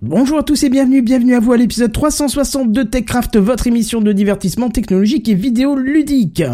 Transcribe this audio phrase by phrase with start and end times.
[0.00, 4.00] Bonjour à tous et bienvenue, bienvenue à vous à l'épisode 360 de TechCraft, votre émission
[4.00, 6.44] de divertissement technologique et vidéo ludique.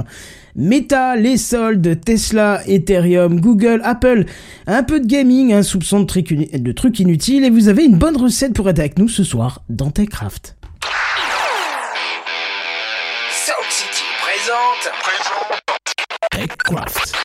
[0.57, 4.25] Meta, les soldes, Tesla, Ethereum, Google, Apple,
[4.67, 7.99] un peu de gaming, un soupçon de trucs, de trucs inutiles et vous avez une
[7.99, 10.57] bonne recette pour être avec nous ce soir dans TechCraft.
[13.31, 14.91] Sound City présente.
[16.31, 17.24] TechCraft.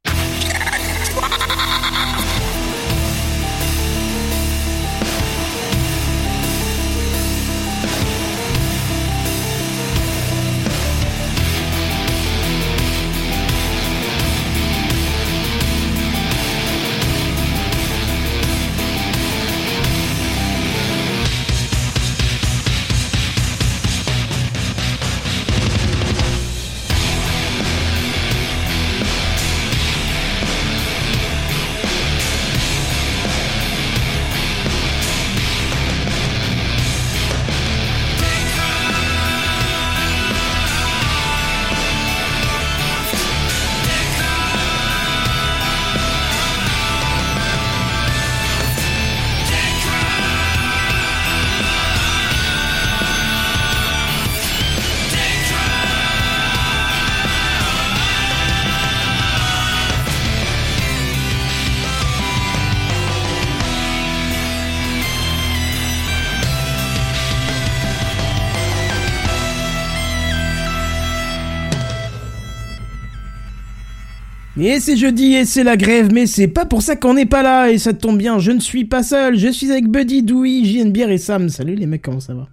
[74.72, 77.42] Et c'est jeudi et c'est la grève, mais c'est pas pour ça qu'on n'est pas
[77.42, 80.64] là, et ça tombe bien, je ne suis pas seul, je suis avec Buddy, Dewey,
[80.64, 81.50] JNBR et Sam.
[81.50, 82.48] Salut les mecs, comment ça va?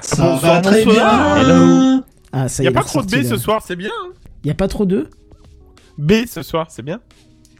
[0.00, 1.36] Ça va très bien.
[1.36, 2.00] Hello.
[2.32, 3.90] Ah, ça Y a pas trop de B ce soir, c'est bien.
[4.44, 5.10] Y a pas trop de
[5.98, 7.00] B ce soir, c'est bien.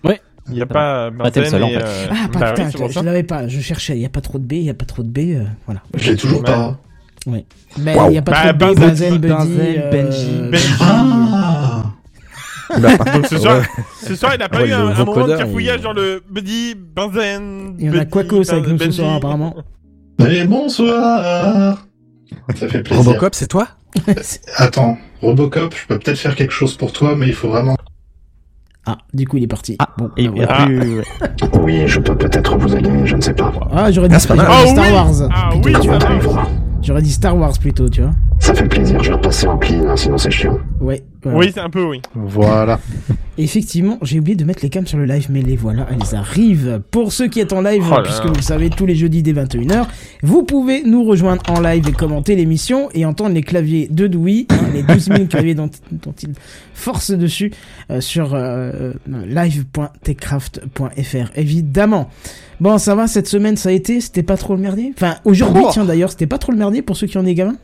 [0.04, 0.22] Ouais.
[0.48, 1.76] Il y a pas Benzen seul, en fait.
[1.84, 4.38] euh, Ah, pas, bah putain, oui, je, l'avais pas, je cherchais, y a pas trop
[4.38, 5.82] de B, y a pas trop de B, euh, voilà.
[5.96, 6.78] J'ai toujours pas.
[7.26, 7.44] Ouais.
[7.78, 8.10] Mais Waouh.
[8.12, 10.28] y a pas Bah, trop de B, Benzen, euh, Benji.
[10.50, 10.74] Benji.
[10.80, 11.71] Ah
[12.80, 13.62] Donc ce soir,
[14.02, 16.22] ce soir, il a pas Ouais, eu un, un moment de cafouillage il- dans le
[16.30, 17.76] Buddy, Benzen.
[17.78, 19.54] Il y en a Quacos avec nous ce soir, apparemment.
[20.28, 21.78] Et bonsoir
[22.54, 23.04] Ça fait plaisir.
[23.04, 23.68] Robocop, c'est toi?
[24.56, 27.76] Attends, Robocop, je peux peut-être faire quelque chose pour toi, mais il faut vraiment...
[28.86, 29.76] Ah, du coup, il est parti.
[29.78, 30.64] Ah, bon, et, bah, et voilà.
[30.66, 30.98] plus...
[30.98, 31.04] ouais.
[31.62, 33.52] Oui, je peux peut-être vous aider, je ne sais pas.
[33.70, 35.28] Ah, j'aurais dit, Ah, dit Ah Star oui Wars.
[35.32, 36.48] Ah plutôt, oui, ça.
[36.82, 38.10] J'aurais dit Star Wars plutôt, tu vois.
[38.40, 40.58] Ça fait plaisir, je vais repasser en clean, hein, sinon c'est chiant.
[40.80, 41.04] Ouais.
[41.22, 41.38] Voilà.
[41.38, 42.02] Oui, c'est un peu oui.
[42.14, 42.78] Voilà.
[43.38, 46.82] Effectivement, j'ai oublié de mettre les cams sur le live, mais les voilà, elles arrivent.
[46.90, 49.32] Pour ceux qui êtes en live, Oh puisque vous le savez, tous les jeudis dès
[49.32, 49.86] 21h,
[50.22, 54.44] vous pouvez nous rejoindre en live et commenter l'émission et entendre les claviers de Dewey,
[54.50, 56.34] hein, les 12 000 claviers dont, dont il
[56.74, 57.52] force dessus,
[57.90, 62.10] euh, sur euh, live.techcraft.fr, évidemment.
[62.60, 64.92] Bon, ça va, cette semaine, ça a été, c'était pas trop le merdier?
[64.96, 65.70] Enfin, aujourd'hui, Oh.
[65.72, 67.56] tiens d'ailleurs, c'était pas trop le merdier pour ceux qui ont des gamins?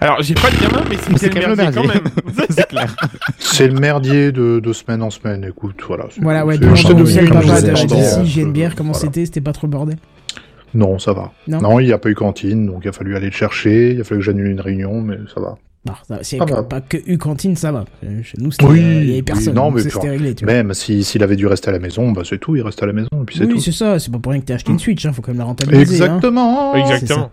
[0.00, 2.44] Alors, j'ai pas de gamin, mais c'est quand même merdier le quand même.
[2.50, 2.96] c'est clair.
[3.38, 6.06] C'est le merdier de, de semaine en semaine, écoute, voilà.
[6.20, 9.06] Voilà, ouais, donné comme papa de JNBR, comment voilà.
[9.06, 9.24] c'était?
[9.26, 9.96] C'était pas trop le bordel?
[10.74, 11.30] Non, ça va.
[11.46, 11.60] Non?
[11.60, 14.00] Non, il n'y a pas eu cantine, donc il a fallu aller le chercher, il
[14.00, 15.56] a fallu que j'annule une réunion, mais ça va.
[16.08, 16.62] Ça- c'est va.
[16.62, 17.84] pas que U cantine, ça va.
[18.22, 19.54] Chez nous, c'était, Oui, euh, il y avait oui, personne.
[19.54, 20.54] non, donc mais genre, réglé, tu vois.
[20.54, 22.86] Même si- s'il avait dû rester à la maison, bah c'est tout, il reste à
[22.86, 23.60] la maison, et puis c'est Oui, tout.
[23.60, 23.98] c'est ça.
[23.98, 25.04] C'est pas pour rien que t'as acheté une Switch.
[25.04, 26.02] Hein, faut quand même la rentabiliser.
[26.02, 26.06] hein.
[26.16, 27.30] Exactement Exactement.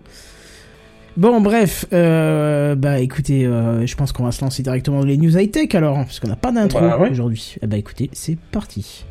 [1.18, 1.86] Bon, bref.
[1.94, 5.52] Euh, bah, écoutez, euh, je pense qu'on va se lancer directement dans les news high
[5.52, 7.10] tech alors, hein, parce qu'on n'a pas d'intro Bah, ouais.
[7.10, 7.56] aujourd'hui.
[7.62, 9.06] Eh bah, écoutez, c'est parti.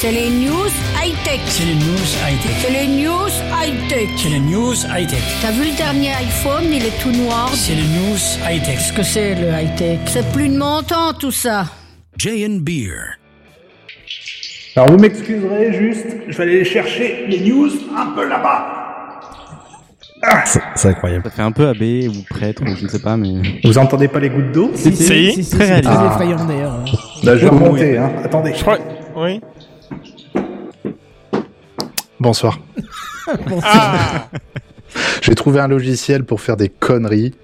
[0.00, 0.70] C'est les news
[1.02, 1.40] high-tech.
[1.46, 2.52] C'est les news high-tech.
[2.62, 4.08] C'est les news high-tech.
[4.16, 5.20] C'est les news high-tech.
[5.42, 7.50] T'as vu le dernier iPhone, il est tout noir.
[7.52, 8.16] C'est les news
[8.48, 8.76] high-tech.
[8.76, 9.98] Qu'est-ce que c'est le high-tech?
[10.06, 11.66] C'est plus de mon temps tout ça.
[12.16, 13.18] J&B Beer.
[14.76, 18.79] Alors vous m'excuserez juste, je vais aller chercher les news un peu là-bas.
[20.74, 21.24] C'est incroyable.
[21.24, 23.40] Ça fait un peu AB ou prêtre, ou je ne sais pas, mais...
[23.64, 26.12] Vous entendez pas les gouttes d'eau Si, Si, si, si, c'est très très réaliste.
[26.12, 26.84] effrayant d'ailleurs.
[27.22, 28.12] Là, je vais remonter, hein.
[28.24, 28.52] Attendez.
[28.54, 28.78] Je crois.
[29.16, 29.40] Oui.
[32.20, 32.58] Bonsoir.
[33.62, 34.26] Ah
[35.22, 37.34] J'ai trouvé un logiciel pour faire des conneries.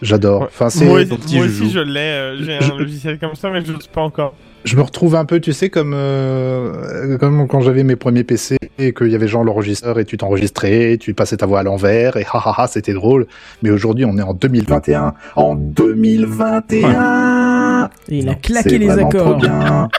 [0.00, 0.44] J'adore.
[0.44, 0.86] Enfin, c'est...
[0.86, 2.00] Moi, aussi, je l'ai.
[2.00, 4.34] euh, J'ai un logiciel comme ça, mais je sais pas encore.
[4.64, 8.56] Je me retrouve un peu, tu sais, comme, euh, comme quand j'avais mes premiers PC
[8.78, 12.16] et qu'il y avait genre l'enregistreur et tu t'enregistrais, tu passais ta voix à l'envers
[12.16, 13.26] et ha ha ha, c'était drôle.
[13.62, 15.14] Mais aujourd'hui, on est en 2021.
[15.34, 19.36] En 2021 Et il a claqué les vraiment trop accords.
[19.38, 19.88] bien.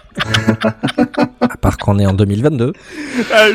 [1.41, 2.65] À part qu'on est en 2022.
[2.65, 2.71] Euh,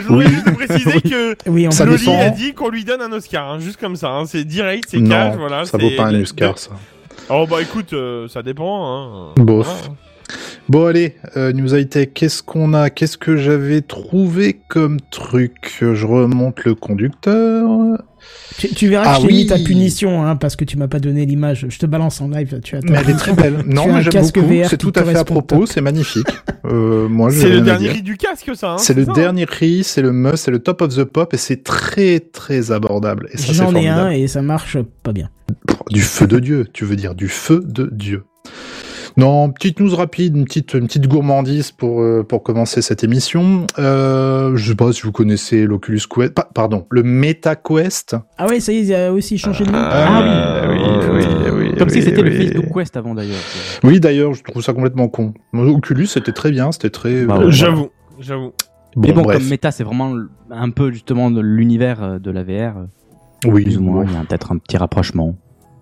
[0.00, 2.20] je voudrais juste préciser que Oui, Loli dépend.
[2.20, 4.08] a dit qu'on lui donne un Oscar, hein, juste comme ça.
[4.10, 5.64] hein, C'est direct, c'est cash, voilà.
[5.64, 6.70] ça vaut pas un Oscar, ça.
[7.30, 8.86] Oh bah écoute, euh, ça dépend.
[8.86, 9.32] Hein.
[9.36, 9.90] Bof.
[10.68, 12.90] Bon allez, euh, News High Tech, qu'est-ce qu'on a?
[12.90, 15.78] Qu'est-ce que j'avais trouvé comme truc?
[15.80, 17.98] Je remonte le conducteur.
[18.58, 20.88] Tu, tu verras Ah que je t'ai mis ta punition, hein, parce que tu m'as
[20.88, 21.66] pas donné l'image.
[21.68, 22.60] Je te balance en live.
[22.62, 23.62] Tu as Mais elle est très belle.
[23.66, 24.40] Non, mais j'aime beaucoup.
[24.46, 25.66] VR C'est tout à fait à propos.
[25.66, 26.26] C'est magnifique.
[26.64, 28.72] Euh, moi, j'ai C'est le dernier riz du casque, ça.
[28.72, 31.04] Hein, C'est le ça, hein dernier cri, c'est le must, c'est le top of the
[31.04, 33.28] pop et c'est très très abordable.
[33.32, 35.30] Et ça, c'est J'en ai un et ça marche pas bien.
[35.90, 38.24] Du feu de Dieu, tu veux dire du feu de Dieu.
[39.18, 43.66] Non, petite news rapide, une petite, une petite gourmandise pour, euh, pour commencer cette émission.
[43.80, 48.14] Euh, je sais pas si vous connaissez l'Oculus Quest, pa- pardon, le MetaQuest.
[48.38, 49.78] Ah ouais, ça y est, il a aussi changé de nom.
[49.80, 50.78] Ah oui,
[51.18, 52.36] oui, oui, Comme si oui, c'était le oui.
[52.46, 53.40] Facebook Quest avant d'ailleurs.
[53.82, 55.34] Oui, d'ailleurs, je trouve ça complètement con.
[55.52, 57.24] Oculus, c'était très bien, c'était très...
[57.24, 57.50] Bah euh.
[57.50, 57.88] J'avoue,
[58.20, 58.52] j'avoue.
[58.96, 59.38] Mais bon, bref.
[59.40, 60.14] comme méta, c'est vraiment
[60.48, 62.86] un peu justement de l'univers euh, de la VR,
[63.46, 64.04] Oui, plus ou moins.
[64.04, 65.34] Il y a peut-être un petit rapprochement.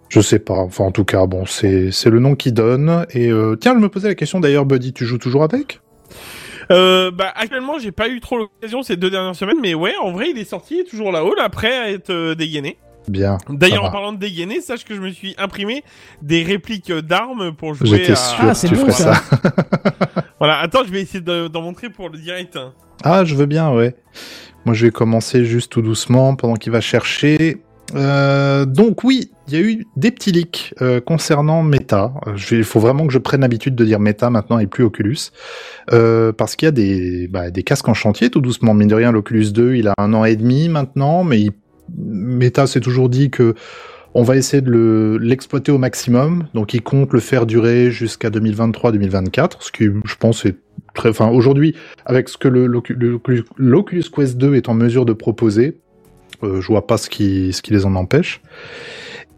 [0.09, 0.55] Je sais pas.
[0.59, 3.07] Enfin, en tout cas, bon, c'est c'est le nom qui donne.
[3.11, 5.81] Et euh, tiens, je me posais la question d'ailleurs, Buddy, tu joues toujours avec?
[6.71, 10.11] Euh, bah, actuellement, j'ai pas eu trop l'occasion ces deux dernières semaines, mais ouais, en
[10.13, 12.79] vrai, il est sorti, il est toujours là-haut, là, prêt à être euh, dégainé.
[13.09, 13.39] Bien.
[13.49, 15.85] D'ailleurs, en parlant de dégainer, sache que je me suis imprimé
[16.23, 18.17] des répliques d'armes pour jouer J'étais à...
[18.17, 19.15] sûr Ah, que c'est tu bon, ferais ça.
[19.15, 19.41] ça.
[20.41, 22.57] Voilà, attends, je vais essayer de- d'en montrer pour le direct.
[22.57, 22.73] hein.
[23.05, 23.95] Ah, je veux bien, ouais.
[24.65, 27.59] Moi, je vais commencer juste tout doucement pendant qu'il va chercher.
[27.95, 32.13] Euh, donc oui, il y a eu des petits leaks euh, concernant Meta.
[32.27, 35.31] Euh, Il faut vraiment que je prenne l'habitude de dire Meta maintenant et plus Oculus,
[35.89, 38.75] parce qu'il y a des, bah, des casques en chantier tout doucement.
[38.75, 41.53] Mine de rien, l'Oculus 2, il a un an et demi maintenant, mais il-
[41.97, 43.55] Meta s'est toujours dit que
[44.15, 46.47] on va essayer de le- l'exploiter au maximum.
[46.55, 50.57] Donc, il compte le faire durer jusqu'à 2023-2024, ce qui, je pense, est
[50.95, 51.11] très.
[51.11, 55.79] Enfin, aujourd'hui, avec ce que l'Oculus Quest 2 est en mesure de proposer,
[56.43, 58.41] euh, je vois pas ce qui, ce qui les en empêche.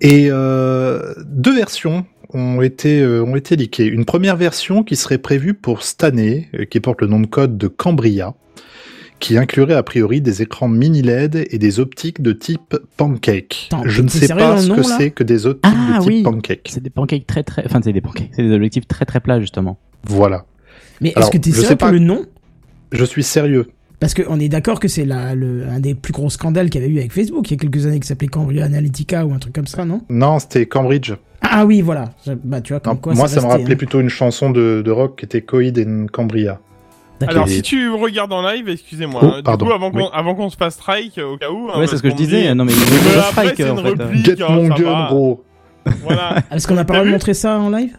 [0.00, 3.87] Et euh, deux versions ont été, euh, ont été leakées.
[3.87, 7.27] Une première version qui serait prévue pour cette année, euh, qui porte le nom de
[7.27, 8.35] code de Cambria,
[9.19, 13.69] qui inclurait a priori des écrans mini LED et des optiques de type pancake.
[13.73, 16.23] Attends, Je ne sais pas ce que c'est que des optiques Ah, de type oui.
[16.23, 16.69] pancake.
[16.71, 17.65] C'est des pancakes très très.
[17.65, 18.31] Enfin, c'est des pancakes.
[18.37, 19.79] C'est des objectifs très très plats justement.
[20.05, 20.45] Voilà.
[21.00, 21.93] Mais est-ce que t'es je sérieux sais pour pas.
[21.93, 22.25] le nom?
[22.93, 23.67] Je suis sérieux.
[24.00, 26.99] Parce qu'on est d'accord que c'est un des plus gros scandales qu'il y avait eu
[26.99, 29.67] avec Facebook il y a quelques années qui s'appelait Cambridge Analytica ou un truc comme
[29.67, 30.03] ça, non?
[30.09, 31.12] Non, c'était Cambridge.
[31.43, 32.11] Ah oui, voilà.
[32.45, 33.77] Bah tu vois, comme Non, quoi moi, ça me rappelait hein.
[33.77, 36.61] plutôt une chanson de, de rock qui était Coïd et Cambria.
[37.27, 40.05] Alors, si tu regardes en live, excusez-moi, Oh, hein, du pardon, coup, avant qu'on oui.
[40.12, 41.69] avant qu'on se fasse strike, euh, au cas où...
[41.69, 42.49] hein, ouais, c'est ce que je disais.
[42.49, 43.89] dit- Non mais il a après, strike c'est en une fait.
[44.00, 44.06] euh.
[44.06, 45.45] repli- Get hein, mon gun, gros.
[46.05, 46.37] Voilà.
[46.37, 47.97] Ah, Est-ce qu'on n'a pas le droit de montrer ça en live?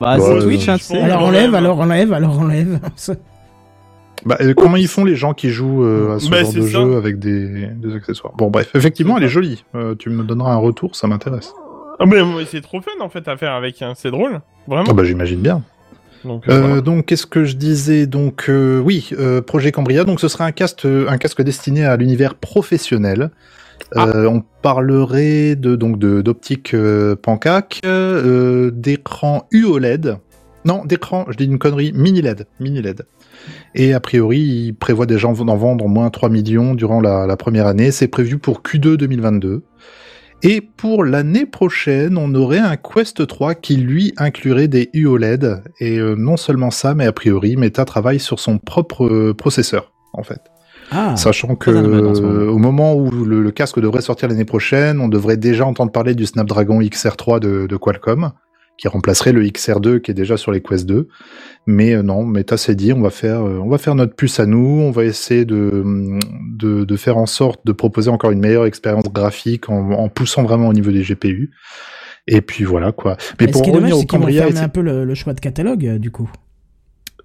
[0.00, 0.98] Bah, Bah, c'est euh, Twitch, hein, je tu sais.
[1.00, 2.80] Alors enlève, alors enlève, alors enlève.
[4.24, 6.60] Bah, euh, comment ils font les gens qui jouent euh, à ce Bah, genre de
[6.62, 6.68] ça.
[6.68, 8.34] jeu avec des, des accessoires?
[8.36, 9.64] Bon, bref, effectivement, elle est jolie.
[9.74, 11.52] Euh, tu me donneras un retour, ça m'intéresse.
[12.00, 13.92] Ah, mais c'est trop fun, en fait, à faire avec, hein.
[13.96, 14.40] c'est drôle.
[14.66, 14.86] Vraiment.
[14.88, 15.62] Ah bah, j'imagine bien.
[16.24, 16.80] Donc, voilà.
[16.80, 18.06] donc, qu'est-ce que je disais?
[18.06, 19.10] Donc, oui,
[19.46, 20.04] projet Cambria.
[20.04, 23.30] Donc, ce serait un casque, un casque destiné à l'univers professionnel.
[23.96, 30.18] Euh, on parlerait de donc de d'optique euh, pancake, euh, d'écran UOLED.
[30.64, 33.06] Non, d'écran, je dis une connerie, mini LED, mini LED.
[33.74, 37.36] Et a priori, il prévoit déjà d'en vendre au moins 3 millions durant la, la
[37.36, 37.90] première année.
[37.90, 39.64] C'est prévu pour Q2 2022.
[40.42, 45.64] Et pour l'année prochaine, on aurait un Quest 3 qui lui inclurait des UOLED.
[45.80, 49.92] Et euh, non seulement ça, mais a priori, Meta travaille sur son propre euh, processeur,
[50.12, 50.40] en fait.
[50.90, 55.08] Ah, Sachant que euh, au moment où le, le casque devrait sortir l'année prochaine, on
[55.08, 58.30] devrait déjà entendre parler du Snapdragon XR3 de, de Qualcomm,
[58.78, 61.08] qui remplacerait le XR2 qui est déjà sur les Quest 2.
[61.66, 64.40] Mais euh, non, Meta s'est dit on va faire euh, on va faire notre puce
[64.40, 65.84] à nous, on va essayer de,
[66.56, 70.44] de, de faire en sorte de proposer encore une meilleure expérience graphique en, en poussant
[70.44, 71.50] vraiment au niveau des GPU.
[72.26, 73.16] Et puis voilà quoi.
[73.40, 74.80] Mais Mais ce pour qui est dommage, revenir au c'est qu'ils vont Cambria, un peu
[74.80, 76.30] le, le choix de catalogue, euh, du coup.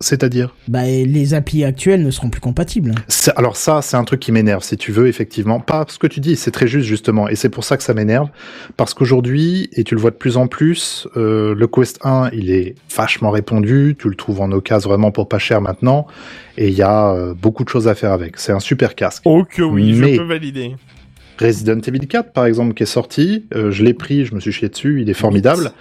[0.03, 2.93] C'est-à-dire Bah, les applis actuelles ne seront plus compatibles.
[3.35, 5.59] Alors ça, c'est un truc qui m'énerve, si tu veux, effectivement.
[5.59, 7.27] Pas ce que tu dis, c'est très juste, justement.
[7.29, 8.29] Et c'est pour ça que ça m'énerve.
[8.77, 12.51] Parce qu'aujourd'hui, et tu le vois de plus en plus, euh, le Quest 1, il
[12.51, 13.95] est vachement répandu.
[13.97, 16.07] Tu le trouves en occasion vraiment pour pas cher maintenant.
[16.57, 18.37] Et il y a euh, beaucoup de choses à faire avec.
[18.37, 19.23] C'est un super casque.
[19.25, 20.75] Oh que oui, Mais- je peux valider.
[21.39, 24.51] Resident Evil 4, par exemple, qui est sorti, euh, je l'ai pris, je me suis
[24.51, 25.71] chié dessus, il est formidable.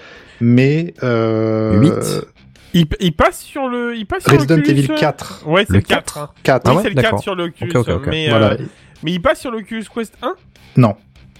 [0.41, 0.95] Mais...
[1.03, 2.27] Euh, Huit.
[2.75, 3.95] Il, il passe sur le...
[3.97, 5.43] Il passe sur Resident Evil euh 4.
[5.47, 6.19] Ouais, c'est Le le 4.
[6.19, 6.31] hein.
[6.43, 6.63] 4.
[6.65, 7.23] Ah oui, ouais, c'est le 4 d'accord.
[7.23, 7.71] sur l'Oculus.
[7.71, 8.07] Ok, ok, ok.
[8.09, 8.53] Mais, Voilà.
[8.53, 8.59] euh,
[9.03, 10.35] mais il passe sur l'Oculus Quest 1
[10.77, 10.95] Non,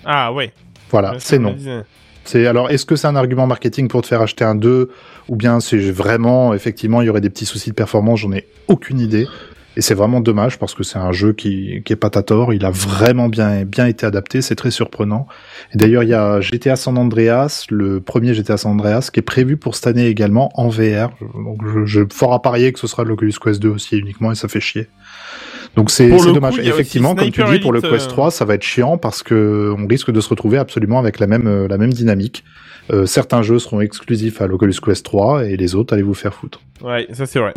[0.05, 0.53] Ah ouais.
[0.91, 1.57] voilà, c'est non.
[2.25, 4.91] C'est alors est-ce que c'est un argument marketing pour te faire acheter un 2
[5.29, 8.47] ou bien c'est vraiment effectivement il y aurait des petits soucis de performance, j'en ai
[8.69, 9.27] aucune idée.
[9.77, 12.53] Et c'est vraiment dommage parce que c'est un jeu qui, qui est pas tort.
[12.53, 14.43] Il a vraiment bien, bien été adapté.
[14.43, 15.27] C'est très surprenant.
[15.75, 19.23] Et d'ailleurs, il y a GTA San Andreas, le premier GTA San Andreas, qui est
[19.23, 21.11] prévu pour cette année également en VR.
[21.21, 24.35] Donc, je, je fort à parier que ce sera l'Oculus Quest 2 aussi uniquement et
[24.35, 24.89] ça fait chier.
[25.77, 26.57] Donc c'est dommage.
[26.57, 29.23] coup, Effectivement, comme tu dis, pour le Quest euh, 3, ça va être chiant parce
[29.23, 32.45] que on risque de se retrouver absolument avec la même, la même dynamique.
[32.91, 36.35] Euh, certains jeux seront exclusifs à l'Oculus Quest 3 et les autres, allez vous faire
[36.35, 36.61] foutre.
[36.83, 37.55] Ouais, ça c'est vrai.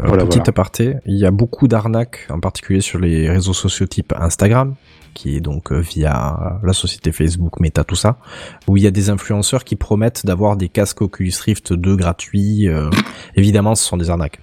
[0.00, 0.50] Euh, Voilà, petit voilà.
[0.50, 4.74] aparté, il y a beaucoup d'arnaques, en particulier sur les réseaux sociaux type Instagram,
[5.14, 8.18] qui est donc euh, via la société Facebook, Meta, tout ça,
[8.68, 12.68] où il y a des influenceurs qui promettent d'avoir des casques Oculus Rift 2 gratuits.
[12.68, 12.90] euh,
[13.34, 14.38] évidemment, ce sont des arnaques.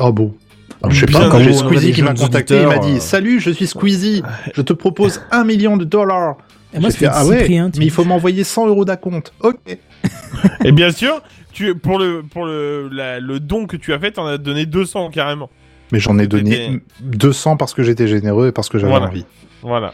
[0.00, 0.34] Oh bon?
[0.82, 3.50] Alors, je sais Bien, pas, j'ai Squeezie qui m'a contacté, il m'a dit Salut, je
[3.50, 4.22] suis Squeezie,
[4.54, 6.36] je te propose un million de dollars.
[6.74, 7.46] Et moi, c'est fait, ah ouais,
[7.78, 9.32] mais il faut m'envoyer 100 euros d'acompte.
[9.40, 9.78] Ok.
[10.64, 11.22] Et bien sûr,
[11.56, 14.66] tu pour le pour le la- le don que tu as fait, t'en as donné
[14.66, 15.48] 200 carrément.
[15.92, 19.06] Mais j'en ai donné C'était- 200 parce que j'étais généreux et parce que j'avais Voilà.
[19.06, 19.24] envie.
[19.62, 19.92] Voilà.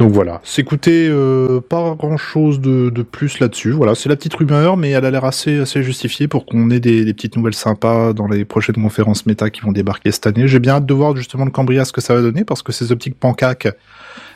[0.00, 3.70] Donc voilà, s'écouter euh, pas grand chose de, de plus là-dessus.
[3.70, 6.80] Voilà, c'est la petite rumeur, mais elle a l'air assez, assez justifiée pour qu'on ait
[6.80, 10.48] des, des petites nouvelles sympas dans les prochaines conférences méta qui vont débarquer cette année.
[10.48, 12.72] J'ai bien hâte de voir justement le Cambria ce que ça va donner parce que
[12.72, 13.68] ces optiques pancaques,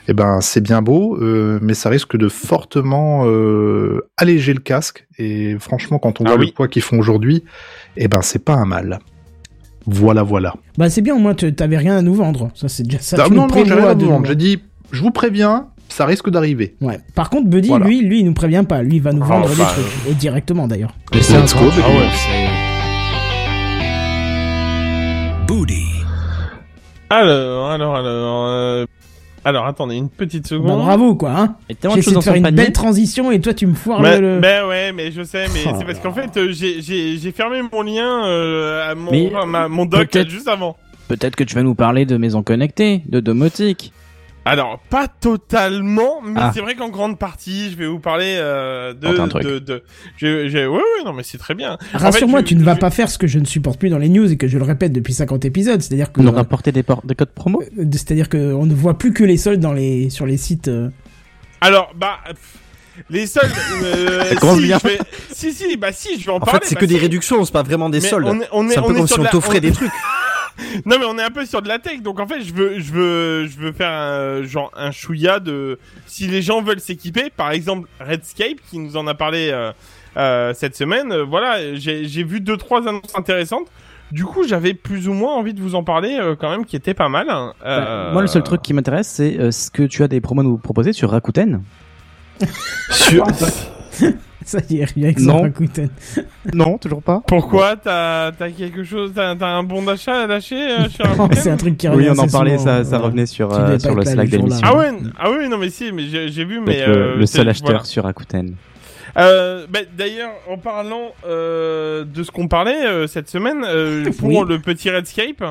[0.08, 5.06] eh ben c'est bien beau, euh, mais ça risque de fortement euh, alléger le casque.
[5.18, 6.46] Et franchement, quand on Ah voit oui.
[6.46, 7.44] le poids qu'ils font aujourd'hui,
[7.96, 8.98] eh ben c'est pas un mal.
[9.86, 10.54] Voilà, voilà.
[10.76, 12.50] Bah c'est bien, au moins tu- t'avais rien à nous vendre.
[12.54, 13.16] Ça c'est déjà ça.
[13.20, 14.26] Ah, tu non, nous non, j'ai rien à vous vendre.
[14.26, 14.58] J'ai dit,
[14.92, 16.74] je vous préviens, ça risque d'arriver.
[16.80, 16.98] Ouais.
[17.14, 17.86] Par contre, Buddy, Voilà.
[17.86, 18.82] lui, lui, il nous prévient pas.
[18.82, 20.08] Lui, il va nous Oh, vendre des trucs.
[20.10, 20.94] Et directement d'ailleurs.
[21.20, 22.08] C'est un Ah ouais.
[25.46, 25.84] Booty.
[27.10, 28.46] Alors, alors, alors.
[28.48, 28.84] euh,
[29.44, 30.80] Alors, attendez une petite Bah, seconde.
[30.82, 31.30] bravo quoi.
[31.30, 32.56] Hein Et tellement de J'essaie de faire une panier.
[32.64, 34.40] belle transition et toi tu me foires Mais, le.
[34.40, 37.32] ben ouais, mais je sais, mais Oh c'est parce qu'en fait, euh, j'ai- j'ai j'ai
[37.32, 40.76] fermé mon lien, euh, à mon, Mais, ma- mon doc juste avant.
[41.08, 43.92] Peut-être que tu vas nous parler de maisons connectées, de domotique.
[44.50, 46.50] Alors, pas totalement, mais Ah.
[46.54, 49.42] c'est vrai qu'en grande partie, je vais vous parler euh, de, un truc.
[49.44, 49.82] de, de,
[50.16, 51.76] je, je- ouais, ouais, non, mais c'est très bien.
[51.92, 53.90] Rassure-moi, En fait, tu ne vas je- pas faire ce que je ne supporte plus
[53.90, 55.82] dans les news et que je le répète depuis 50 épisodes.
[55.82, 56.22] C'est-à-dire que.
[56.22, 57.62] Nous rapporter des, por- des codes promo.
[57.78, 60.68] euh, C'est-à-dire que on ne voit plus que les soldes dans les sur les sites.
[60.68, 60.88] euh,
[61.60, 62.38] Alors, bah, pff,
[63.10, 63.52] les soldes.
[63.84, 64.24] Euh,
[64.56, 64.78] si, bien.
[64.82, 64.98] je vais-
[65.30, 66.60] si, si, bah si, je vais en, En parler.
[66.60, 68.26] fait, c'est bah, que des réductions, c'est pas vraiment des Mais soldes.
[68.26, 69.60] on est- on est- C'est un on peu est comme si on la- t'offrait on-
[69.60, 69.90] des trucs.
[70.86, 72.78] Non mais on est un peu sur de la tech, donc en fait je veux
[72.80, 77.30] je veux je veux faire un genre un chouïa de si les gens veulent s'équiper,
[77.30, 79.72] par exemple Redscape qui nous en a parlé euh,
[80.16, 83.68] euh, cette semaine, euh, voilà j'ai j'ai vu deux trois annonces intéressantes.
[84.10, 86.76] Du coup j'avais plus ou moins envie de vous en parler euh, quand même qui
[86.76, 87.28] était pas mal.
[87.28, 87.52] hein.
[87.62, 90.40] Bah, Moi, le seul truc qui m'intéresse, c'est euh, ce que tu as des promos
[90.40, 91.62] à nous proposer sur Rakuten.
[92.90, 93.26] sur
[94.44, 95.38] Ça y est, rien que Non.
[95.38, 95.90] ça, Rakuten.
[96.54, 97.22] Non, toujours pas.
[97.26, 100.84] pourquoi t'as t'as quelque chose t'as un bon d'achat à lâcher euh,
[101.18, 103.04] Oh, c'est un truc qui Oui, revient on en parlait, souvent, ça, ça voilà.
[103.06, 104.60] revenait sur, euh, sur le Slack l'émission.
[104.66, 107.48] Ah ouais ah oui non mais si mais j'ai vu mais le, euh, le seul
[107.48, 107.84] acheteur voilà.
[107.84, 108.54] sur Rakuten.
[109.18, 114.28] Euh, bah, D'ailleurs, en parlant euh, de ce qu'on parlait euh, cette semaine, euh, pour
[114.28, 114.38] Oui.
[114.48, 115.42] le petit Redscape,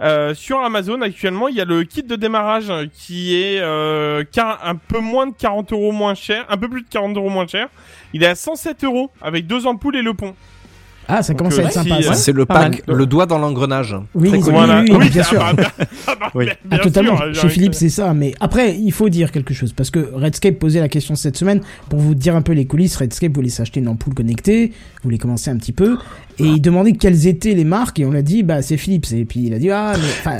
[0.00, 4.76] euh, sur Amazon actuellement, il y a le kit de démarrage qui est euh, un
[4.76, 7.68] peu moins de 40 euros moins cher, un peu plus de 40 euros moins cher.
[8.12, 10.34] Il est à 107 euros avec deux ampoules et le pont.
[11.08, 11.96] Ah, ça Donc, commence à euh, être sympa.
[11.96, 13.96] euh, C'est le pack, le doigt dans l'engrenage.
[14.14, 14.42] Oui, bien
[15.22, 15.38] sûr.
[15.40, 15.66] bah, bien-
[16.06, 16.44] ah bah, Oui.
[16.44, 17.16] bien Ah, totalement.
[17.16, 18.12] sûr, Chez Philippe, c'est ça.
[18.14, 19.72] Mais après, il faut dire quelque chose.
[19.72, 21.60] Parce que Redscape posait la question cette semaine.
[21.88, 24.72] Pour vous dire un peu les coulisses, Redscape voulait s'acheter une ampoule connectée.
[25.02, 25.96] Voulait commencer un petit peu.
[26.38, 27.98] Et il demandait quelles étaient les marques.
[27.98, 29.06] Et on l'a dit, bah, c'est Philips.
[29.12, 29.94] Et puis il a dit, ah,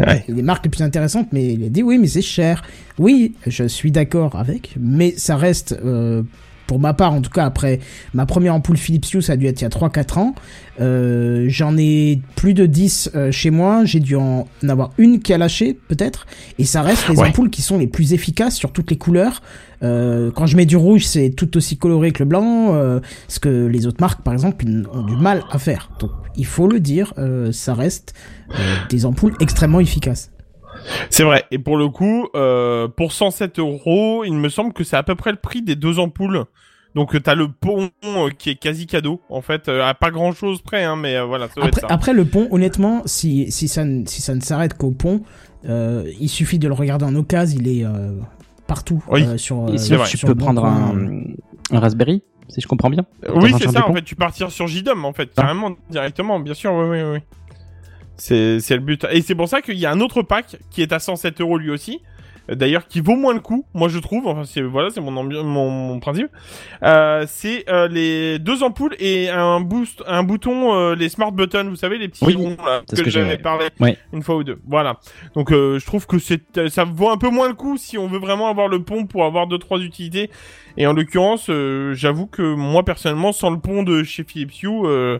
[0.06, 1.28] mais, les marques les plus intéressantes.
[1.32, 2.62] Mais il a dit, oui, mais c'est cher.
[2.98, 4.74] Oui, je suis d'accord avec.
[4.78, 6.22] Mais ça reste, euh,
[6.68, 7.80] pour ma part, en tout cas, après
[8.14, 10.34] ma première ampoule Philips Hue, ça a dû être il y a 3-4 ans.
[10.80, 13.84] Euh, J'en ai plus de 10 euh, chez moi.
[13.84, 16.26] J'ai dû en avoir une qui a lâché, peut-être.
[16.58, 17.28] Et ça reste les Ouais.
[17.28, 19.42] ampoules qui sont les plus efficaces sur toutes les couleurs.
[19.82, 22.74] Euh, quand je mets du rouge, c'est tout aussi coloré que le blanc.
[22.74, 25.90] Euh, ce que les autres marques, par exemple, ont du mal à faire.
[26.00, 28.14] Donc, il faut le dire, euh, ça reste
[28.90, 30.30] des ampoules extrêmement efficaces.
[31.10, 31.44] C'est vrai.
[31.50, 35.14] Et pour le coup, euh, pour 107 euros, il me semble que c'est à peu
[35.14, 36.44] près le prix des deux ampoules.
[36.94, 40.10] Donc euh, t'as le pont euh, qui est quasi cadeau, en fait, euh, à pas
[40.10, 41.86] grand chose près, hein, mais euh, voilà, ça Après, être ça.
[41.90, 45.20] après le pont, honnêtement, si, si, ça, ne- si ça ne s'arrête qu'au pont,
[45.68, 48.12] euh, il suffit de le regarder en occasion, il est euh,
[48.66, 49.22] partout Oui.
[49.22, 49.68] euh, sur.
[49.68, 50.96] Et euh, sinon, tu sur peux prendre un,
[51.70, 53.04] un Raspberry, si je comprends bien.
[53.34, 55.42] Oui, c'est ça, en fait, tu partir sur JDOM, en fait, Ah.
[55.42, 57.18] carrément, directement, bien sûr, oui, oui, oui.
[58.18, 59.06] C'est, c'est le but.
[59.10, 61.56] Et c'est pour ça qu'il y a un autre pack qui est à 107 euros
[61.56, 62.00] lui aussi,
[62.48, 64.26] d'ailleurs qui vaut moins le coup, moi je trouve.
[64.26, 66.28] Enfin, c'est voilà, c'est mon, mon mon principe.
[66.82, 71.68] Euh, c'est euh, les deux ampoules et un boost, un bouton, euh, les smart buttons,
[71.68, 73.96] vous savez, les petits Oui, ronds là, que, que j'avais parlé Ouais.
[74.12, 74.58] une fois ou deux.
[74.66, 74.98] Voilà.
[75.34, 78.08] Donc euh, je trouve que c'est ça vaut un peu moins le coup si on
[78.08, 80.30] veut vraiment avoir le pont pour avoir deux trois utilités.
[80.80, 84.68] Et en l'occurrence, euh, j'avoue que moi personnellement, sans le pont de chez Philips Hue,
[84.84, 85.18] euh,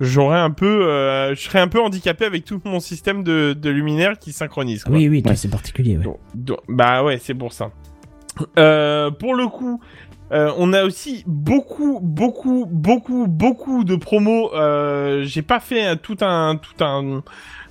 [0.00, 3.70] j'aurais un peu, euh, je serais un peu handicapé avec tout mon système de, de
[3.70, 4.84] luminaire qui synchronise.
[4.84, 4.94] Quoi.
[4.96, 5.96] Oui, oui, c'est particulier.
[5.96, 6.04] ouais.
[6.04, 7.70] Donc- donc- bah ouais, c'est pour ça.
[8.58, 9.80] Euh, pour le coup,
[10.32, 14.52] euh, on a aussi beaucoup, beaucoup, beaucoup, beaucoup de promos.
[14.54, 17.22] Euh, J'ai pas fait tout un, tout un,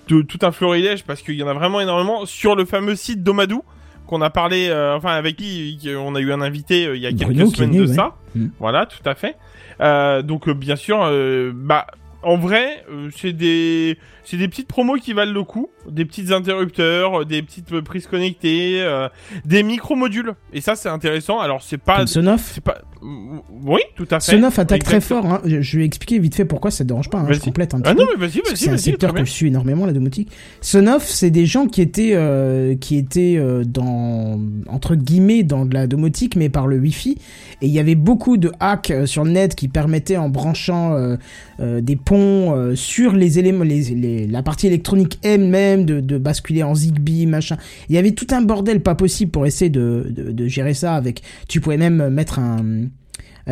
[0.08, 3.22] de- tout un florilège parce qu'il y en a vraiment énormément sur le fameux site
[3.24, 3.62] Domadou
[4.08, 7.02] qu'on a parlé, euh, enfin avec qui qui- on a eu un invité euh, il
[7.02, 7.94] y a quelques Bruno qui est semaines de ouais.
[7.94, 8.16] ça.
[8.36, 8.48] Mm.
[8.60, 9.36] Voilà, tout à fait.
[9.82, 11.88] Euh, donc euh, bien sûr, euh, bah
[12.24, 16.32] en vrai, euh, c'est des c'est des petites promos qui valent le coup, des petites
[16.32, 19.08] interrupteurs, euh, des petites euh, prises connectées, euh,
[19.46, 20.34] des micro modules.
[20.52, 21.40] Et ça c'est intéressant.
[21.40, 22.60] Alors c'est pas Comme Sonoff.
[22.62, 24.32] pas oui, tout à fait.
[24.32, 25.26] Sonoff attaque très fort.
[25.28, 25.42] hein.
[25.46, 27.20] Je, vais expliquer vite fait pourquoi ça te dérange pas.
[27.20, 27.28] hein.
[27.30, 29.48] Je complète un petit Ah non, mais vas-y, vas-y, C'est un secteur que je suis
[29.48, 30.32] énormément, la domotique.
[30.62, 35.74] Sonoff, c'est des gens qui étaient, euh, qui étaient euh, dans, entre guillemets, dans de
[35.76, 37.18] la domotique, mais par le Wi-Fi.
[37.62, 41.16] Et il y avait beaucoup de hacks sur le net qui permettaient, en branchant
[41.60, 46.76] des ponts sur les éléments, les, les- la partie électronique elle-même, de, de basculer en
[46.76, 47.58] Zigbee, machin.
[47.90, 51.22] Il y avait tout un bordel pas possible pour essayer de gérer ça avec.
[51.48, 52.88] Tu pouvais même mettre un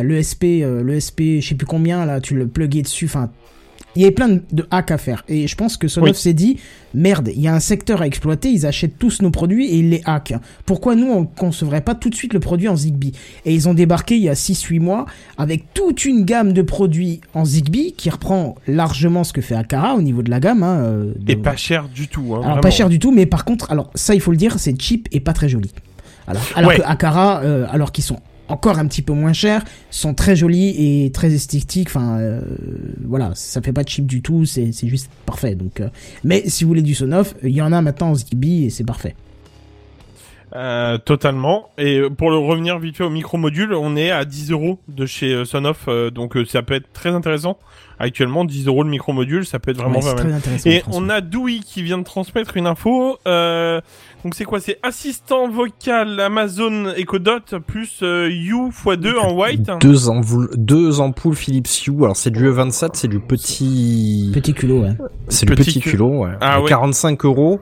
[0.02, 3.06] l'ESP, euh, l'ESP, je sais plus combien là, tu le pluguais dessus.
[3.06, 3.30] Enfin,
[3.96, 5.24] il y avait plein de, de hacks à faire.
[5.28, 6.14] Et je pense que Sonoff Oui.
[6.16, 6.58] s'est dit,
[6.94, 9.90] merde, il y a un secteur à exploiter, ils achètent tous nos produits et ils
[9.90, 10.34] les hackent.
[10.66, 13.12] Pourquoi nous, on concevrait pas tout de suite le produit en Zigbee?
[13.44, 15.06] Et ils ont débarqué il y a 6-8 mois
[15.38, 19.94] avec toute une gamme de produits en Zigbee qui reprend largement ce que fait Akara
[19.94, 20.62] au niveau de la gamme.
[20.62, 22.22] Hein, euh, de- Et pas cher du tout.
[22.30, 22.60] Hein, alors vraiment.
[22.60, 25.08] pas cher du tout, mais par contre, alors ça il faut le dire, c'est cheap
[25.12, 25.70] et pas très joli.
[26.26, 26.76] Alors, alors Ouais.
[26.78, 30.74] que Akara, euh, alors qu'ils sont encore un petit peu moins chers, sont très jolis
[30.78, 31.88] et très esthétiques.
[31.88, 32.40] Enfin, euh,
[33.04, 35.54] voilà, ça fait pas cheap du tout, c'est c'est juste parfait.
[35.54, 35.88] Donc, euh,
[36.24, 38.84] mais si vous voulez du Sonoff, il y en a maintenant en Zigbee et c'est
[38.84, 39.14] parfait.
[40.56, 41.70] Euh, totalement.
[41.78, 45.32] Et pour le revenir vite fait au micro-module, on est à 10 euros de chez
[45.34, 47.58] euh, Sonoff, euh, donc euh, ça peut être très intéressant.
[47.98, 50.26] Actuellement, 10 euros le micro-module, ça peut être vraiment Ouais, c'est pas mal.
[50.26, 50.70] très intéressant.
[50.70, 51.02] Et François.
[51.02, 53.18] on a Dewey qui vient de transmettre une info.
[53.26, 53.80] Euh,
[54.22, 54.60] donc c'est quoi?
[54.60, 59.70] C'est assistant vocal Amazon Echo Dot plus euh, U x2 en white.
[59.80, 62.04] Deux, ampoules, deux ampoules Philips Hue.
[62.04, 64.92] Alors c'est du E27, c'est du petit, Petit culot, ouais.
[65.28, 66.24] c'est du Petit petit cu- culot.
[66.24, 66.30] Ouais.
[66.40, 66.68] Ah ouais.
[66.68, 67.60] 45 euros.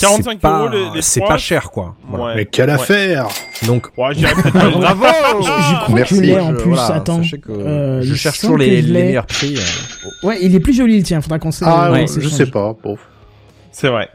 [0.00, 1.94] 45 c'est pas- euros les- les C'est pas cher quoi.
[2.08, 2.24] Voilà.
[2.26, 2.32] Ouais.
[2.36, 2.74] Mais quelle Ouais.
[2.74, 3.28] affaire
[3.66, 4.14] Donc Ouais,
[4.52, 5.06] Bravo
[5.42, 6.14] J'y crois Merci.
[6.14, 7.16] que tu l'ais en je- plus, voilà, attends.
[7.22, 9.02] sachez que Euh, je cherche toujours les, je les l'ai.
[9.04, 9.56] meilleurs prix.
[9.56, 10.26] euh.
[10.26, 12.74] Ouais, il est plus joli le tien, faudra qu'on Ah, ouais, je sais pas.
[12.82, 12.96] Bon.
[13.72, 14.08] C'est vrai.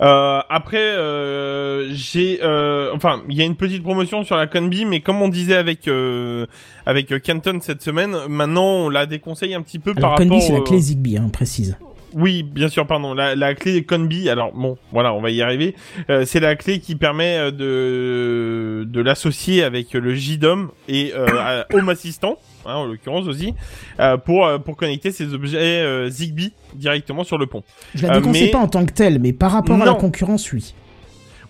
[0.00, 4.84] Euh, après, euh, j'ai, euh, enfin, il y a une petite promotion sur la Conbi,
[4.84, 6.46] mais comme on disait avec euh,
[6.84, 10.42] avec Canton cette semaine, maintenant on la déconseille un petit peu Alors, par Conbi, rapport.
[10.42, 11.76] c'est la clé Zigbee, hein, précise.
[12.14, 13.12] Oui, bien sûr, pardon.
[13.14, 15.74] La, la clé Conbi, alors bon, voilà, on va y arriver.
[16.10, 21.64] Euh, c'est la clé qui permet euh, de de l'associer avec le JDOM et euh,
[21.72, 23.54] Home Assistant, hein, en l'occurrence aussi,
[24.00, 27.62] euh, pour pour connecter ces objets euh, Zigbee directement sur le pont.
[27.94, 30.52] Je la déconseille mais- pas en tant que telle, mais par rapport à la concurrence,
[30.52, 30.74] oui.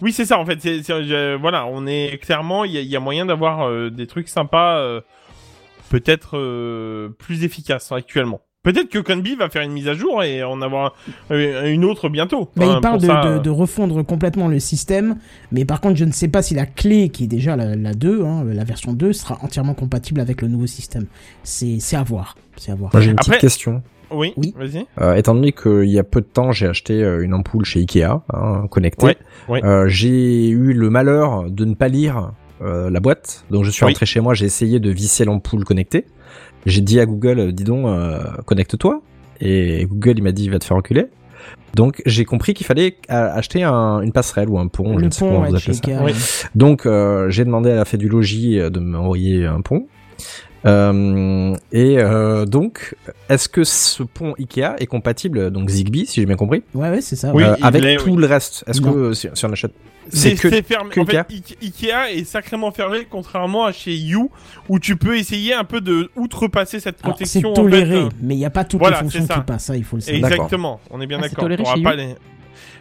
[0.00, 0.58] Oui, c'est ça en fait.
[0.60, 4.78] C'est, voilà, on est clairement, il y y a moyen d'avoir euh, des trucs sympas,
[4.78, 5.00] euh,
[5.90, 8.40] peut-être euh, plus efficaces actuellement.
[8.64, 10.96] Peut-être que Conbi va faire une mise à jour et en avoir
[11.30, 12.50] euh, une autre bientôt.
[12.56, 15.16] Bah, Enfin, il parle de, ça, de, euh, de refondre complètement le système,
[15.52, 17.92] mais par contre, je ne sais pas si la clé, qui est déjà la, la
[17.94, 21.06] 2, hein, la version 2, sera entièrement compatible avec le nouveau système.
[21.44, 22.36] C'est c'est à voir.
[22.56, 22.90] C'est à voir.
[22.92, 23.82] Moi j'ai une Après- petite question.
[24.10, 24.54] Oui, Oui.
[24.56, 24.86] vas-y.
[25.00, 27.80] Euh, étant donné qu'il y a peu de temps, j'ai acheté euh, une ampoule chez
[27.80, 29.04] Ikea, hein, connectée.
[29.06, 29.16] Ouais,
[29.48, 29.64] ouais.
[29.64, 32.30] Euh, j'ai eu le malheur de ne pas lire
[32.62, 33.90] euh, la boîte, donc je suis Oui.
[33.90, 36.06] rentré chez moi, j'ai essayé de visser l'ampoule connectée.
[36.66, 39.02] J'ai dit à Google, euh, dis donc, euh, connecte-toi.
[39.40, 41.06] Et Google, il m'a dit, va te faire reculer.
[41.74, 45.10] Donc j'ai compris qu'il fallait acheter un- une passerelle ou un pont, je le ne
[45.10, 46.00] sais pont, comment ouais, vous de chez appelez ça.
[46.02, 46.12] Ikea, Oui.
[46.12, 46.48] ouais.
[46.54, 49.86] Donc euh, j'ai demandé à la fait du logis de m'envoyer un pont.
[50.66, 52.94] Euh, et euh, donc,
[53.28, 57.00] est-ce que ce pont Ikea est compatible donc Zigbee, si j'ai bien compris, Ouais, ouais,
[57.00, 57.34] c'est ça.
[57.34, 57.44] Ouais.
[57.44, 58.16] euh, il avec tout oui.
[58.16, 59.72] le reste Est-ce que si, si on achète,
[60.10, 60.90] C'est, c'est que fermé.
[60.90, 64.30] que en fait, Ikea Ike- Ikea est sacrément fermé, contrairement à chez You,
[64.68, 67.50] où tu peux essayer un peu de outrepasser cette Alors, C'est protection.
[67.50, 69.64] en toléré, fait, euh, mais il n'y a pas toutes Voilà, les fonctions qui passent,
[69.64, 70.18] ça, il faut le savoir.
[70.18, 70.34] Exact.
[70.34, 70.80] Exactement.
[70.90, 71.44] On est bien Ah, c'est d'accord.
[71.44, 72.14] toléré pas You les-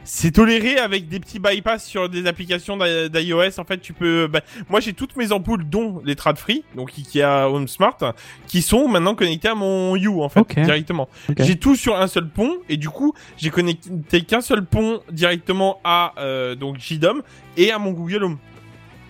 [0.05, 3.59] c'est toléré avec des petits bypass sur des applications d'i- d'iOS.
[3.59, 4.27] En fait, tu peux.
[4.27, 7.97] bah, moi, j'ai toutes mes ampoules, dont les Trad Free, donc Ikea Home Smart,
[8.47, 11.07] qui sont maintenant connectées à mon You en fait directement.
[11.39, 15.79] J'ai tout sur un seul pont et du coup, j'ai connecté qu'un seul pont directement
[15.83, 17.21] à euh, donc JDOM
[17.57, 18.37] et à mon Google Home.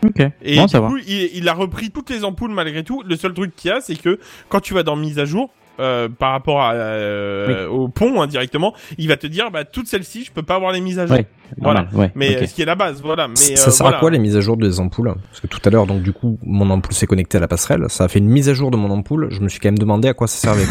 [0.05, 0.19] Ok.
[0.41, 0.89] Et Bon, du ça va.
[0.89, 3.03] coup, il, il a repris toutes les ampoules malgré tout.
[3.05, 5.49] Le seul truc qu'il y a, c'est que quand tu vas dans mise à jour,
[5.79, 9.87] euh, par rapport à, euh, au pont hein, directement, il va te dire bah toutes
[9.87, 11.15] celles-ci, je peux pas avoir les mises à jour.
[11.17, 11.25] Ouais.
[11.57, 11.81] Voilà.
[11.83, 13.27] normal, ouais, Mais euh, ce qui est la base, voilà.
[13.27, 13.97] Mais ça euh, sert voilà.
[13.97, 15.13] à quoi les mises à jour des ampoules?
[15.29, 17.85] Parce que tout à l'heure, donc du coup, mon ampoule s'est connectée à la passerelle.
[17.89, 19.27] Ça a fait une mise à jour de mon ampoule.
[19.31, 20.65] Je me suis quand même demandé à quoi ça servait.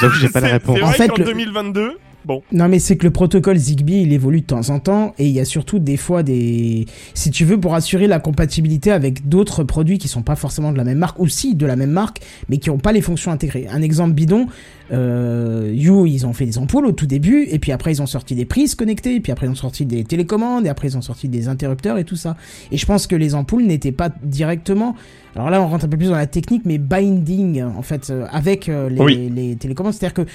[0.00, 0.76] que j'ai pas la réponse.
[0.76, 2.42] C'est En vrai fait, qu'en le- 2022, bon.
[2.52, 5.32] Non mais c'est que le protocole Zigbee il évolue de temps en temps et il
[5.32, 9.64] y a surtout des fois des si tu veux pour assurer la compatibilité avec d'autres
[9.64, 12.18] produits qui sont pas forcément de la même marque ou si de la même marque
[12.48, 13.66] mais qui ont pas les fonctions intégrées.
[13.70, 14.46] Un exemple bidon
[14.92, 18.06] euh, You ils ont fait des ampoules au tout début et puis après ils ont
[18.06, 20.96] sorti des prises connectées et puis après ils ont sorti des télécommandes et après ils
[20.96, 22.36] ont sorti des interrupteurs et tout ça.
[22.70, 24.94] Et je pense que les ampoules n'étaient pas directement
[25.34, 28.26] alors là on rentre un peu plus dans la technique mais binding en fait euh,
[28.30, 29.32] avec euh, les, Oui.
[29.34, 30.30] les télécommandes c'est-à-dire que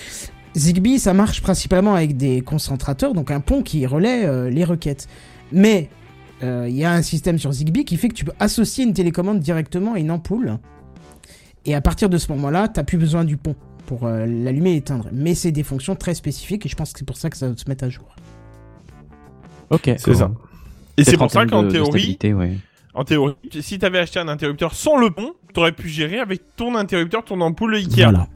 [0.58, 5.08] Zigbee, ça marche principalement avec des concentrateurs, donc un pont qui relaie euh, les requêtes.
[5.52, 5.90] Mais
[6.44, 8.94] euh, il y a un système sur Zigbee qui fait que tu peux associer une
[8.94, 10.58] télécommande directement à une ampoule.
[11.66, 14.78] Et à partir de ce moment-là, tu plus besoin du pont pour euh, l'allumer et
[14.78, 15.10] éteindre.
[15.12, 17.50] Mais c'est des fonctions très spécifiques et je pense que c'est pour ça que ça
[17.50, 18.16] va se mettre à jour.
[19.70, 19.92] Ok.
[19.98, 20.32] C'est ça.
[20.98, 22.58] Et c'est pour ça qu'en théorie, ouais.
[22.96, 26.74] en théorie, si t'avais acheté un interrupteur sans le pont, t'aurais pu gérer avec ton
[26.76, 28.04] interrupteur, ton ampoule Ikea.
[28.04, 28.28] Voilà.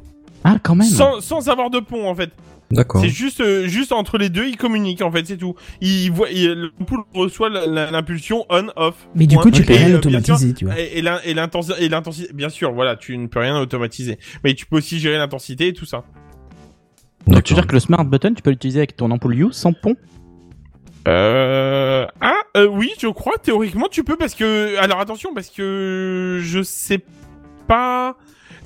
[0.43, 0.87] Ah, quand même.
[0.87, 2.31] Sans, sans avoir de pont en fait.
[2.71, 3.01] D'accord.
[3.01, 5.55] C'est juste, euh, juste entre les deux, ils communiquent en fait, c'est tout.
[5.81, 8.95] Ils voient, il- l'ampoule reçoit l'impulsion on/off.
[9.13, 9.43] Mais du Point.
[9.43, 10.79] coup, tu peux rien euh, automatiser, tu vois.
[10.79, 14.19] Et, et l'in- et l'intensi- et l'intensité, bien sûr, voilà, tu ne peux rien automatiser.
[14.45, 16.05] Mais tu peux aussi gérer l'intensité et tout ça.
[17.27, 19.51] Donc tu veux dire que le smart button, tu peux l'utiliser avec ton ampoule You
[19.51, 19.95] sans pont?
[21.07, 22.05] Euh...
[22.21, 24.77] Ah, euh, oui, je crois, théoriquement, tu peux parce que...
[24.77, 26.99] Alors attention, parce que je sais
[27.67, 28.15] pas...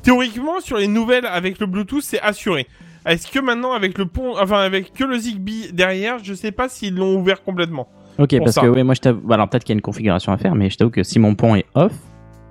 [0.06, 2.68] Théoriquement, sur les nouvelles avec le Bluetooth, c'est assuré.
[3.06, 4.36] Est-ce que maintenant, avec le pont...
[4.40, 7.88] Enfin, avec que le Zigbee derrière, je sais pas s'ils l'ont ouvert complètement.
[8.18, 8.62] Ok, parce ça.
[8.62, 9.20] que ouais, moi je t'avoue.
[9.28, 11.20] bah, Alors peut-être qu'il y a une configuration à faire, mais je t'avoue que si
[11.20, 11.92] mon pont est off,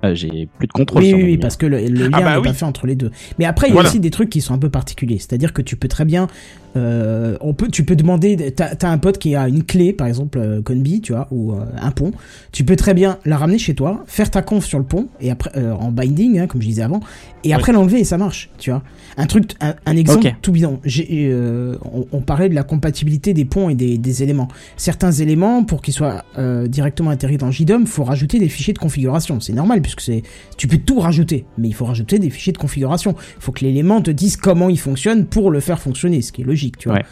[0.03, 2.21] euh, j'ai plus de contrôle Oui, sur oui, oui, parce que le, le lien Ah
[2.21, 2.43] bah n'est oui.
[2.43, 3.09] pas fait entre les deux.
[3.39, 3.89] Mais après, il y a Voilà.
[3.89, 5.17] aussi des trucs qui sont un peu particuliers.
[5.17, 6.27] C'est-à-dire que tu peux très bien,
[6.75, 10.07] euh, on peut, tu peux demander, t'as as un pote qui a une clé, par
[10.07, 12.11] exemple euh, Conbi, tu vois, ou euh, un pont.
[12.51, 15.31] Tu peux très bien la ramener chez toi, faire ta conf sur le pont et
[15.31, 16.99] après euh, en binding, hein, comme je disais avant,
[17.43, 18.83] et après l'enlever et ça marche, tu vois.
[19.17, 20.79] Un truc, un, un exemple tout bidon.
[20.85, 24.47] On, on parlait de la compatibilité des ponts et des, des éléments.
[24.77, 26.23] Certains éléments, pour qu'ils soient
[26.67, 29.39] directement intégrés dans JDOM, faut rajouter des fichiers de configuration.
[29.39, 30.23] C'est normal puisque c'est,
[30.57, 33.15] tu peux tout rajouter, mais il faut rajouter des fichiers de configuration.
[33.37, 36.41] Il faut que l'élément te dise comment il fonctionne pour le faire fonctionner, ce qui
[36.41, 36.97] est logique, tu vois.
[36.97, 37.05] Ouais.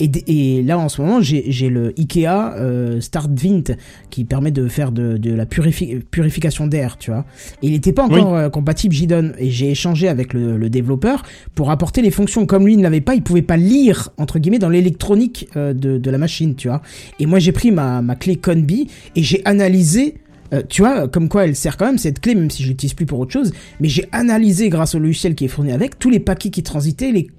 [0.00, 3.62] Et, là, en ce moment, j'ai le Ikea euh, StartVint
[4.10, 7.24] qui permet de faire de, de la purifi- purification d'air, tu vois.
[7.62, 9.34] Et il n'était pas encore euh, compatible JDON.
[9.38, 11.22] Et j'ai échangé avec le, le développeur
[11.54, 12.44] pour apporter les fonctions.
[12.44, 15.96] Comme lui ne l'avait pas, il pouvait pas lire, entre guillemets, dans l'électronique euh, de,
[15.96, 16.82] de la machine, tu vois.
[17.20, 20.16] Et moi, j'ai pris ma, ma clé Conbi et j'ai analysé
[20.54, 22.94] euh, tu vois, comme quoi elle sert quand même cette clé, même si je l'utilise
[22.94, 23.52] plus pour autre chose.
[23.80, 27.12] Mais j'ai analysé grâce au logiciel qui est fourni avec tous les paquets qui transitaient,
[27.12, 27.30] les,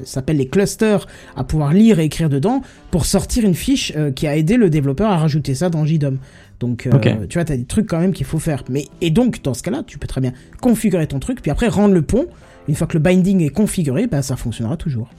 [0.00, 1.06] ça s'appelle les clusters,
[1.36, 4.70] à pouvoir lire et écrire dedans pour sortir une fiche euh, qui a aidé le
[4.70, 6.18] développeur à rajouter ça dans JDOM.
[6.60, 8.64] Donc, euh, tu vois, t'as des trucs quand même qu'il faut faire.
[8.68, 11.68] Mais et donc dans ce cas-là, tu peux très bien configurer ton truc, puis après
[11.68, 12.26] rendre le pont.
[12.68, 15.10] Une fois que le binding est configuré, bah ça fonctionnera toujours.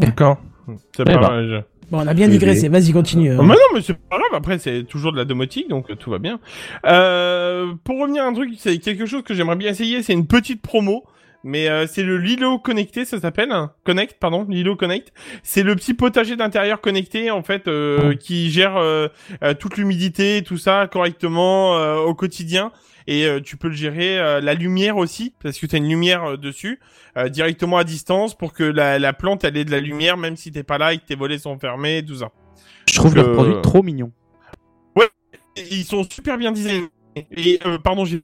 [0.00, 0.38] D'accord.
[0.96, 1.20] C'est Eh pas ben.
[1.20, 1.64] mal.
[1.90, 2.68] Bon, on a bien digressé.
[2.68, 3.34] Vas-y, continue.
[3.36, 4.30] bah non, mais c'est pas grave.
[4.34, 6.38] Après, c'est toujours de la domotique, donc euh, tout va bien.
[6.86, 10.02] Euh, pour revenir à un truc, c'est quelque chose que j'aimerais bien essayer.
[10.02, 11.04] C'est une petite promo.
[11.42, 13.72] Mais euh, c'est le Lilo connecté, ça s'appelle hein.
[13.84, 15.12] Connect, pardon, Lilo Connect.
[15.42, 19.08] C'est le petit potager d'intérieur connecté en fait euh, qui gère euh,
[19.42, 22.72] euh, toute l'humidité, tout ça correctement euh, au quotidien.
[23.06, 25.88] Et euh, tu peux le gérer euh, la lumière aussi parce que tu as une
[25.88, 26.78] lumière euh, dessus
[27.16, 30.36] euh, directement à distance pour que la, la plante elle ait de la lumière même
[30.36, 32.30] si t'es pas là et que tes volets sont fermés et tout ça.
[32.86, 34.12] Je trouve euh, produits trop mignons.
[35.56, 36.88] Et Ils sont super bien designés.
[37.36, 38.22] Et euh, pardon, j'ai-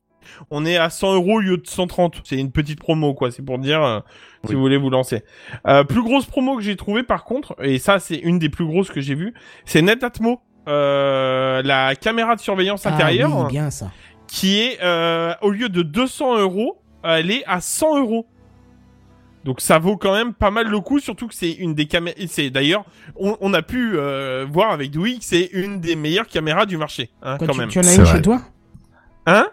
[0.50, 2.22] on est à 100 euros au lieu de 130.
[2.24, 3.30] C'est une petite promo, quoi.
[3.30, 4.00] C'est pour dire euh,
[4.46, 5.22] si vous voulez vous lancer.
[5.66, 8.66] Euh, plus grosse promo que j'ai trouvé, par contre, et ça c'est une des plus
[8.66, 9.34] grosses que j'ai vues,
[9.64, 13.90] c'est Netatmo, euh, la caméra de surveillance Ah intérieure, oui, bien ça.
[14.26, 18.26] qui est euh, au lieu de 200 euros, elle est à 100 euros.
[19.44, 22.16] Donc ça vaut quand même pas mal le coup, surtout que c'est une des caméras.
[22.26, 22.84] C'est d'ailleurs,
[23.14, 26.76] on, on a pu euh, voir avec Dewey que c'est une des meilleures caméras du
[26.76, 27.68] marché, hein, Quoi, quand tu, même.
[27.68, 28.16] tu en as C'est une vrai.
[28.16, 28.40] chez toi?
[29.26, 29.46] Hein?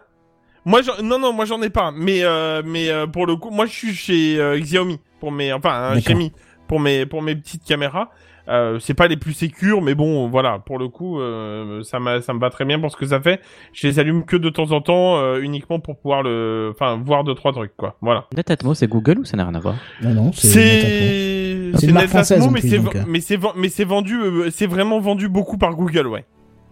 [0.65, 1.91] Moi, j'en- non, non, moi j'en ai pas.
[1.95, 5.52] Mais, euh, mais euh, pour le coup, moi je suis chez euh, Xiaomi pour mes,
[5.54, 6.32] enfin, hein, chez Mi
[6.67, 8.10] pour mes, pour mes petites caméras.
[8.49, 12.19] Euh, c'est pas les plus sécures, mais bon, voilà, pour le coup, euh, ça, m'a-
[12.19, 13.39] ça me va très bien pour ce que ça fait.
[13.71, 17.23] Je les allume que de temps en temps, euh, uniquement pour pouvoir le, enfin, voir
[17.23, 17.95] deux trois trucs, quoi.
[18.02, 18.26] Voilà.
[18.36, 19.76] Netatmo, c'est Google ou ça n'a rien à voir?
[20.02, 21.78] Non, non, c'est Netatmo.
[21.80, 24.49] C'est une marque Netatmo, française, en mais plus, c'est mais c'est mais c'est vendu, euh,
[24.52, 26.26] c'est vraiment vendu beaucoup par Google, ouais.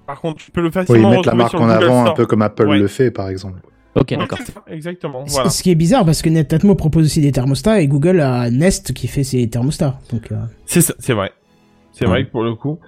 [0.05, 2.41] Par contre, tu peux le Oui, facilement mettre la marque en avant un peu comme
[2.41, 2.79] Apple Ouais.
[2.79, 3.59] le fait, par exemple.
[3.95, 4.39] Ok, d'accord.
[4.67, 5.23] Exactement.
[5.27, 5.49] Voilà.
[5.49, 8.93] Ce qui est bizarre parce que Netatmo propose aussi des thermostats et Google a Nest
[8.93, 9.99] qui fait ses thermostats.
[10.11, 11.31] Donc, euh, C'est ça, c'est vrai.
[11.93, 12.79] C'est vrai que pour le coup.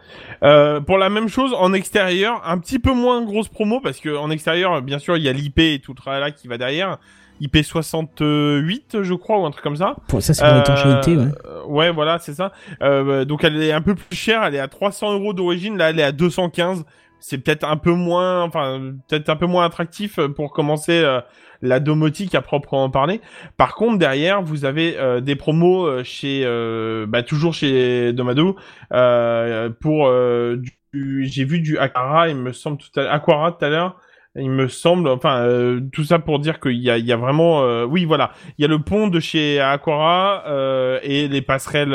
[0.44, 4.16] Euh, pour la même chose, en extérieur, un petit peu moins grosse promo, parce que
[4.16, 6.98] en extérieur, bien sûr, il y a l'IP et tout le tralala qui va derrière.
[7.42, 9.96] IP 68, je crois, ou un truc comme ça.
[10.08, 11.32] pour, ça, c'est pour l'étanchéité, ouais.
[11.46, 12.54] Euh, ouais, voilà, c'est ça.
[12.82, 15.90] Euh, donc elle est un peu plus chère, elle est à 300 euros d'origine, là
[15.90, 16.86] elle est à 215.
[17.26, 21.22] C'est peut-être un peu moins, enfin peut-être un peu moins attractif pour commencer euh,
[21.62, 23.22] la domotique à proprement parler.
[23.56, 28.58] Par contre, derrière, vous avez euh, des promos euh, chez, euh, bah, toujours chez Domado
[28.92, 30.12] euh, pour
[30.58, 33.96] du, j'ai vu du Aquara, il me semble tout à Aquara tout à l'heure.
[34.36, 37.18] Il me semble, enfin, euh, tout ça pour dire qu'il y a, il y a
[37.18, 41.42] vraiment, euh, oui, voilà, il y a le pont de chez Aquara euh, et les
[41.44, 41.94] passerelles,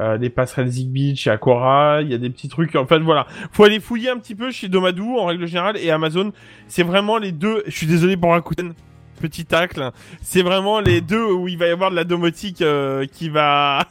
[0.00, 2.00] euh, les passerelles Zigbee chez Aquara.
[2.02, 2.74] Il y a des petits trucs.
[2.76, 5.90] En fait, voilà, faut aller fouiller un petit peu chez Domadou en règle générale et
[5.90, 6.32] Amazon.
[6.68, 7.62] C'est vraiment les deux.
[7.66, 8.72] Je suis désolé pour Rakuten,
[9.20, 9.90] petit tacle.
[10.22, 13.84] C'est vraiment les deux où il va y avoir de la domotique euh, qui va,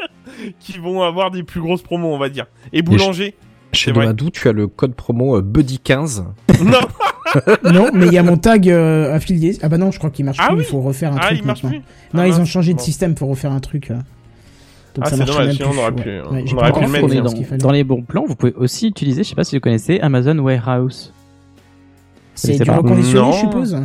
[0.60, 2.46] qui vont avoir des plus grosses promos, on va dire.
[2.72, 3.34] Et boulanger.
[3.72, 3.92] Chez.
[3.92, 6.24] Domadou, tu as le code promo euh, Buddy15.
[6.64, 6.78] non.
[7.72, 9.58] non, mais il y a mon tag euh, affilié.
[9.60, 10.56] Ah bah non, je crois qu'il marche Ah plus.
[10.58, 11.80] oui Il faut refaire un Ah, truc il marche maintenant.
[11.80, 12.16] plus.
[12.16, 12.84] Non, Ah, ils ont changé de Bon.
[12.84, 13.90] système pour refaire un truc.
[13.90, 13.96] euh.
[14.96, 15.64] Donc Ah, ça c'est marche dommage, même plus.
[15.66, 15.92] on aurait Ouais.
[15.92, 16.22] pu- Ouais,
[16.54, 19.34] on aurait pu le mettre, dans, les bons plans, vous pouvez aussi utiliser, je sais
[19.34, 21.12] pas si vous connaissez, Amazon Warehouse.
[22.34, 23.78] C'est du pas- reconditionné, je suppose.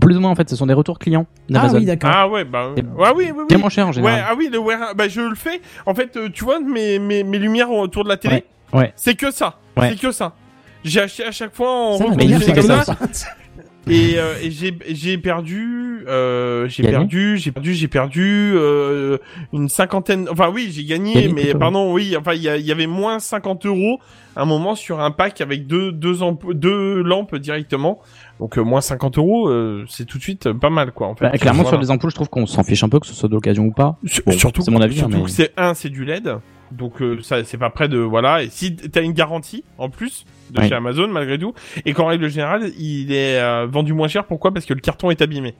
[0.00, 1.78] Plus ou moins en fait, ce sont des retours clients Ah d'Amazon.
[1.78, 2.10] oui, d'accord.
[2.12, 2.82] Ah ouais, bah, ouais,
[3.16, 3.60] oui, oui, Bien oui.
[3.60, 4.24] moins cher en Ouais, général.
[4.28, 5.60] ah oui, le warehouse, bah je le fais.
[5.86, 8.92] En fait, euh, tu vois mes, mes, mes lumières autour de la télé, Ouais, ouais.
[8.96, 9.90] c'est que ça, Ouais.
[9.90, 10.34] c'est que ça.
[10.84, 12.82] J'ai acheté à chaque fois en Ça, la mais il lumière, fait c'est que comme
[13.12, 13.26] ça.
[13.88, 19.18] Et, euh, et j'ai j'ai perdu, euh, j'ai perdu, j'ai perdu, j'ai perdu euh,
[19.52, 20.26] une cinquantaine.
[20.30, 22.16] Enfin oui, j'ai gagné, Gagné mais pardon, oui.
[22.18, 23.98] Enfin il y, avait moins 50 euros
[24.36, 26.16] à un moment sur un pack avec deux deux,
[26.54, 28.00] deux lampes directement.
[28.40, 31.08] Donc euh, moins 50 euros, euh, c'est tout de suite euh, pas mal quoi.
[31.08, 31.26] En fait.
[31.26, 31.76] Bah, clairement, Voilà.
[31.76, 33.72] sur les ampoules, je trouve qu'on s'en fiche un peu, que ce soit d'occasion ou
[33.72, 33.96] pas.
[34.26, 36.36] Bon, surtout, c'est mon avis, surtout hein, mais- que c'est un, c'est du LED,
[36.72, 38.42] donc euh, ça c'est pas près de voilà.
[38.42, 40.68] Et si t'as une garantie en plus de Oui.
[40.68, 44.52] chez Amazon malgré tout, et qu'en règle générale il est euh, vendu moins cher, pourquoi?
[44.52, 45.54] Parce que le carton est abîmé.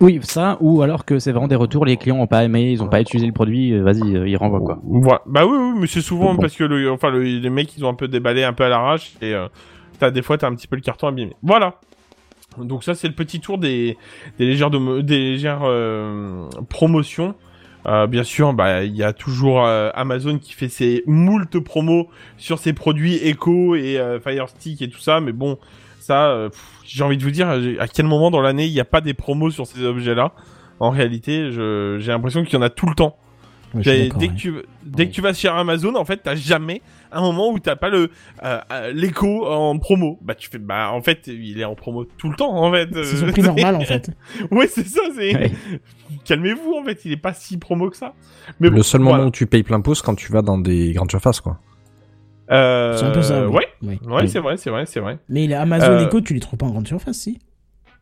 [0.00, 2.82] Oui, ça, ou alors que c'est vraiment des retours, les clients ont pas aimé, ils
[2.82, 4.80] ont pas utilisé le produit, euh, vas-y, ils renvoient quoi.
[4.82, 5.22] Voilà.
[5.26, 6.40] Bah oui, oui, mais c'est souvent Bon.
[6.40, 8.68] parce que le, enfin le- les mecs ils ont un peu déballé un peu à
[8.68, 9.46] l'arrache et euh,
[10.10, 11.34] des fois t'as un petit peu le carton abîmé.
[11.42, 11.76] Voilà.
[12.58, 13.96] Donc ça c'est le petit tour des
[14.38, 15.62] des légères domo- des légères
[16.68, 17.34] promotions.
[17.86, 22.08] Euh, bien sûr, bah il y a toujours euh, Amazon qui fait ses moult promos
[22.36, 25.58] sur ses produits Echo et euh, Fire Stick et tout ça, mais bon,
[25.98, 26.48] ça, euh,
[26.84, 29.14] j'ai envie de vous dire, à quel moment dans l'année il n'y a pas des
[29.14, 30.32] promos sur ces objets-là?
[30.78, 33.16] En réalité, j'ai l'impression qu'il y en a tout le temps.
[33.74, 37.20] Ouais, Dès que tu dès que tu vas chez Amazon, en fait, t'as jamais un
[37.20, 38.10] moment où t'as pas le
[38.44, 40.18] euh, euh, l'écho en promo.
[40.22, 42.88] Bah tu fais bah en fait il est en promo tout le temps en fait.
[42.92, 44.10] C'est son prix normal, en fait.
[44.50, 45.34] ouais c'est ça c'est.
[45.34, 45.52] Ouais.
[46.24, 48.14] Calmez-vous en fait il est pas si promo que ça.
[48.60, 49.16] Mais le bon, seul voilà.
[49.18, 51.58] moment où tu payes plein pouce quand tu vas dans des grandes surfaces, quoi.
[52.50, 53.46] Euh, C'est un peu ça.
[53.48, 53.62] oui.
[53.82, 55.18] Ouais ouais c'est vrai c'est vrai c'est vrai.
[55.28, 57.38] Mais les Amazon Euh, Echo, tu les trouves pas en grande surface, si?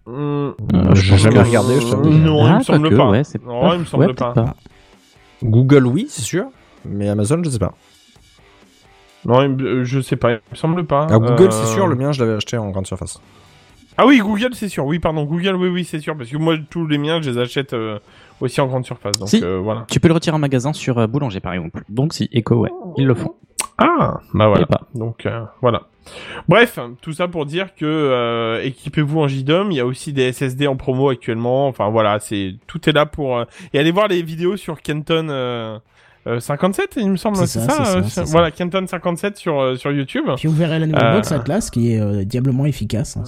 [0.07, 1.95] Hum, Euh, J'ai jamais regardé, je.
[1.95, 3.11] Non il Ah, me semble quoique, pas.
[3.11, 4.33] ouais, c'est Non pas- il me semble ouais, pas.
[4.33, 4.55] peut-être
[5.43, 6.47] Google, oui, c'est sûr.
[6.85, 7.75] Mais Amazon, je sais pas.
[9.25, 11.07] Non euh, je sais pas il me semble pas.
[11.11, 13.21] Ah, Google, Euh, c'est sûr, le mien, je l'avais acheté en grande surface.
[13.99, 14.87] Ah oui, Google, c'est sûr.
[14.87, 16.17] Oui, pardon, Google, oui, oui, c'est sûr.
[16.17, 17.99] Parce que moi, tous les miens, je les achète euh,
[18.41, 19.19] aussi en grande surface.
[19.19, 19.43] Donc Si.
[19.45, 19.85] euh, voilà.
[19.91, 21.83] Tu peux le retirer en magasin sur euh, Boulanger par exemple.
[21.91, 23.35] Donc si, Echo, ouais, ils le font.
[23.77, 24.65] Ah, bah voilà.
[24.67, 24.83] Pas.
[24.95, 25.83] Donc euh, voilà.
[26.49, 29.71] Bref, tout ça pour dire que euh, équipez-vous en JDOM.
[29.71, 31.67] Il y a aussi des SSD en promo actuellement.
[31.69, 33.39] Enfin voilà, c'est tout est là pour.
[33.39, 35.29] euh, Et allez voir les vidéos sur Kenton.
[36.27, 36.37] Euh...
[36.37, 38.25] euh, 57, il me semble, C'est c'est ça, ça, c'est ça, euh, ça.
[38.25, 40.25] Voilà, Kenton 57 sur, euh, sur YouTube.
[40.37, 43.17] Puis vous verrez la nouvelle Euh, box Atlas qui est euh, diablement efficace.
[43.17, 43.25] hein.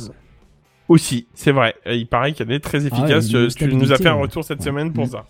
[0.89, 1.75] Aussi, c'est vrai.
[1.87, 3.29] Euh, Il paraît qu'elle est très efficace.
[3.33, 4.65] Ah, Euh, tu nous as fait un retour cette ouais.
[4.67, 5.11] semaine pour Mm.
[5.11, 5.25] ça.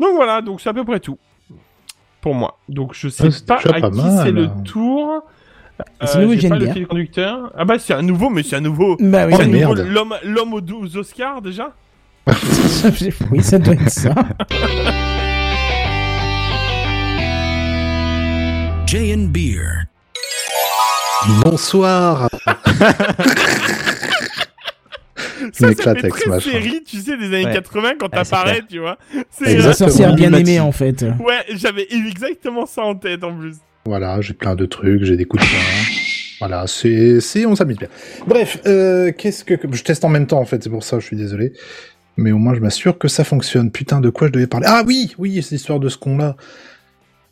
[0.00, 1.18] Donc voilà, donc c'est à peu près tout
[2.20, 2.58] pour moi.
[2.68, 5.22] Donc je sais Ah, pas à pas qui c'est le tour.
[6.36, 7.52] J'ai pas le fil conducteur.
[7.56, 8.96] Ah bah c'est un nouveau, mais c'est un nouveau.
[8.98, 9.34] Bah oui,
[9.66, 11.72] Oh, l'homme l'homme aux, aux Oscars déjà.
[13.30, 14.14] oui, ça doit être ça.
[18.90, 19.86] Jay and Beer.
[21.24, 21.32] Je
[25.52, 26.50] Ça, m'éclate ça fait très machin.
[26.50, 27.54] série, tu sais, des années Ouais.
[27.54, 28.64] 80 quand Ouais, t'apparais, clair.
[28.68, 28.98] tu vois.
[29.30, 31.02] C'est La sorcière bien aimée en fait.
[31.02, 33.58] Ouais, j'avais exactement ça en tête en plus.
[33.86, 35.58] Voilà, j'ai plein de trucs, j'ai des coups de poing.
[36.40, 37.88] Voilà, c'est, c'est, on s'amuse bien.
[38.26, 41.06] Bref, euh, qu'est-ce que, je teste en même temps en fait, c'est pour ça, je
[41.06, 41.52] suis désolé.
[42.16, 43.70] Mais au moins, je m'assure que ça fonctionne.
[43.70, 44.66] Putain, de quoi je devais parler?
[44.68, 46.34] Ah oui, oui, c'est l'histoire de ce con-là.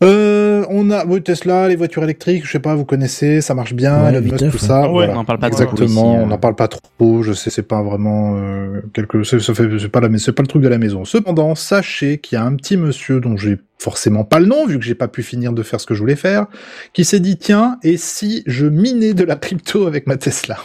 [0.05, 3.75] Euh, on a oui, Tesla, les voitures électriques, je sais pas, vous connaissez, ça marche
[3.75, 4.51] bien, Ouais, Elon Musk, tout ouais.
[4.59, 4.83] ça.
[4.83, 5.15] Ouais, voilà.
[5.15, 7.23] on en parle pas trop Exactement, ici, on n'en parle pas trop.
[7.25, 10.43] Je sais, c'est pas vraiment euh, quelque, c'est, ça fait, c'est pas la, c'est pas
[10.43, 11.05] le truc de la maison.
[11.05, 14.79] Cependant, sachez qu'il y a un petit monsieur dont j'ai forcément pas le nom vu
[14.79, 16.47] que j'ai pas pu finir de faire ce que je voulais faire,
[16.93, 20.59] qui s'est dit tiens, et si je minais de la crypto avec ma Tesla?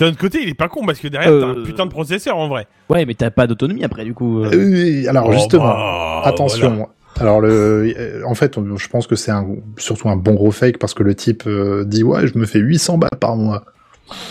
[0.00, 1.90] D'un autre côté, il est pas con parce que derrière, t'as un Euh, putain de
[1.90, 2.66] processeur en vrai.
[2.88, 4.42] Ouais, mais t'as pas d'autonomie après, du coup.
[4.42, 4.50] euh.
[4.52, 6.68] Euh, Alors Oh, justement, bah, attention.
[6.70, 6.88] voilà.
[7.20, 10.78] Alors le, euh, en fait, je pense que c'est un, surtout un bon gros fake
[10.78, 13.64] parce que le type euh, dit ouais, je me fais 800 balles par mois.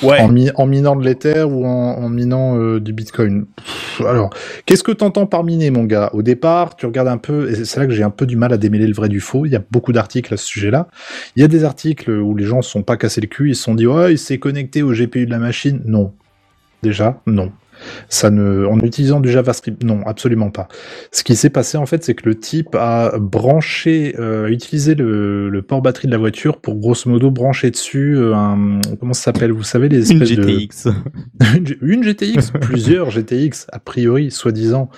[0.04, 0.20] Ouais.
[0.20, 3.46] En, mi- en minant de l'Ether ou en, en minant euh, du Bitcoin.
[3.56, 4.30] Pff, alors,
[4.66, 6.10] qu'est-ce que t'entends par miner, mon gars?
[6.12, 8.52] Au départ, tu regardes un peu, et c'est là que j'ai un peu du mal
[8.52, 9.46] à démêler le vrai du faux.
[9.46, 10.90] Il y a beaucoup d'articles à ce sujet-là.
[11.38, 13.56] Il y a des articles où les gens se sont pas cassés le cul, ils
[13.56, 15.82] se sont dit ouais, il s'est connecté au GPU de la machine.
[15.86, 16.12] Non,
[16.84, 17.50] déjà, non.
[18.10, 20.68] Ça ne, en utilisant du JavaScript, non, absolument pas.
[21.12, 24.96] Ce qui s'est passé en fait, c'est que le type a branché, euh, a utilisé
[24.96, 29.14] le, le port batterie de la voiture pour grosso modo brancher dessus euh, un, comment
[29.14, 30.88] ça s'appelle, vous savez les Une espèces de GTX.
[31.56, 34.90] une, une GTX, plusieurs GTX, a priori, soi-disant.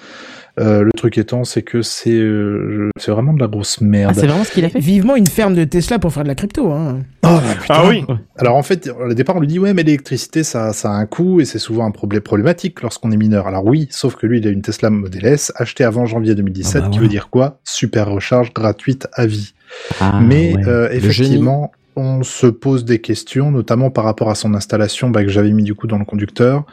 [0.59, 4.15] Euh, le truc étant, c'est que c'est euh, c'est vraiment de la grosse Ah, merde.
[4.15, 6.35] c'est vraiment ce qu'il a fait Vivement une ferme de Tesla pour faire de la
[6.35, 6.71] crypto.
[6.71, 6.99] Hein.
[7.23, 7.39] Oh.
[7.69, 8.03] Ah oui.
[8.37, 11.05] Alors en fait, au départ, on lui dit ouais, mais l'électricité, ça, ça a un
[11.05, 13.47] coût et c'est souvent un problème problématique lorsqu'on est mineur.
[13.47, 16.75] Alors oui, sauf que lui, il a une Tesla Model S achetée avant janvier 2017,
[16.75, 17.59] Ah bah qui veut dire quoi?
[17.63, 19.53] Super recharge gratuite à vie.
[20.01, 20.67] Ah, Mais ouais.
[20.67, 25.29] euh, effectivement, on se pose des questions, notamment par rapport à son installation bah, que
[25.29, 26.65] j'avais mis du coup dans le conducteur.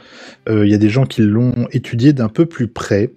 [0.48, 3.10] Euh, Il y a des gens qui l'ont étudié d'un peu plus près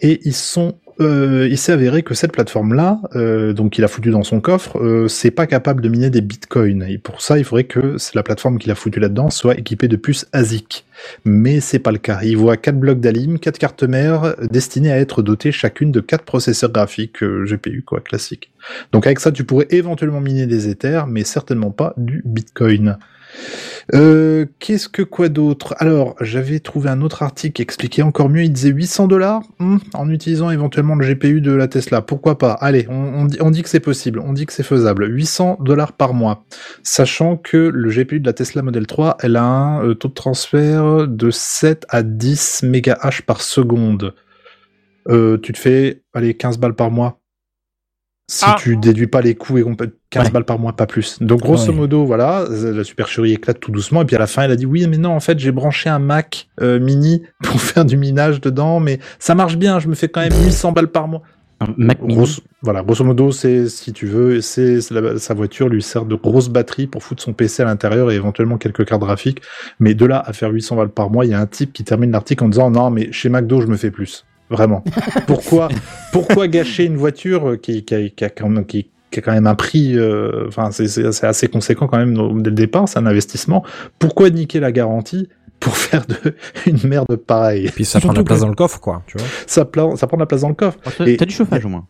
[0.00, 4.10] et ils sont euh, il s'est avéré que cette plateforme-là, euh, donc qu'il a foutu
[4.10, 6.84] dans son coffre, euh, c'est pas capable de miner des bitcoins.
[6.88, 9.96] Et pour ça, il faudrait que la plateforme qu'il a foutu là-dedans soit équipée de
[9.96, 10.86] puces ASIC.
[11.24, 12.18] Mais c'est pas le cas.
[12.24, 16.24] Il voit quatre blocs d'Alim, quatre cartes mères destinées à être dotées chacune de quatre
[16.24, 18.50] processeurs graphiques euh, GPU quoi, classique.
[18.90, 22.98] Donc avec ça, tu pourrais éventuellement miner des Ethers, mais certainement pas du Bitcoin.
[23.94, 25.74] Euh, Qu'est-ce que quoi d'autre?
[25.78, 28.42] Alors, j'avais trouvé un autre article qui expliquait encore mieux.
[28.42, 29.42] Il disait 800 dollars
[29.94, 32.02] en utilisant éventuellement le GPU de la Tesla.
[32.02, 32.52] Pourquoi pas?
[32.52, 35.08] Allez, on, dit, que c'est possible, on dit que c'est faisable.
[35.08, 36.44] 800 dollars par mois,
[36.82, 40.14] sachant que le GPU de la Tesla Model 3, elle a un euh, taux de
[40.14, 44.14] transfert de 7 à 10 mégahash par seconde.
[45.08, 47.17] Euh, tu te fais, allez, 15 balles par mois.
[48.30, 48.56] Si Ah.
[48.58, 50.30] tu déduis pas les coûts et qu'on peut 15 Ouais.
[50.32, 51.16] balles par mois, pas plus.
[51.22, 51.74] Donc grosso Ouais.
[51.74, 54.02] modo, voilà, la supercherie éclate tout doucement.
[54.02, 55.88] Et puis à la fin, elle a dit oui, mais non, en fait, j'ai branché
[55.88, 59.78] un Mac euh, mini pour faire du minage dedans, mais ça marche bien.
[59.78, 61.22] Je me fais quand même 1100 balles par mois.
[61.60, 62.14] Un Mac Mini.
[62.14, 66.48] Grosso, voilà, grosso modo, c'est si tu veux, c'est sa voiture lui sert de grosse
[66.50, 69.40] batterie pour foutre son PC à l'intérieur et éventuellement quelques cartes graphiques.
[69.80, 71.82] Mais de là à faire 800 balles par mois, il y a un type qui
[71.82, 74.24] termine l'article en disant non, mais chez McDo, je me fais plus.
[74.50, 74.82] Vraiment.
[75.26, 75.68] Pourquoi,
[76.12, 79.32] pourquoi gâcher une voiture qui, qui, a, qui, a quand même, qui, qui a quand
[79.32, 82.98] même un prix, euh, enfin, c'est- assez conséquent quand même au- dès le départ, c'est
[82.98, 83.64] un investissement.
[83.98, 85.28] Pourquoi niquer la garantie
[85.60, 86.34] pour faire de,
[86.66, 87.70] une merde pareille?
[87.74, 89.26] Puis ça prend de la place dans le coffre, quoi, tu vois.
[89.46, 90.78] ça, prend de la place dans le coffre.
[90.86, 91.86] Oh, t'as du chauffage au moins.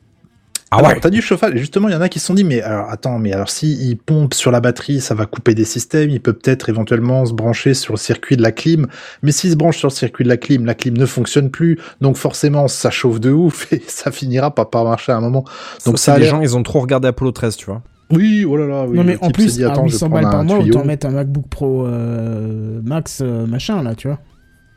[0.71, 1.01] Ah Alors, ouais.
[1.01, 1.55] t'as du chauffage.
[1.55, 3.49] Et justement, il y en a qui se sont dit, mais alors, attends, mais alors,
[3.49, 6.11] si il pompe sur la batterie, ça va couper des systèmes.
[6.11, 8.87] Il peut peut-être éventuellement se brancher sur le circuit de la clim.
[9.23, 11.79] Mais s'il se branche sur le circuit de la clim, la clim ne fonctionne plus.
[12.03, 15.45] Donc, forcément, ça chauffe de ouf et ça finira par pas marcher à un moment.
[15.87, 17.83] Donc ça ça, les l'air- gens, ils ont trop regardé Apollo 13, tu vois.
[18.11, 18.97] Oui, oh là là, oui.
[18.97, 21.07] non mais en plus, dit, attends, je vais 800 balles par un mois, autant mettre
[21.07, 24.19] un MacBook Pro euh, Max euh, machin là, tu vois.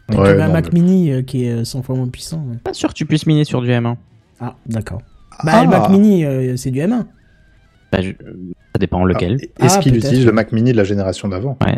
[0.10, 2.46] Ouais, un non, Mac mais- Mini euh, qui est euh, 100 fois moins puissant.
[2.50, 2.58] ouais.
[2.62, 3.96] Pas sûr que tu puisses miner sur du M1.
[4.42, 5.02] Ah, d'accord.
[5.44, 5.64] Bah, Ah.
[5.64, 7.06] le Mac Mini, euh, c'est du M1.
[7.92, 9.38] Bah, je- Ça dépend lequel.
[9.60, 11.78] Ah, Est-ce Ah, qu'il utilise le Mac Mini de la génération d'avant Ouais.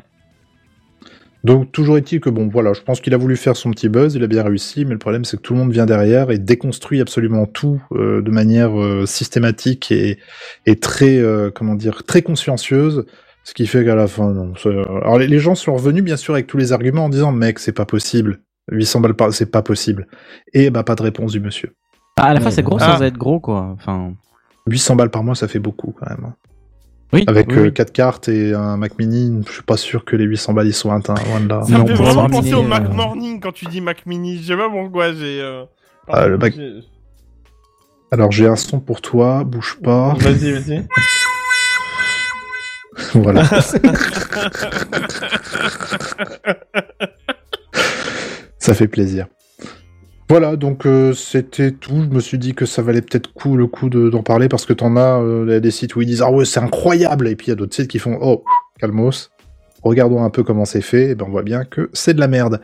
[1.43, 4.15] Donc toujours est-il que bon voilà, je pense qu'il a voulu faire son petit buzz,
[4.15, 6.37] il a bien réussi, mais le problème c'est que tout le monde vient derrière et
[6.37, 10.19] déconstruit absolument tout euh, de manière euh, systématique et,
[10.65, 13.05] et très euh, comment dire très consciencieuse,
[13.43, 14.53] ce qui fait qu'à la fin non.
[15.01, 17.59] Alors les, les gens sont revenus bien sûr avec tous les arguments en disant mec
[17.59, 18.39] c'est pas possible,
[18.71, 20.07] 800 balles par c'est pas possible
[20.53, 21.73] et bah pas de réponse du monsieur.
[22.23, 22.97] Ah, à la fin, c'est gros ah.
[22.97, 23.75] sans être gros, quoi.
[23.75, 24.13] Enfin.
[24.67, 26.25] 800 balles par mois ça fait beaucoup quand même.
[26.25, 26.33] hein.
[27.11, 27.23] Oui.
[27.27, 27.73] Avec oui, euh, oui.
[27.73, 30.73] 4 cartes et un Mac Mini, je suis pas sûr que les 800 balles ils
[30.73, 31.61] sont atteints, loin de là.
[31.63, 34.37] Ça Non, me fait vraiment penser au Mac euh, Morning quand tu dis Mac Mini.
[34.41, 35.39] Je sais pas pourquoi j'ai.
[35.41, 35.65] euh,
[36.07, 36.79] Ah, le Mac- j'ai-
[38.09, 40.15] Alors j'ai un son pour toi, bouge pas.
[40.19, 40.87] Vas-y, vas-y.
[43.15, 43.43] voilà.
[48.57, 49.27] Ça fait plaisir.
[50.29, 52.01] Voilà, donc euh, c'était tout.
[52.09, 54.65] Je me suis dit que ça valait peut-être coup le coup de- d'en parler parce
[54.65, 56.59] que t'en as euh, il y a des sites où ils disent ah ouais c'est
[56.61, 58.43] incroyable et puis il y a d'autres sites qui font oh
[58.79, 59.29] calmos.
[59.83, 62.29] Regardons un peu comment c'est fait et ben on voit bien que c'est de la
[62.29, 62.61] merde.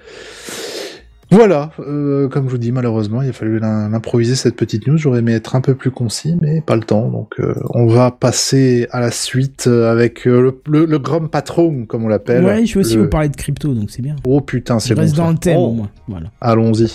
[1.32, 4.98] Voilà, euh, comme je vous dis malheureusement il a fallu l'im- l'improviser cette petite news.
[4.98, 7.08] J'aurais aimé être un peu plus concis mais pas le temps.
[7.10, 12.44] Donc euh, on va passer à la suite avec le, le, patron comme on l'appelle.
[12.46, 14.16] Ouais, je vais aussi Le- vous parler de crypto, donc c'est bien.
[14.26, 15.02] Oh putain c'est bon.
[15.02, 15.22] reste ça.
[15.24, 15.68] dans le thème Oh.
[15.68, 15.90] au moins.
[16.08, 16.28] Voilà.
[16.42, 16.90] Allons-y.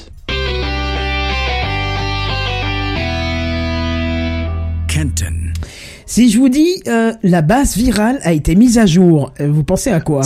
[4.95, 5.53] Kenton.
[6.07, 9.65] Si je vous dis euh, la base virale a été mise à jour, euh, vous
[9.65, 10.23] pensez à quoi?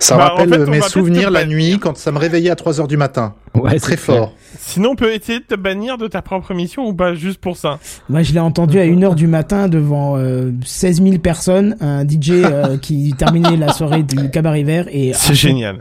[0.00, 2.56] Ça Bah, rappelle en fait, on mes souvenirs la nuit quand ça me réveillait à
[2.56, 3.34] 3h du matin.
[3.54, 4.32] Ouais, Très fort.
[4.58, 7.56] Sinon, on peut essayer de te bannir de ta propre émission ou pas, juste pour
[7.56, 7.78] ça?
[8.08, 12.30] Moi, je l'ai entendu à 1h du matin devant euh, 16 000 personnes, un DJ
[12.30, 15.80] euh, qui terminait la soirée du cabaret vert et C'est génial.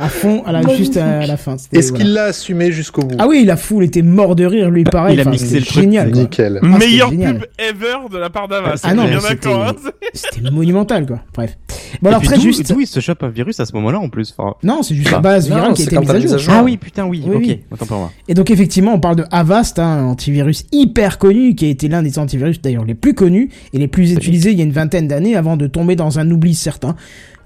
[0.00, 1.56] À fond, à la, juste à la fin.
[1.72, 2.04] Est-ce voilà.
[2.04, 5.14] qu'il l'a assumé jusqu'au bout Ah oui, la foule était mort de rire, lui pareil.
[5.14, 5.82] il a Enfin, mixé c'était le truc.
[5.82, 6.10] génial.
[6.10, 6.20] quoi.
[6.22, 6.60] Nickel.
[6.62, 7.38] Ah, génial.
[7.38, 8.80] pub ever de la part d'Avas.
[8.82, 9.64] Ah non, on est bien c'était- d'accord.
[9.68, 9.74] hein.
[10.12, 11.20] C'était monumental, quoi.
[11.34, 11.56] Bref.
[12.02, 12.72] Bon, alors très juste.
[12.72, 14.34] D'où il se chope un virus à ce moment-là en plus.
[14.36, 16.34] Enfin, Non, c'est juste la base Non, virale qui a été mise à mis jour.
[16.34, 16.54] à jour.
[16.56, 17.22] Ah oui, putain, oui.
[17.24, 17.60] Oui, ok, oui.
[17.70, 18.12] autant pour moi.
[18.26, 21.86] Et donc effectivement, on parle de Avast, hein, un antivirus hyper connu, qui a été
[21.88, 24.72] l'un des antivirus d'ailleurs les plus connus et les plus utilisés il y a une
[24.72, 26.96] vingtaine d'années avant de tomber dans un oubli certain.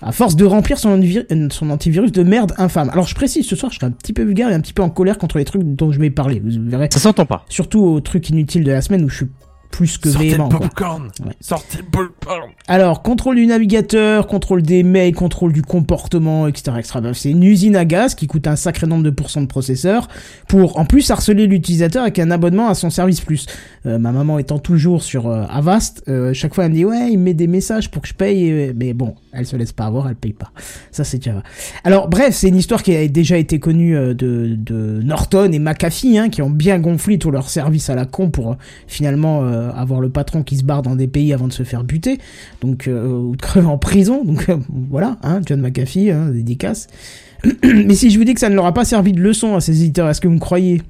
[0.02, 2.90] À force de remplir son, euh, son antivirus de merde infâme.
[2.90, 4.82] Alors je précise, ce soir je serai un petit peu vulgaire et un petit peu
[4.82, 6.42] en colère contre les trucs dont je vais parler.
[6.44, 6.88] Vous verrez.
[6.92, 7.44] Ça s'entend pas.
[7.48, 9.26] Surtout aux trucs inutiles de la semaine où je suis
[9.74, 10.48] plus que Sortez véhément.
[10.48, 11.10] popcorn.
[11.26, 11.32] Ouais.
[11.40, 12.50] Sortez le popcorn.
[12.68, 16.76] Alors, contrôle du navigateur, contrôle des mails, contrôle du comportement, etc.
[16.78, 17.00] etc.
[17.02, 20.06] Bref, c'est une usine à gaz qui coûte un sacré nombre de pourcents de processeurs
[20.46, 23.46] pour en plus harceler l'utilisateur avec un abonnement à son service plus.
[23.86, 27.10] Euh, ma maman étant toujours sur euh, Avast, euh, chaque fois elle me dit ouais
[27.10, 29.86] il me met des messages pour que je paye, mais bon elle se laisse pas
[29.86, 30.52] avoir, elle paye pas.
[30.92, 31.42] Ça c'est Java.
[31.82, 34.14] Alors bref, c'est une histoire qui a déjà été connue de,
[34.56, 38.30] de Norton et McAfee hein, qui ont bien gonflé tous leurs services à la con
[38.30, 38.56] pour
[38.86, 41.84] finalement euh, avoir le patron qui se barre dans des pays avant de se faire
[41.84, 42.18] buter,
[42.60, 44.24] donc euh, ou de crever en prison.
[44.24, 44.56] Donc euh,
[44.88, 46.88] voilà, hein, John McAfee, hein, dédicace.
[47.62, 49.60] Mais si je vous dis que ça ne leur a pas servi de leçon à
[49.60, 50.82] ces éditeurs, est-ce que vous me croyez?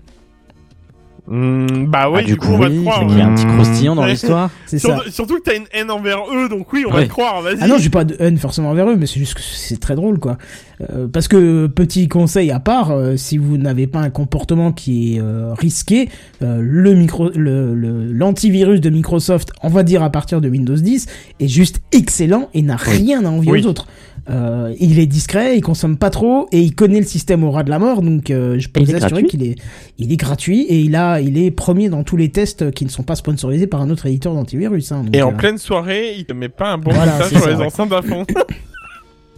[1.26, 3.02] Hmm, bah oui, Ah, du coup, on va te croire.
[3.08, 3.52] il y a un petit ouais.
[3.54, 4.50] croustillant dans l'histoire.
[4.66, 4.98] C'est ça.
[5.10, 7.56] Surtout, que t'as une haine envers eux, donc oui, on va te croire, vas-y.
[7.62, 9.94] Ah non, j'ai pas de haine forcément envers eux, mais c'est juste que c'est très
[9.94, 10.36] drôle, quoi.
[10.82, 15.16] Euh, parce que, petit conseil à part, euh, si vous n'avez pas un comportement qui
[15.16, 16.10] est euh, risqué,
[16.42, 21.06] le micro, le, le- l'antivirus de Microsoft, on va dire à partir de Windows 10,
[21.40, 23.62] est juste excellent et n'a rien à envier Oui.
[23.64, 23.86] aux autres.
[24.30, 27.62] Euh, il est discret, il consomme pas trop et il connaît le système au ras
[27.62, 29.56] de la mort, donc euh, je peux vous assurer gratuit qu'il est,
[29.98, 32.90] il est gratuit et il a, il est premier dans tous les tests qui ne
[32.90, 34.92] sont pas sponsorisés par un autre éditeur d'antivirus.
[34.92, 37.40] Hein, Et en euh, pleine soirée, il te met pas un bon Voilà, message sur
[37.40, 37.66] ça, les ouais.
[37.66, 38.24] enceintes à fond.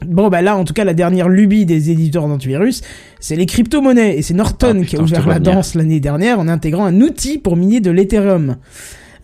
[0.07, 2.82] Bon, bah là, en tout cas, la dernière lubie des éditeurs d'antivirus,
[3.18, 4.18] c'est les crypto-monnaies.
[4.18, 6.49] Et c'est Norton Ah, qui a putain, je te ouvert la danse l'année dernière en
[6.49, 8.57] intégrant un outil pour miner de l'Ethereum.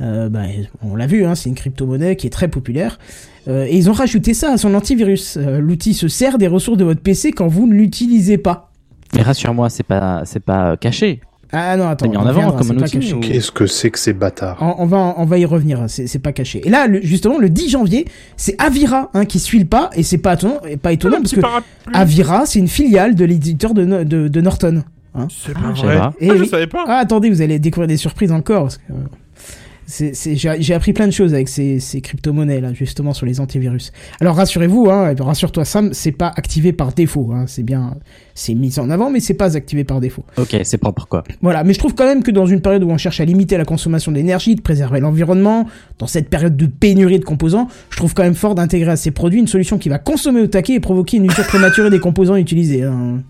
[0.03, 0.41] Euh, bah,
[0.83, 2.99] on l'a vu, hein, c'est une crypto-monnaie qui est très populaire.
[3.49, 5.37] Euh, et ils ont rajouté ça à son antivirus.
[5.37, 8.71] Euh, L'outil se sert des ressources de votre PC quand vous ne l'utilisez pas.
[9.15, 11.21] Mais rassure-moi, c'est pas, c'est pas caché.
[11.55, 12.09] Ah non, attends.
[12.09, 14.83] mis en on avant comme un pas outil, Qu'est-ce que c'est que ces bâtards On,
[14.85, 16.63] on va, on va y revenir, c'est pas caché.
[16.65, 18.07] Et là, le- justement, le 10 janvier,
[18.39, 21.33] c'est Avira hein, qui suit le pas, et c'est pas étonnant, et pas étonnant parce
[21.35, 21.69] que parapluie.
[21.93, 24.83] Avira, c'est une filiale de l'éditeur de, No- de, de Norton.
[25.15, 25.29] Hein.
[25.31, 26.09] C'est Ah, pas je savais vrai.
[26.21, 26.85] Eh Ah, je savais pas.
[26.87, 28.63] Ah, attendez, vous allez découvrir des surprises encore.
[28.63, 28.97] parce que, euh,
[29.89, 33.93] J'ai appris plein de choses avec ces, ces crypto-monnaies, là, justement, sur les antivirus.
[34.21, 37.31] Alors, rassurez-vous, hein, et rassure-toi, Sam, c'est pas activé par défaut.
[37.33, 37.97] Hein, c'est bien,
[38.35, 40.25] c'est mis en avant, mais c'est pas activé par défaut.
[40.39, 41.25] Ok, c'est propre quoi.
[41.41, 43.57] Voilà, mais je trouve quand même que dans une période où on cherche à limiter
[43.57, 45.67] la consommation d'énergie, de préserver l'environnement,
[45.99, 49.11] dans cette période de pénurie de composants, je trouve quand même fort d'intégrer à ces
[49.11, 52.37] produits une solution qui va consommer au taquet et provoquer une usure prématurée des composants
[52.37, 52.83] utilisés.
[52.85, 53.21] hein.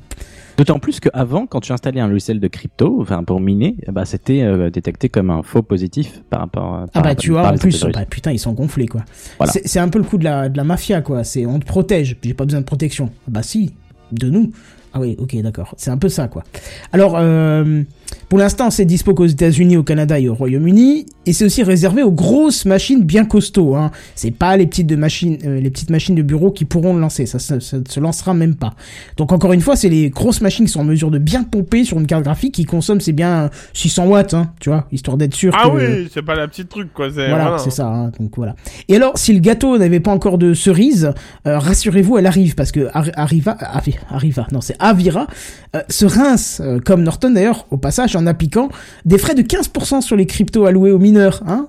[0.56, 4.42] D'autant plus qu'avant, quand tu installais un logiciel de crypto, enfin pour miner, ben, c'était
[4.42, 6.74] euh, détecté comme un faux positif par rapport.
[6.74, 9.02] à- Ah par- bah tu vois, en plus, bah, putain, ils sont gonflés quoi.
[9.38, 9.52] Voilà.
[9.52, 11.64] C'est c'est un peu le coup de la, de la mafia quoi, c'est on te
[11.66, 13.10] protège, j'ai pas besoin de protection.
[13.28, 13.74] Bah si,
[14.12, 14.50] de nous.
[14.94, 15.74] Ah oui, ok, d'accord.
[15.78, 16.44] C'est un peu ça, quoi.
[16.92, 17.82] Alors, euh,
[18.28, 22.02] pour l'instant, c'est dispo qu'aux États-Unis, au Canada et au Royaume-Uni, et c'est aussi réservé
[22.02, 23.76] aux grosses machines bien costauds.
[23.76, 23.90] Hein.
[24.14, 27.00] C'est pas les petites de machines, euh, les petites machines de bureau qui pourront le
[27.00, 27.26] lancer.
[27.26, 28.74] Ça, ça, se lancera même pas.
[29.16, 31.84] Donc encore une fois, c'est les grosses machines qui sont en mesure de bien pomper
[31.84, 35.34] sur une carte graphique qui consomme c'est bien 600 watts, hein, tu vois, histoire d'être
[35.34, 37.08] sûr Ah que oui, c'est pas la petite truc, quoi.
[37.08, 37.58] voilà, voilà.
[37.58, 37.86] c'est ça.
[37.86, 38.56] hein, donc voilà.
[38.88, 41.12] Et alors, si le gâteau n'avait pas encore de cerise,
[41.46, 45.26] euh, rassurez-vous, elle arrive parce que Ar- Arriva, Avi- Arriva, non, c'est Avira,
[45.76, 48.68] euh, se rince comme Norton d'ailleurs au passage en appliquant
[49.04, 51.68] des frais de 15% sur les cryptos alloués aux mineurs, hein.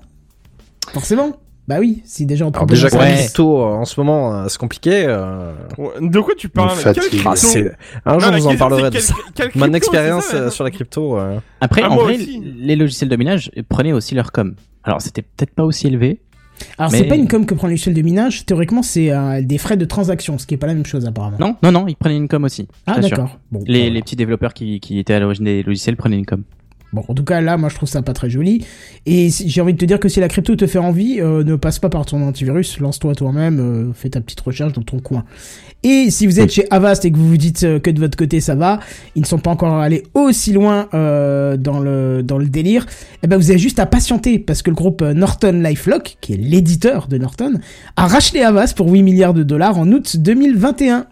[0.92, 1.32] Forcément.
[1.66, 3.20] Bah oui, si déjà on propose déjà que service.
[3.20, 5.04] crypto euh, en ce moment euh, c'est compliqué.
[5.06, 6.72] euh, Ouais, De quoi tu parles?
[6.84, 6.90] Ah,
[8.04, 9.14] un Non, jour je vous en parlerai de ça.
[9.54, 11.18] Mon expérience ça, sur la crypto.
[11.18, 12.42] euh, Après, Ah, en vrai, aussi.
[12.58, 14.54] les logiciels de minage prenaient aussi leur com.
[14.84, 16.20] Alors, c'était peut-être pas aussi élevé.
[16.78, 19.42] Alors Mais- c'est pas une com que prend le logiciel de minage, théoriquement c'est euh,
[19.42, 21.36] des frais de transaction, ce qui est pas la même chose apparemment.
[21.40, 22.68] Non, non, non, ils prenaient une com aussi.
[22.86, 23.38] ah d'accord.
[23.50, 23.94] Bon, Les, voilà.
[23.94, 26.42] les petits développeurs qui, qui étaient à l'origine des logiciels prenaient une com.
[26.94, 28.64] Bon, en tout cas, là, moi, je trouve ça pas très joli.
[29.04, 31.56] Et j'ai envie de te dire que si la crypto te fait envie, euh, ne
[31.56, 35.24] passe pas par ton antivirus, lance-toi toi-même, euh, fais ta petite recherche dans ton coin.
[35.82, 38.16] Et si vous êtes chez Avast et que vous vous dites euh, que de votre
[38.16, 38.78] côté ça va,
[39.16, 42.86] ils ne sont pas encore allés aussi loin euh, dans le dans le délire.
[43.24, 46.36] Eh ben, vous avez juste à patienter parce que le groupe Norton LifeLock, qui est
[46.36, 47.54] l'éditeur de Norton,
[47.96, 51.06] a racheté Avast pour 8 milliards de dollars en août 2021.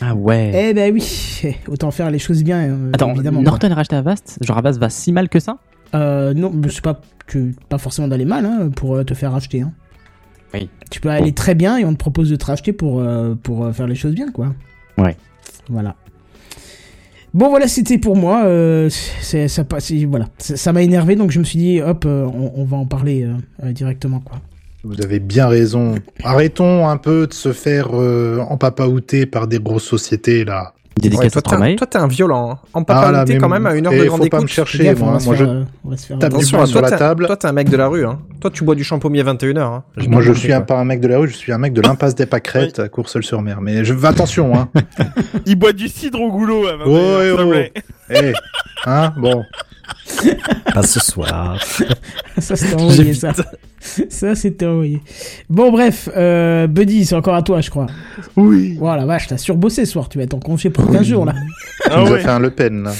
[0.00, 0.50] Ah ouais.
[0.54, 3.42] Eh ben oui, autant faire les choses bien, euh, Attends, évidemment.
[3.42, 5.58] Norton a racheté Avast Genre Avast va si mal que ça?
[5.94, 9.32] Euh, non, mais c'est pas que pas forcément d'aller mal hein, pour euh, te faire
[9.32, 9.60] racheter.
[9.62, 9.72] Hein.
[10.54, 10.68] Oui.
[10.90, 13.72] Tu peux aller très bien et on te propose de te racheter pour euh, pour
[13.74, 14.54] faire les choses bien, quoi.
[14.98, 15.16] Ouais.
[15.68, 15.96] Voilà.
[17.32, 18.44] Bon voilà, c'était pour moi.
[18.44, 19.64] Euh, ça
[20.06, 23.26] voilà, ça m'a énervé donc je me suis dit hop, on, on va en parler
[23.62, 24.38] directement quoi.
[24.84, 25.94] Vous avez bien raison.
[26.24, 30.74] Arrêtons un peu de se faire euh, empapaouter par des grosses sociétés là.
[31.00, 32.50] Dédicace ouais, toi, t'es un, toi, t'es un violent.
[32.52, 32.58] Hein.
[32.74, 34.84] En Ah, quand même à une heure et de faut grande pas me chercher.
[34.84, 35.44] Gaffe, moi, je-
[35.84, 37.26] on va se faire tape du Attention, poing hein, sur la table.
[37.26, 38.04] Toi, t'es un mec de la rue.
[38.04, 38.18] Hein.
[38.40, 39.60] Toi, tu bois du champomis à 21h.
[39.60, 39.84] Hein.
[40.08, 41.80] Moi, je suis un, pas un mec de la rue, je suis un mec de
[41.80, 43.60] l'impasse des Pâquerettes à Courseul-sur-Mer.
[43.62, 44.68] Mais je attention, hein.
[45.46, 47.62] Il boit du cidre au goulot à 21
[48.20, 48.32] Plaît.
[48.34, 49.44] Eh, hein, bon.
[50.74, 51.60] Pas ce soir.
[52.38, 53.32] ça c'était envoyé ça.
[54.08, 55.00] Ça c'était envoyé.
[55.50, 57.86] Bon bref, euh, Buddy, c'est encore à toi je crois.
[58.36, 58.76] Oui.
[58.78, 61.32] Voilà, vache, t'as surbossé ce soir, tu vas être en congé pour 15 jours là.
[61.84, 62.20] Tu Ah nous as ouais.
[62.20, 62.92] fait un Le Pen, là.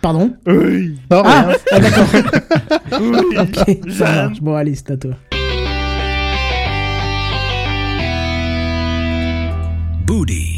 [0.00, 0.32] Pardon?
[0.46, 0.94] Oui.
[1.10, 1.56] Non, Ah, rien.
[1.72, 2.06] ah, d'accord.
[3.00, 3.36] Oui.
[3.38, 4.40] ok, ça marche.
[4.40, 5.12] Bon allez, c'est à toi.
[10.06, 10.55] Booty.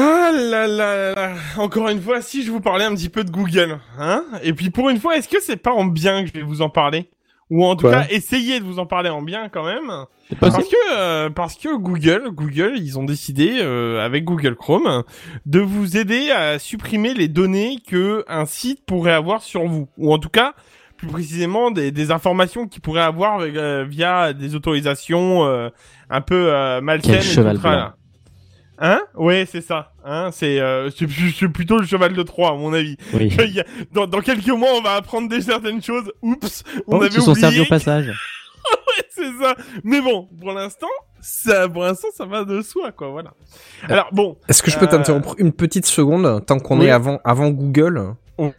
[0.00, 1.32] Ah là là là là.
[1.58, 4.70] Encore une fois, si je vous parlais un petit peu de Google, hein Et puis
[4.70, 7.10] pour une fois, est-ce que c'est pas en bien que je vais vous en parler?
[7.50, 8.02] Ou en tout Quoi?
[8.02, 9.90] cas, essayer de vous en parler en bien quand même
[10.28, 10.56] C'est possible.
[10.62, 15.02] Parce que euh, parce que Google, Google, ils ont décidé euh, avec Google Chrome
[15.46, 20.14] de vous aider à supprimer les données que un site pourrait avoir sur vous, ou
[20.14, 20.54] en tout cas
[20.96, 25.70] plus précisément des, des informations qu'il pourrait avoir euh, via des autorisations euh,
[26.10, 27.14] un peu euh, malsaines.
[27.14, 27.92] Quel et cheval tout ça, blanc.
[28.82, 29.92] Hein Ouais, c'est ça.
[30.04, 30.88] Hein, c'est euh,
[31.52, 32.96] plutôt le cheval de Troie à mon avis.
[33.12, 33.30] Oui.
[33.44, 36.10] Il y a- dans, dans quelques mois, on va apprendre des certaines choses.
[36.22, 37.40] Oups, on Oh, avait ils sont oublié.
[37.46, 38.10] servis au passage.
[38.62, 39.54] Ouais, c'est ça.
[39.84, 40.86] Mais bon, pour l'instant,
[41.20, 43.08] ça, pour l'instant, ça va de soi, quoi.
[43.08, 43.32] Voilà.
[43.88, 44.36] Alors bon.
[44.48, 46.86] Est-ce que je peux Euh, t'interrompre une petite seconde tant qu'on oui.
[46.86, 48.14] est avant, avant Google?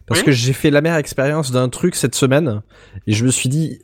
[0.06, 0.26] Parce oui.
[0.26, 2.62] que j'ai fait la mère expérience d'un truc cette semaine
[3.06, 3.78] et je me suis dit,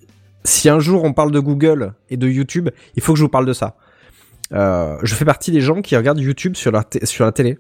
[0.45, 3.28] si un jour on parle de Google et de YouTube, il faut que je vous
[3.28, 3.76] parle de ça.
[4.53, 7.59] Euh, je fais partie des gens qui regardent YouTube sur la, sur la télé.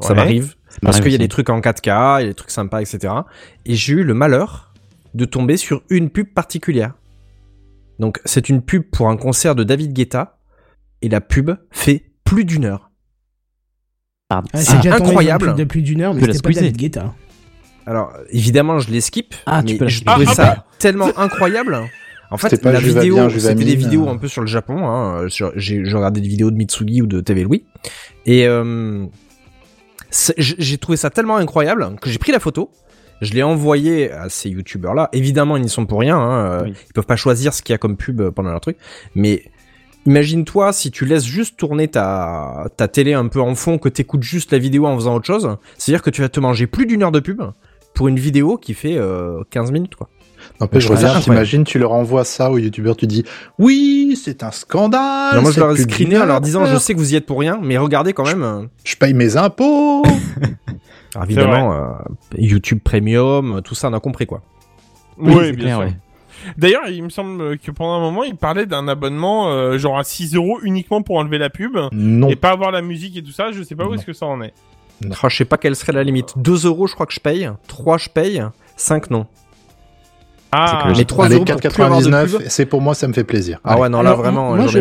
[0.00, 0.54] Ça m'arrive.
[0.80, 3.12] Parce qu'il y a des trucs en 4K, il y a des trucs sympas, etc.
[3.66, 4.72] Et j'ai eu le malheur
[5.14, 6.94] de tomber sur une pub particulière.
[7.98, 10.38] Donc c'est une pub pour un concert de David Guetta
[11.02, 12.90] et la pub fait plus d'une heure.
[14.28, 14.48] Pardon.
[14.54, 15.54] Ah, C'est tombé incroyable.
[15.54, 16.50] de plus d'une heure, mais c'était pas.
[16.54, 17.14] David Guetta.
[17.84, 20.10] Alors évidemment je les skip, Ah, tu mais peux la je skipper.
[20.12, 21.78] trouvais Ah, ça tellement incroyable.
[22.32, 24.86] En fait, la vidéo, c'était des vidéos un peu sur le Japon.
[24.88, 27.64] Hein, sur- j'ai regardé des vidéos de Mitsugi ou de TV Louis,
[28.26, 29.04] et euh,
[30.38, 32.70] j'ai trouvé ça tellement incroyable que j'ai pris la photo.
[33.20, 35.08] Je l'ai envoyé à ces youtubeurs-là.
[35.12, 36.18] Évidemment, ils n'y sont pour rien.
[36.18, 36.72] Hein, Oui.
[36.88, 38.76] Ils peuvent pas choisir ce qu'il y a comme pub pendant leur truc.
[39.14, 39.44] Mais
[40.06, 44.24] imagine-toi si tu laisses juste tourner ta, ta télé un peu en fond, que t'écoutes
[44.24, 45.56] juste la vidéo en faisant autre chose.
[45.78, 47.40] C'est-à-dire que tu vas te manger plus d'une heure de pub
[47.94, 50.08] pour une vidéo qui fait euh, 15 minutes, quoi.
[50.60, 51.24] N'empêche, je c'est reviens, incroyable.
[51.24, 53.24] t'imagines, tu leur envoies ça aux youtubeurs, tu dis,
[53.58, 55.34] oui, c'est un scandale.
[55.36, 57.16] Non, moi, je c'est leur ai screené en leur disant, je sais que vous y
[57.16, 58.42] êtes pour rien, mais regardez quand même.
[58.42, 60.02] euh, Je paye mes impôts.
[61.14, 61.88] alors, évidemment, euh,
[62.38, 64.42] YouTube Premium, tout ça, on a compris, quoi.
[65.18, 65.86] Oui, c'est bien clair, sûr.
[65.86, 65.92] ouais.
[66.56, 70.02] D'ailleurs, il me semble que pendant un moment, il parlait d'un abonnement euh, genre à
[70.04, 72.28] 6 euros uniquement pour enlever la pub Non.
[72.30, 73.52] et pas avoir la musique et tout ça.
[73.52, 74.52] Je sais pas où est-ce que ça en est.
[75.22, 76.34] Ah, je sais pas quelle serait la limite.
[76.36, 77.48] 2 euros, je crois que je paye.
[77.68, 78.42] 3, je paye.
[78.76, 79.26] 5, non.
[80.52, 82.42] Ah, 3 euros plus avoir de 4,99, pub.
[82.48, 83.58] c'est pour moi, ça me fait plaisir.
[83.64, 84.80] Ah ouais, non, là, Alors, vraiment, moi, je,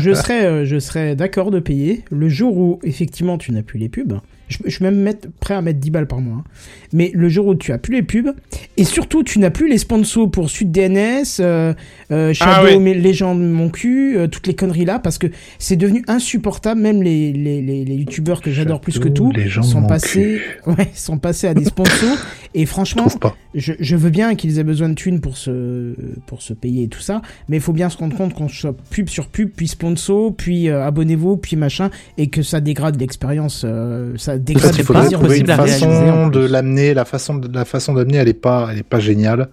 [0.00, 3.78] je serais, euh, je serais d'accord de payer le jour où effectivement tu n'as plus
[3.78, 4.18] les pubs.
[4.48, 6.38] Je, je suis même mettre, prêt à mettre 10 balles par mois.
[6.38, 6.44] hein.
[6.92, 8.32] Mais le jour où tu as plus les pubs
[8.76, 11.74] et surtout tu n'as plus les sponsors pour Sud DNS, euh,
[12.10, 15.26] euh, Shadow, Ah mais Légende mon cul, euh, toutes les conneries là parce que
[15.58, 16.80] c'est devenu insupportable.
[16.80, 19.32] Même les les, les, les youtubeurs que j'adore plus que tout
[19.62, 22.18] sont passés, ouais, sont passés à des sponsors
[22.56, 23.08] Et franchement,
[23.54, 25.94] je, je veux bien qu'ils aient besoin de thunes pour se,
[26.26, 28.76] pour se payer et tout ça, mais il faut bien se rendre compte qu'on soit
[28.90, 33.62] pub sur pub, puis sponsor, puis euh, abonnez-vous, puis machin, et que ça dégrade l'expérience,
[33.64, 37.64] euh, ça dégrade le plaisir possible à façon en de l'amener, la façon de la
[37.64, 39.48] façon d'amener, elle est pas, elle est pas géniale.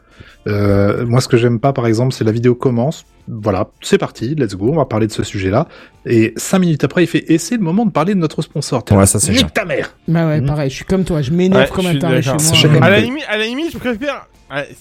[0.47, 3.05] Euh, moi, ce que j'aime pas, par exemple, c'est la vidéo commence.
[3.27, 5.67] Voilà, c'est parti, let's go, on va parler de ce sujet-là.
[6.05, 8.83] Et cinq minutes après, il fait, et c'est le moment de parler de notre sponsor.
[8.91, 9.95] Ouais, ça, c'est Nique ta mère!
[10.07, 10.47] Bah ouais, Mhm.
[10.47, 12.83] pareil, je suis comme toi, je m'énerve Ouais, comme un taré chez moi.
[12.85, 14.27] À la limite, à la limite, je préfère.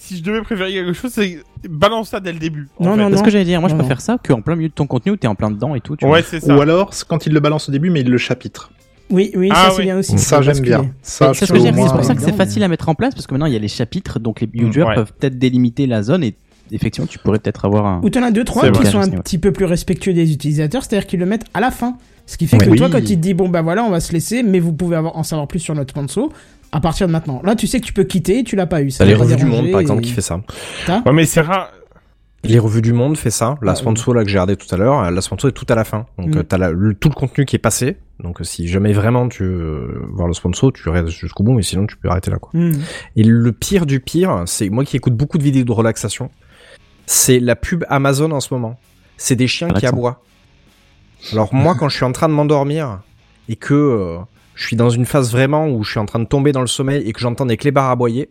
[0.01, 1.39] Si je devais préférer quelque chose, c'est
[1.69, 2.67] balance ça dès le début.
[2.77, 2.97] en Non, fait.
[2.97, 3.17] non, C'est non.
[3.19, 3.61] ce que j'allais dire.
[3.61, 3.85] Moi, je Non, non.
[3.87, 5.95] préfère ça qu'en plein milieu de ton contenu où t'es en plein dedans et tout.
[5.95, 6.15] tu vois.
[6.15, 6.53] Ouais, c'est ça.
[6.53, 8.71] Ou alors, quand il le balance au début, mais il le chapitre.
[9.11, 10.17] Oui, oui, Ah ça c'est bien aussi.
[10.17, 10.91] Ça, j'aime bien.
[11.01, 13.45] Ça, C'est ce pour ça que c'est facile à mettre en place parce que maintenant
[13.47, 14.95] il y a les chapitres, donc les users ouais.
[14.95, 16.35] peuvent peut-être délimiter la zone et
[16.71, 18.01] effectivement tu pourrais peut-être avoir un.
[18.03, 21.07] Ou t'en as deux, trois qui sont un petit peu plus respectueux des utilisateurs, c'est-à-dire
[21.07, 21.97] qu'ils le mettent à la fin.
[22.27, 22.77] Ce qui fait que Oui.
[22.77, 24.95] toi, quand il te dit, bon bah voilà, on va se laisser, mais vous pouvez
[24.95, 26.29] avoir, en savoir plus sur notre sponsor
[26.71, 27.41] à partir de maintenant.
[27.43, 28.91] Là, tu sais que tu peux quitter, tu l'as pas eu.
[28.91, 30.39] Ça T'as les revues du monde, par et- exemple, qui fait ça.
[30.87, 31.69] Ouais, mais c'est rare.
[32.43, 33.55] Les revues du monde fait ça.
[33.61, 35.75] La sponsor là que j'ai regardé tout à l'heure, euh, la sponsor est tout à
[35.75, 36.05] la fin.
[36.17, 36.37] Donc Mm.
[36.39, 37.97] euh, t'as la- le- tout le contenu qui est passé.
[38.19, 41.61] Donc euh, si jamais vraiment tu veux voir le sponsor, tu restes jusqu'au bout, mais
[41.61, 42.49] sinon tu peux arrêter là quoi.
[42.53, 42.73] Hmm.
[43.15, 46.29] Et le pire du pire, c'est moi qui écoute beaucoup de vidéos de relaxation,
[47.05, 48.79] c'est la pub Amazon en ce moment.
[49.17, 50.23] C'est des chiens qui aboient.
[51.33, 53.01] Alors moi quand je suis en train de m'endormir
[53.49, 54.17] et que euh,
[54.55, 56.67] je suis dans une phase vraiment où je suis en train de tomber dans le
[56.67, 58.29] sommeil et que j'entends des clébards aboyer,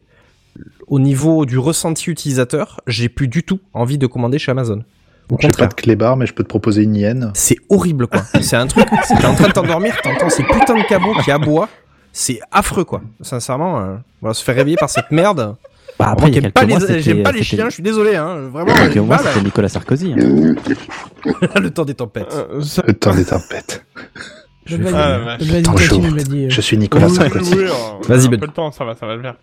[0.87, 4.83] au niveau du ressenti utilisateur, j'ai plus du tout envie de commander chez Amazon.
[5.31, 5.69] Au J'ai pas contraire.
[5.69, 7.31] de clébard, mais je peux te proposer une hyène.
[7.35, 8.23] C'est horrible quoi.
[8.43, 11.69] C'est un truc, t'es en train de t'endormir, t'entends ces putains de cabots qui aboient.
[12.13, 13.01] C'est affreux quoi.
[13.21, 15.55] Sincèrement, euh, voilà, se faire réveiller par cette merde.
[15.99, 18.49] Bah, après, J'aime pas les, pas chiens, je suis désolé, hein.
[18.51, 20.15] Vraiment, quelques mois, c'était Nicolas Sarkozy.
[20.15, 20.55] hein.
[21.61, 22.33] le temps des tempêtes.
[22.33, 23.85] Euh, ça- Le temps des tempêtes.
[24.67, 26.51] Je Je vais vais Ah, continue, vas-y.
[26.51, 27.55] Je suis Nicolas Oui, Sarkozy.
[27.57, 28.41] oui, oui, Vas-y, Ben.
[28.41, 29.35] peu temps, ça va, ça va le faire.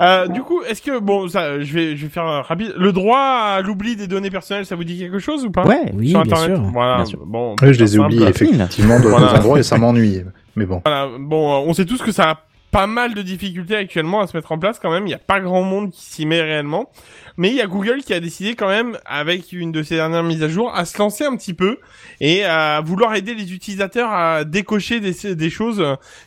[0.00, 2.72] Euh, du coup, est-ce que bon, ça, je vais, je vais faire un rapide.
[2.76, 5.64] Le droit à l'oubli des données personnelles, ça vous dit quelque chose ou pas?
[5.66, 6.70] Ouais, Oui, Sur bien Internet sûr.
[6.72, 6.96] Voilà.
[6.96, 7.18] Bien sûr.
[7.26, 7.54] Bon.
[7.62, 9.34] Oui, je les ai oubliés effectivement dans Voilà.
[9.34, 10.22] endroits et ça m'ennuie.
[10.56, 10.80] Mais bon.
[10.84, 12.38] Voilà, bon, euh, on sait tous que ça a
[12.70, 15.04] pas mal de difficultés actuellement à se mettre en place quand même.
[15.04, 16.88] Il n'y a pas grand monde qui s'y met réellement.
[17.36, 20.22] Mais il y a Google qui a décidé quand même, avec une de ses dernières
[20.22, 21.78] mises à jour, à se lancer un petit peu
[22.20, 25.84] et à vouloir aider les utilisateurs à décocher des, choses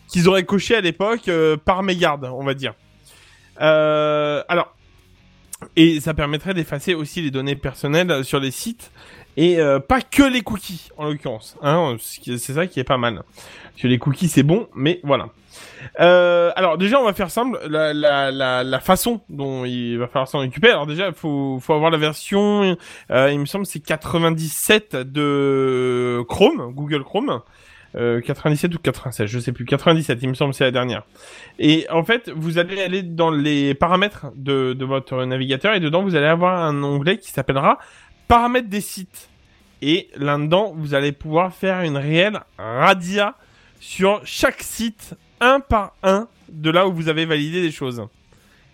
[0.08, 2.74] qu'ils auraient cochées à l'époque euh, par mégarde, on va dire.
[3.62, 4.76] Euh, alors,
[5.76, 8.92] et ça permettrait d'effacer aussi les données personnelles sur les sites
[9.38, 11.58] et euh, pas que les cookies en l'occurrence.
[11.62, 13.24] Hein, qui- c'est ça qui est pas mal.
[13.72, 15.30] Parce que les cookies c'est bon, mais voilà.
[16.02, 20.08] Euh, alors déjà on va faire simple, la, la, la, la façon dont il va
[20.08, 20.70] falloir s'en occuper.
[20.70, 22.76] Alors déjà faut, faut avoir la version,
[23.12, 27.42] euh, il me semble c'est 97 de Chrome, Google Chrome.
[27.98, 29.64] Euh, 97 ou 96, je sais plus.
[29.64, 31.04] 97, il me semble, c'est la dernière.
[31.60, 36.04] Et en fait, vous allez aller dans les paramètres de, de votre navigateur et dedans,
[36.04, 37.80] vous allez avoir un onglet qui s'appellera
[38.28, 39.30] paramètres des sites.
[39.82, 43.36] Et là-dedans, vous allez pouvoir faire une réelle radia
[43.80, 48.02] sur chaque site, un par un, de là où vous avez validé des choses.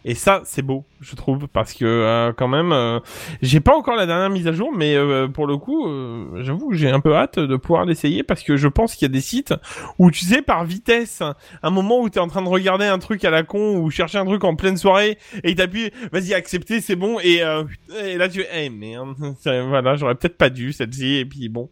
[0.04, 3.00] Et ça, c'est beau, je trouve, parce que euh, quand même, euh,
[3.44, 6.74] j'ai pas encore la dernière mise à jour, mais euh, pour le coup, euh, j'avoue
[6.74, 9.22] j'ai un peu hâte de pouvoir l'essayer parce que je pense qu'il y a des
[9.22, 9.54] sites
[10.00, 11.22] où tu sais par vitesse,
[11.62, 14.18] un moment où t'es en train de regarder un truc à la con ou chercher
[14.18, 17.64] un truc en pleine soirée et t'appuies, vas-y accepter, c'est bon et, euh,
[18.04, 21.70] et là tu, eh merde, c'est- voilà, j'aurais peut-être pas dû celle-ci et puis bon.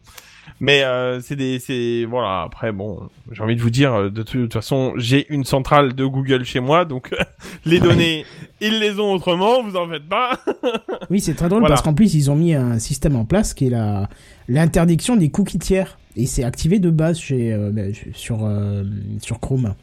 [0.60, 2.42] Mais euh, c'est des, c'est voilà.
[2.42, 6.44] Après bon, j'ai envie de vous dire, de toute façon, j'ai une centrale de Google
[6.44, 7.14] chez moi, donc
[7.64, 8.26] les données,
[8.60, 9.62] ils les ont autrement.
[9.62, 10.38] Vous en faites pas.
[11.08, 11.74] Oui, c'est très drôle Voilà.
[11.74, 14.08] parce qu'en plus, ils ont mis un système en place qui est la
[14.48, 15.96] l'interdiction des cookies tiers.
[16.16, 17.82] Et c'est activé de base chez, euh, bah,
[18.14, 18.82] sur, euh,
[19.22, 19.74] sur Chrome.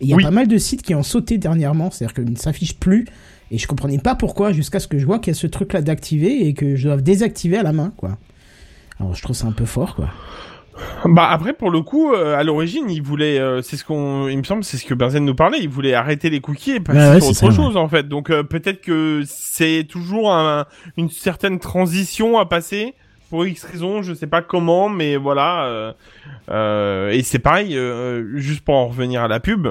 [0.00, 0.22] Il y a Oui.
[0.22, 3.04] pas mal de sites qui ont sauté dernièrement, c'est-à-dire qu'ils ne s'affichent plus.
[3.50, 5.82] Et je comprenais pas pourquoi jusqu'à ce que je vois qu'il y a ce truc-là
[5.82, 8.16] d'activer et que je dois désactiver à la main, quoi.
[9.00, 10.08] Alors je trouve ça un peu fort, quoi.
[11.04, 14.38] Bah après pour le coup, euh, à l'origine, ils voulaient, euh, c'est ce qu'on, il
[14.38, 16.98] me semble, c'est ce que Benzen nous parlait, ils voulaient arrêter les cookies et passer
[16.98, 18.08] ouais, sur autre ça, chose en fait.
[18.08, 20.64] Donc euh, peut-être que c'est toujours un-
[20.96, 22.94] une certaine transition à passer
[23.28, 25.94] pour X raisons, je sais pas comment, mais voilà.
[26.50, 27.78] et c'est pareil,
[28.34, 29.68] juste pour en revenir à la pub.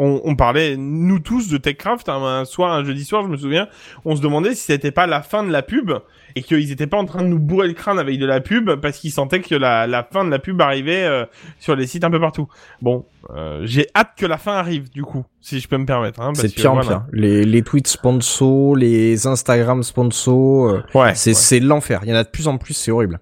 [0.00, 3.36] On, on parlait, nous tous, de TechCraft, hein, un soir, un jeudi soir, je me
[3.36, 3.66] souviens,
[4.04, 5.90] on se demandait si c'était pas la fin de la pub
[6.38, 8.76] et qu'ils étaient pas en train de nous bourrer le crâne avec de la pub
[8.76, 11.24] parce qu'ils sentaient que la, la fin de la pub arrivait euh,
[11.58, 12.48] sur les sites un peu partout.
[12.80, 16.20] Bon, euh, j'ai hâte que la fin arrive du coup, si je peux me permettre.
[16.20, 16.88] Hein, C'est pire en voilà.
[16.88, 17.06] pire.
[17.12, 21.14] Les, les tweets sponsors, les Instagram sponsors, euh, Ouais.
[21.14, 21.34] c'est ouais.
[21.34, 22.00] c'est l'enfer.
[22.04, 23.18] Il y en a de plus en plus, c'est horrible.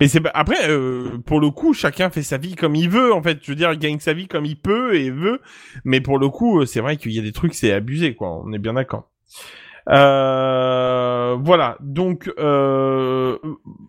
[0.00, 3.12] Mais c'est pas- après, euh, pour le coup, chacun fait sa vie comme il veut.
[3.14, 5.40] En fait, je veux dire, il gagne sa vie comme il peut et veut.
[5.84, 8.42] Mais pour le coup, euh, c'est vrai qu'il y a des trucs, c'est abusé, quoi.
[8.44, 9.08] On est bien d'accord.
[9.88, 11.76] Euh, voilà.
[11.80, 13.38] Donc, euh,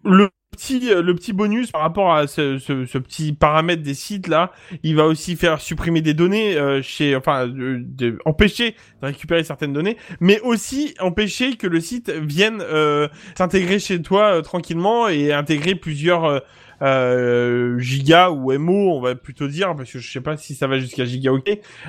[0.06, 2.58] le petit, le petit bonus par rapport à ce,
[3.00, 4.52] petit paramètre des sites là,
[4.84, 9.98] il va aussi faire supprimer des données euh, chez, enfin, de- empêcher récupérer certaines données,
[10.20, 15.76] mais aussi empêcher que le site vienne euh, s'intégrer chez toi euh, tranquillement et intégrer
[15.76, 16.42] plusieurs
[16.82, 20.68] euh, gigas ou MO, on va plutôt dire, parce que je sais pas si ça
[20.68, 21.46] va jusqu'à giga ok,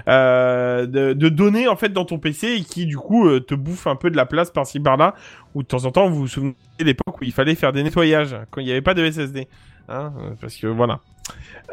[0.07, 4.11] de, données en fait dans ton PC et qui du coup te bouffe un peu
[4.11, 5.15] de la place par-ci par-là,
[5.55, 7.83] ou de temps en temps vous vous souvenez de l'époque où il fallait faire des
[7.83, 9.49] nettoyages quand il n'y avait pas de SSD,
[9.89, 11.01] hein, euh, parce que voilà.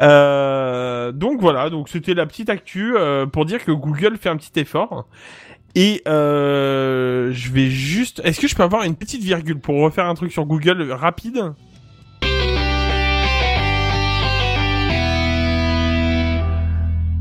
[0.01, 4.37] Euh, donc voilà, donc c'était la petite actu euh, pour dire que Google fait un
[4.37, 5.07] petit effort.
[5.75, 8.21] Et je vais juste.
[8.23, 11.53] Est-ce que je peux avoir une petite virgule pour refaire un truc sur Google rapide?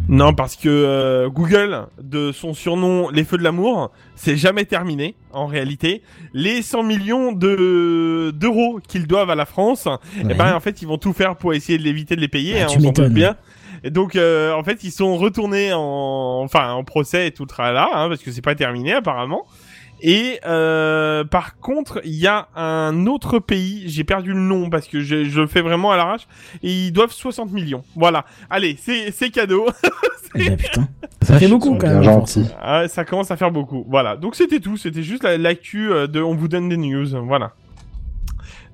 [0.08, 5.14] Non, parce que euh, Google, de son surnom Les Feux de l'amour, c'est jamais terminé
[5.32, 6.02] en réalité.
[6.32, 9.86] Les 100 millions de d'euros qu'ils doivent à la France,
[10.18, 12.60] eh ben en fait ils vont tout faire pour essayer de l'éviter de les payer.
[12.60, 13.36] Ah, hein, tu on s'en bien.
[13.84, 17.48] Et donc euh, en fait ils sont retournés en enfin en procès et tout le
[17.48, 19.46] tralala, hein, parce que c'est pas terminé apparemment.
[20.00, 24.86] Et euh, par contre, il y a un autre pays, j'ai perdu le nom parce
[24.86, 26.28] que je, je le fais vraiment à l'arrache,
[26.62, 27.82] et ils doivent 60 millions.
[27.96, 28.24] Voilà.
[28.50, 29.66] Allez, c'est c'est cadeau.
[30.34, 30.86] Eh ben, putain.
[31.22, 32.02] Ça fait beaucoup quand même.
[32.02, 32.44] gentils.
[32.60, 33.86] Ah, ça commence à faire beaucoup.
[33.88, 34.14] Voilà.
[34.14, 34.76] Donc c'était tout.
[34.76, 37.06] C'était juste la- l'actu euh, de on vous donne des news.
[37.24, 37.52] Voilà.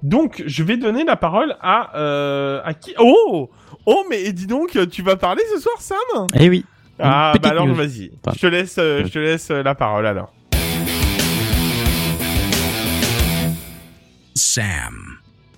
[0.02, 2.92] Donc je vais donner la parole à euh, à qui?
[2.98, 3.50] Oh
[3.86, 6.26] oh mais dis donc tu vas parler ce soir Sam?
[6.38, 6.64] Eh oui.
[6.98, 8.10] Ah bah alors vas-y.
[8.34, 10.32] Je te laisse euh, je te laisse euh, la parole alors.
[14.35, 14.95] Sam.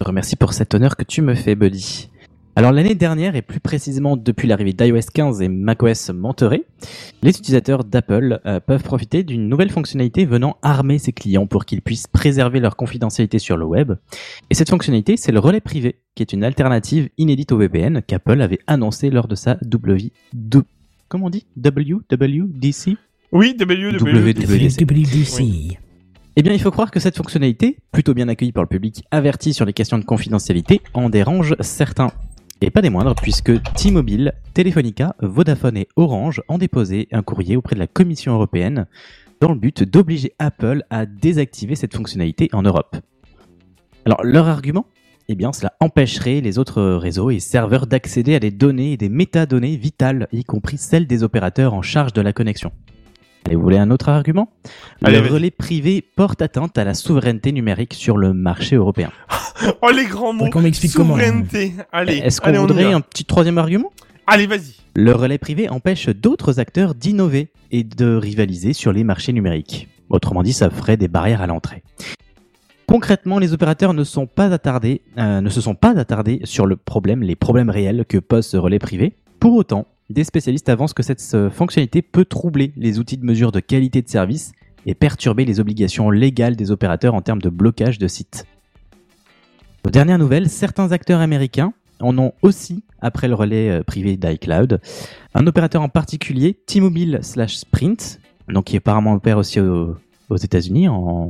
[0.01, 2.11] Remercie pour cet honneur que tu me fais, Buddy.
[2.59, 6.63] Alors l'année dernière, et plus précisément depuis l'arrivée d'iOS 15 et macOS Monterey,
[7.23, 11.83] les utilisateurs d'Apple euh, peuvent profiter d'une nouvelle fonctionnalité venant armer ses clients pour qu'ils
[11.83, 13.93] puissent préserver leur confidentialité sur le web.
[14.49, 18.41] Et cette fonctionnalité, c'est le relais privé, qui est une alternative inédite au VPN qu'Apple
[18.41, 20.13] avait annoncé lors de sa W...
[20.33, 20.65] de-
[21.09, 22.97] Comment on dit WWDC
[23.33, 24.01] Oui, WWDC.
[24.01, 24.81] WWDC.
[24.81, 25.79] WWDC.
[26.39, 29.55] Eh bien, il faut croire que cette fonctionnalité, plutôt bien accueillie par le public averti
[29.55, 32.13] sur les questions de confidentialité, en dérange certains.
[32.61, 37.75] Et pas des moindres, puisque T-Mobile, Telefonica, Vodafone et Orange ont déposé un courrier auprès
[37.75, 38.87] de la Commission européenne
[39.41, 42.97] dans le but d'obliger Apple à désactiver cette fonctionnalité en Europe.
[44.05, 44.85] Alors, leur argument?
[45.29, 49.09] Eh bien, cela empêcherait les autres réseaux et serveurs d'accéder à des données et des
[49.09, 52.73] métadonnées vitales, y compris celles des opérateurs en charge de la connexion.
[53.47, 54.49] Allez, vous voulez un autre argument?
[55.05, 59.13] Allez, Le relais privé porte atteinte à la souveraineté numérique sur le marché européen.
[59.81, 60.51] Oh les grands mots.
[60.51, 61.21] qu'on m'explique comment, hein.
[61.21, 61.73] Souveraineté.
[61.91, 62.19] Allez.
[62.19, 62.97] Est-ce qu'on allez, on y voudrait va.
[62.97, 63.91] un petit troisième argument?
[64.27, 64.75] Allez, vas-y.
[64.97, 69.89] Le relais privé empêche d'autres acteurs d'innover et de rivaliser sur les marchés numériques.
[70.11, 71.85] Autrement dit, ça ferait des barrières à l'entrée.
[72.87, 76.77] Concrètement, les opérateurs ne, sont pas attardés, euh, ne se sont pas attardés sur le
[76.77, 79.17] problème, les problèmes réels que pose ce relais privé.
[79.41, 83.53] Pour autant, des spécialistes avancent que cette euh, fonctionnalité peut troubler les outils de mesure
[83.53, 84.53] de qualité de service
[84.87, 88.47] et perturber les obligations légales des opérateurs en termes de blocage de sites.
[89.85, 94.81] Aux dernières nouvelles, certains acteurs américains en ont aussi après le relais euh, privé d'iCloud.
[95.35, 99.97] Un opérateur en particulier, T-Mobile slash Sprint, donc qui apparemment opère aussi au-
[100.29, 100.89] aux États-Unis,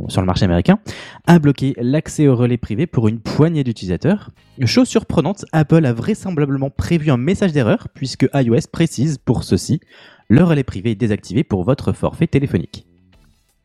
[0.08, 0.78] sur le marché américain,
[1.26, 4.30] a bloqué l'accès au relais privé pour une poignée d'utilisateurs.
[4.64, 9.80] Chose surprenante, Apple a vraisemblablement prévu un message d'erreur puisque iOS précise pour ceci
[10.28, 12.86] le relais privé est désactivé pour votre forfait téléphonique.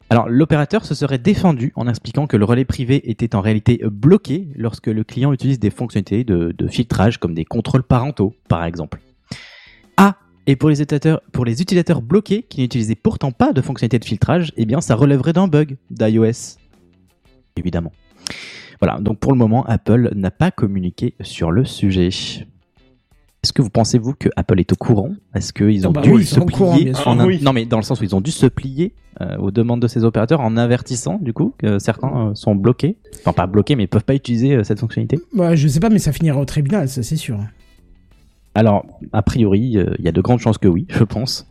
[0.09, 4.49] Alors, l'opérateur se serait défendu en expliquant que le relais privé était en réalité bloqué
[4.55, 8.99] lorsque le client utilise des fonctionnalités de filtrage comme des contrôles parentaux, par exemple.
[10.47, 14.05] Et pour les utilisateurs, pour les utilisateurs bloqués qui n'utilisaient pourtant pas de fonctionnalité de
[14.05, 16.57] filtrage, eh bien, ça relèverait d'un bug d'iOS.
[17.57, 17.91] Évidemment.
[18.81, 22.07] Voilà, donc pour le moment, Apple n'a pas communiqué sur le sujet.
[22.07, 25.11] Est-ce que vous pensez-vous que Apple est au courant?
[25.35, 27.39] Est-ce qu'ils ont Ah bah dû oui, ils se courant, plier en Ah un- oui.
[27.43, 29.87] Non, mais dans le sens où ils ont dû se plier euh, aux demandes de
[29.87, 32.97] ces opérateurs en avertissant, du coup, que certains euh, sont bloqués.
[33.19, 35.19] Enfin, pas bloqués, mais peuvent pas utiliser euh, cette fonctionnalité.
[35.33, 37.39] Bah, je sais pas, mais ça finira au tribunal, ça c'est sûr.
[38.55, 41.47] Alors, a priori, euh, il y a de grandes chances que oui, je pense.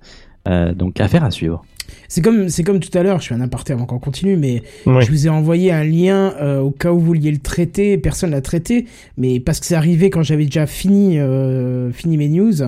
[0.49, 1.65] Euh, donc, affaire à suivre.
[2.09, 4.63] C'est comme, c'est comme tout à l'heure, je fais un aparté avant qu'on continue, mais
[4.87, 5.03] Oui.
[5.05, 8.31] je vous ai envoyé un lien euh, au cas où vous vouliez le traiter, personne
[8.31, 8.87] l'a traité,
[9.17, 12.63] mais parce que c'est arrivé quand j'avais déjà fini, euh, fini mes news.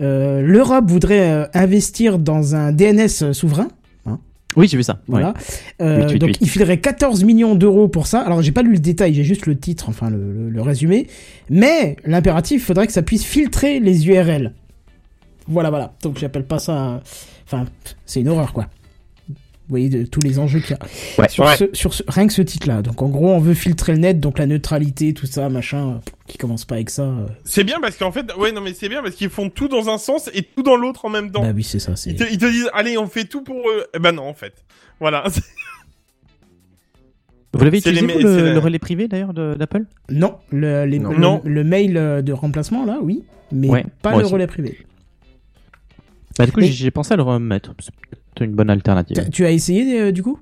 [0.00, 3.68] Euh, L'Europe voudrait euh, investir dans un DNS souverain.
[4.56, 5.00] Oui, j'ai vu ça.
[5.08, 5.28] Voilà.
[5.28, 5.34] ouais.
[5.86, 8.20] Euh, donc il filerait 14 millions d'euros pour ça.
[8.20, 11.06] Alors j'ai pas lu le détail, j'ai juste le titre, enfin le, le- le résumé.
[11.50, 14.52] Mais l'impératif, il faudrait que ça puisse filtrer les URL.
[15.48, 15.94] Voilà, voilà.
[16.02, 17.00] Donc j'appelle pas ça.
[17.46, 17.64] Enfin,
[18.06, 18.66] c'est une horreur quoi.
[19.68, 20.78] Vous voyez de, tous les enjeux qu'il y a.
[21.22, 21.28] Ouais.
[21.28, 21.56] Sur, Ouais.
[21.56, 22.82] ce, sur ce- rien que ce titre-là.
[22.82, 26.10] Donc en gros, on veut filtrer le net, donc la neutralité, tout ça, machin, euh,
[26.26, 27.04] qui commence pas avec ça.
[27.04, 27.26] euh.
[27.44, 29.88] C'est bien parce qu'en fait, ouais, non, mais c'est bien parce qu'ils font tout dans
[29.88, 31.42] un sens et tout dans l'autre en même temps.
[31.42, 31.94] Bah oui, c'est ça.
[32.06, 33.86] Ils te, ils te disent, allez, on fait tout pour eux.
[33.94, 34.64] Eh ben non, en fait.
[35.00, 35.24] Voilà.
[37.54, 39.82] Vous l'avez utilisé, les vous, le, la- le relais privé d'ailleurs d'Apple?
[40.08, 41.10] Non, le, les- Non.
[41.12, 41.40] le- Non.
[41.44, 44.32] le mail euh, de remplacement là, oui, mais Ouais, pas le aussi.
[44.32, 44.78] relais privé.
[46.38, 47.74] Bah, du coup, Et- j'ai- j'ai pensé à le remettre.
[47.78, 49.28] C'est peut-être une bonne alternative.
[49.30, 50.38] Tu as essayé euh, du coup?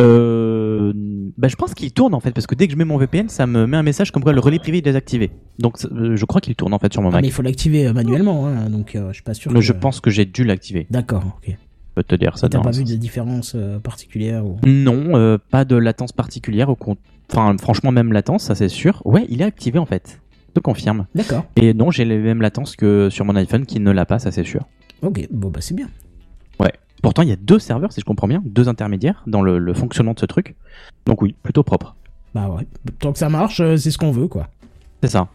[0.00, 0.92] Euh,
[1.36, 3.28] bah, je pense qu'il tourne en fait, parce que dès que je mets mon VPN,
[3.28, 5.30] ça me met un message comme quoi le relais privé est désactivé.
[5.58, 7.22] Donc, euh, je crois qu'il tourne en fait sur mon Ah, Mac.
[7.22, 9.52] mais il faut l'activer manuellement, hein, donc euh, je suis pas sûr.
[9.52, 10.86] Mais que- je pense que j'ai dû l'activer.
[10.90, 11.48] D'accord, ok.
[11.50, 12.48] Je peux te dire ça.
[12.48, 14.56] T'as pas vu de différence particulière ou...
[14.66, 16.68] Non, pas de latence particulière.
[16.70, 16.96] Au con-
[17.30, 19.02] Enfin, franchement, même latence, ça c'est sûr.
[19.04, 20.20] Ouais, il est activé en fait.
[20.48, 21.06] Je te confirme.
[21.14, 21.44] D'accord.
[21.56, 24.30] Et non, j'ai les mêmes latences que sur mon iPhone qui ne l'a pas, ça
[24.32, 24.66] c'est sûr.
[25.02, 25.88] Ok, bon bah c'est bien.
[27.02, 29.74] Pourtant, il y a deux serveurs, si je comprends bien, deux intermédiaires dans le, le
[29.74, 30.54] fonctionnement de ce truc.
[31.04, 31.96] Donc oui, plutôt propre.
[32.34, 32.66] Bah ouais.
[33.00, 34.48] Tant que ça marche, euh, c'est ce qu'on veut quoi.
[35.02, 35.28] C'est ça.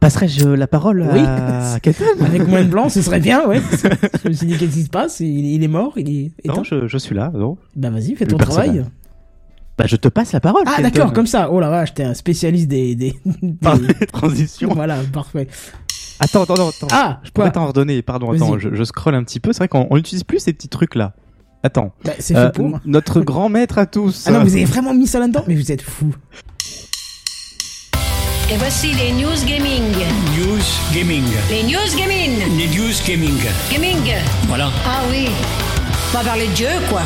[0.00, 1.20] Passerais-je la parole Oui.
[1.24, 3.60] à Kenton Avec moins de blanc, ce serait bien, ouais.
[4.24, 5.20] je me suis dit qu'est-ce qui se passe?
[5.20, 6.56] Il, il est mort, il est éteint.
[6.56, 7.30] Non, je, je suis là.
[7.34, 7.56] Non.
[7.76, 8.84] Bah vas-y, fais ton travail.
[9.76, 10.62] Bah, je te passe la parole.
[10.66, 11.50] Ah d'accord, comme ça.
[11.50, 12.94] Oh la vache, t'es un spécialiste des...
[12.94, 13.14] des,
[13.60, 14.70] Par des- transition.
[14.72, 15.48] Voilà, parfait.
[16.20, 16.86] Attends, attends, attends.
[16.92, 18.00] Ah, je pourrais t'en redonner.
[18.02, 19.52] Pardon, attends, je, je scrolle un petit peu.
[19.52, 21.12] C'est vrai qu'on on n'utilise plus ces petits trucs-là.
[21.62, 21.92] Attends.
[22.04, 22.78] Bah, c'est Euh, fait pour.
[22.84, 24.24] Notre grand maître à tous.
[24.26, 25.44] Ah non, vous avez vraiment mis ça là-dedans?
[25.48, 26.14] Mais vous êtes fous.
[28.52, 29.82] Et voici les news gaming.
[30.38, 30.60] News
[30.94, 31.24] Gaming.
[31.50, 32.38] Les news gaming.
[32.58, 33.38] Les News Gaming.
[33.72, 34.12] Gaming.
[34.46, 34.70] Voilà.
[34.86, 35.28] Ah oui.
[36.12, 37.00] On va parler de jeu, quoi.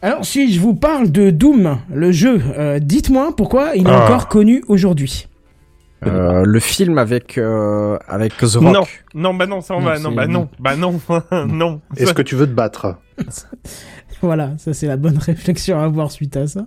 [0.00, 4.04] Alors, si je vous parle de Doom, le jeu, euh, dites-moi pourquoi il est Ah.
[4.04, 5.28] encore connu aujourd'hui.
[6.06, 8.62] Euh, le film avec euh, avec The Rock.
[8.62, 8.84] Non,
[9.14, 11.00] non, bah non, ça on Non, va, non, bah non, bah non,
[11.46, 11.80] non.
[11.96, 12.96] Est-ce que tu veux te battre
[14.22, 16.66] Voilà, ça c'est la bonne réflexion à avoir suite à ça.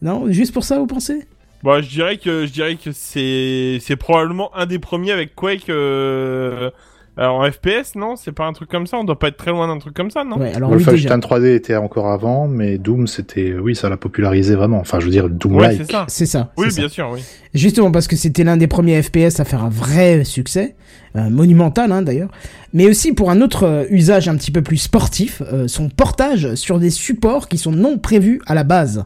[0.00, 1.26] Non, juste pour ça, vous pensez?
[1.62, 5.68] Bah, je dirais que, je dirais que c'est, c'est probablement un des premiers avec Quake,
[5.70, 6.70] euh,
[7.18, 8.16] euh, en FPS, non?
[8.16, 8.96] C'est pas un truc comme ça?
[8.98, 10.38] On doit pas être très loin d'un truc comme ça, non?
[10.38, 10.90] Ouais, alors oui, déjà.
[10.92, 14.78] Wolfenstein 3D était encore avant, mais Doom, c'était, oui, ça l'a popularisé vraiment.
[14.80, 15.76] Enfin, je veux dire, Ouais, Doom-like.
[15.78, 16.04] c'est ça.
[16.08, 16.52] C'est ça.
[16.56, 16.80] Oui, ça.
[16.80, 17.20] bien sûr, oui.
[17.54, 20.74] Justement parce que c'était l'un des premiers FPS à faire un vrai succès,
[21.16, 22.30] euh, monumental hein, d'ailleurs,
[22.72, 26.54] mais aussi pour un autre euh, usage un petit peu plus sportif, euh, son portage
[26.54, 29.04] sur des supports qui sont non prévus à la base.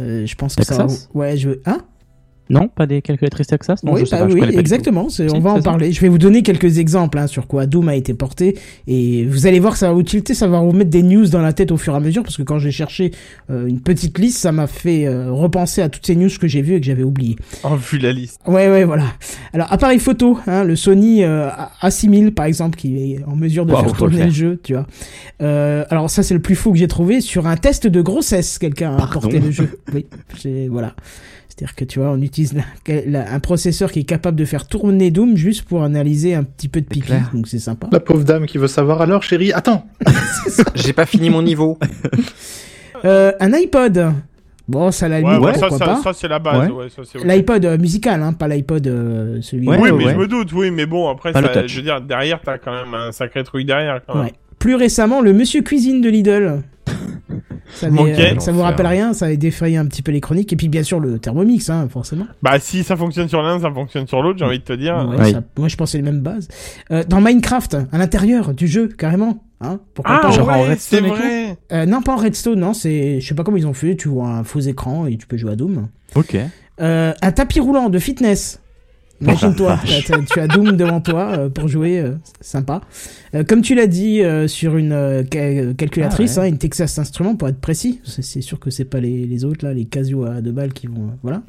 [0.00, 0.86] Euh, je pense que ça.
[1.12, 1.50] Ouais, je.
[1.66, 1.78] Hein?
[2.52, 5.08] Non, pas des calculatrices Texas Non, oui, je sais bah pas, oui, exactement.
[5.08, 5.62] c'est- Si, on va en ça.
[5.62, 5.90] parler.
[5.92, 9.46] Je vais vous donner quelques exemples hein, sur quoi Doom a été porté, et vous
[9.46, 11.72] allez voir, ça va vous tilter, ça va vous mettre des news dans la tête
[11.72, 13.12] au fur et à mesure, parce que quand j'ai cherché
[13.50, 16.62] euh, une petite liste, ça m'a fait euh, repenser à toutes ces news que j'ai
[16.62, 17.36] vues et que j'avais oubliées.
[17.64, 18.40] Oh, vu la liste.
[18.46, 19.04] Ouais, ouais, voilà.
[19.52, 21.48] Alors, appareil photo, hein, le Sony euh,
[21.80, 24.26] A6000, par exemple, qui est en mesure de Wow, faire le tourner faire.
[24.26, 24.86] le jeu, tu vois.
[25.40, 28.58] Euh, alors, ça, c'est le plus fou que j'ai trouvé sur un test de grossesse,
[28.58, 29.68] quelqu'un a porté le jeu.
[29.94, 30.06] Oui,
[30.42, 30.94] j'ai- voilà.
[31.54, 34.66] C'est-à-dire que, tu vois, on utilise la- la- un processeur qui est capable de faire
[34.66, 37.30] tourner Doom juste pour analyser un petit peu de pipi, clair.
[37.34, 37.88] donc c'est sympa.
[37.92, 39.84] La pauvre dame qui veut savoir alors, chérie, attends
[40.74, 41.78] J'ai pas fini mon niveau.
[43.04, 44.12] Euh, un iPod.
[44.68, 46.86] Bon, ça, la Ouais, ouais, ça, c'est la base, Ouais.
[47.24, 50.12] L'iPod euh, musical, hein, pas l'iPod euh, celui Ouais, oui, mais ouais.
[50.12, 52.94] je me doute, oui, mais bon, après, ça, je veux dire, derrière, t'as quand même
[52.94, 54.30] un sacré truc derrière, quand même.
[54.60, 56.62] Plus récemment, le Monsieur Cuisine de Lidl.
[57.74, 60.52] Ça, avait, euh, ça vous rappelle rien Ça avait défrayé un petit peu les chroniques.
[60.52, 62.26] Et puis bien sûr le Thermomix, hein, forcément.
[62.42, 65.06] Bah, si ça fonctionne sur l'un, ça fonctionne sur l'autre, j'ai envie de te dire.
[65.08, 65.32] Ouais, Oui.
[65.32, 66.48] ça- moi je pensais les mêmes bases.
[66.90, 69.44] Euh, dans Minecraft, à l'intérieur du jeu, carrément.
[69.60, 71.56] Hein, pourquoi Ah, pas genre en ouais, c'est Redstone vrai.
[71.72, 72.74] Euh, Non, pas en Redstone, non.
[72.74, 73.94] C'est, je sais pas comment ils ont fait.
[73.96, 75.86] Tu vois un faux écran et tu peux jouer à Doom.
[76.16, 76.36] Ok.
[76.80, 78.58] Euh, un tapis roulant de fitness.
[79.22, 79.78] Imagine-toi,
[80.32, 82.80] tu as Doom devant toi euh, pour jouer, euh, c'est sympa.
[83.34, 86.46] Euh, comme tu l'as dit sur une ca- calculatrice, Ah ouais.
[86.46, 89.64] hein, une Texas Instruments pour être précis, c'est sûr que c'est pas les, les autres
[89.64, 91.42] là, les Casio à deux balles qui vont, voilà.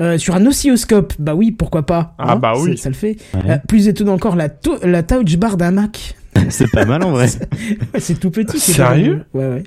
[0.00, 2.14] Euh, sur un oscilloscope, bah oui, pourquoi pas.
[2.18, 2.78] Ah bah oui.
[2.78, 3.16] ça le fait.
[3.34, 3.50] Ouais.
[3.50, 6.14] Euh, plus étonnant encore, la, to- la touch bar d'un Mac.
[6.50, 7.26] C'est pas mal en vrai.
[7.94, 8.58] Ouais, c'est tout petit.
[8.58, 9.64] c'est Sérieux Ouais ouais.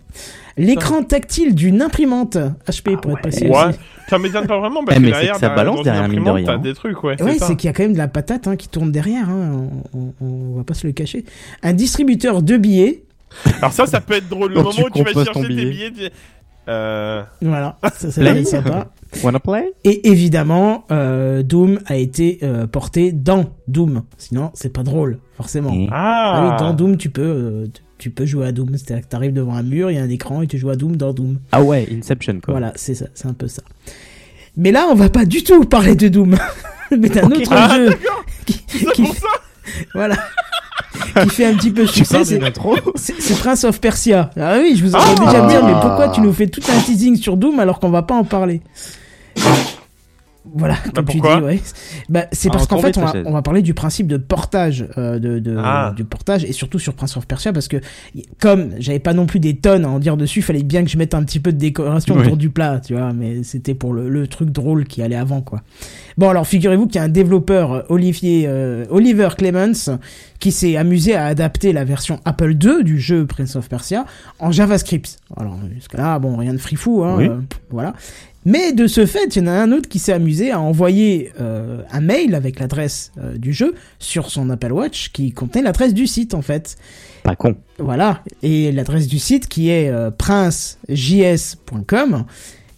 [0.57, 2.37] L'écran tactile d'une imprimante
[2.67, 3.47] HP pour être précis.
[3.47, 3.71] Ouais,
[4.09, 6.23] ça m'étonne pas vraiment parce Eh, que mais c'est derrière, que ça balance derrière, mine
[6.23, 6.45] de rien.
[6.45, 7.21] T'as des trucs, ouais.
[7.21, 9.67] Ouais, c'est qu'il y a quand même de la patate hein, qui tourne derrière, hein,
[9.93, 11.23] on, on, on va pas se le cacher.
[11.63, 13.03] Un distributeur de billets,
[13.59, 14.51] Alors ça, ça peut être drôle.
[14.53, 15.89] Le moment où tu vas chercher tes billet.
[15.89, 16.11] billets,
[16.67, 17.23] Euh...
[17.41, 18.43] Voilà, ça, ça Play.
[18.45, 18.87] sympa.
[19.23, 19.73] Wanna play?
[19.83, 24.03] Et évidemment, euh, Doom a été euh, porté dans Doom.
[24.17, 25.73] Sinon, c'est pas drôle, forcément.
[25.91, 28.69] Ah, Ah oui, dans Doom, tu peux, euh, tu- peux jouer à Doom.
[28.77, 30.75] C'est-à-dire que t'arrives devant un mur, il y a un écran et tu joues à
[30.77, 31.39] Doom dans Doom.
[31.51, 32.53] Ah ouais, Inception quoi.
[32.53, 33.63] Voilà, c'est ça, c'est un peu ça.
[34.55, 36.35] Mais là, on va pas du tout parler de Doom,
[36.97, 37.37] mais d'un Ok.
[37.37, 37.89] autre Ah, jeu
[38.45, 39.27] qui, C'est qui- pour ça
[39.93, 40.15] voilà,
[41.23, 42.23] qui fait un petit peu succès.
[42.95, 44.29] C'est Prince of Persia.
[44.39, 45.25] Ah oui, je vous entends Ah.
[45.25, 48.01] déjà dire, mais pourquoi tu nous fais tout un teasing sur Doom alors qu'on va
[48.03, 48.61] pas en parler
[50.53, 51.61] Voilà, comme tu dis, ouais.
[52.09, 53.23] Bah, c'est Ah, parce qu'en fait, on va, chaise.
[53.27, 55.93] on va parler du principe de portage, euh, de, de- Ah.
[55.95, 57.77] du portage, et surtout sur Prince of Persia, parce que
[58.39, 60.97] comme j'avais pas non plus des tonnes à en dire dessus, fallait bien que je
[60.97, 62.21] mette un petit peu de décoration Oui.
[62.23, 65.41] autour du plat, tu vois, mais c'était pour le, le truc drôle qui allait avant,
[65.41, 65.61] quoi.
[66.17, 69.91] Bon, alors figurez-vous qu'il y a un développeur, euh, Olivier, euh, Oliver Clemens,
[70.41, 74.05] qui s'est amusé à adapter la version Apple II du jeu Prince of Persia
[74.39, 75.19] en JavaScript.
[75.37, 77.29] Alors jusqu'à là, bon, rien de frifou, hein, Oui.
[77.29, 77.37] euh,
[77.69, 77.93] voilà.
[78.43, 81.31] Mais de ce fait, il y en a un autre qui s'est amusé à envoyer
[81.39, 85.93] euh, un mail avec l'adresse euh, du jeu sur son Apple Watch qui contenait l'adresse
[85.93, 86.75] du site en fait.
[87.21, 87.55] Pas con.
[87.77, 92.25] Voilà, et l'adresse du site qui est princejs.com.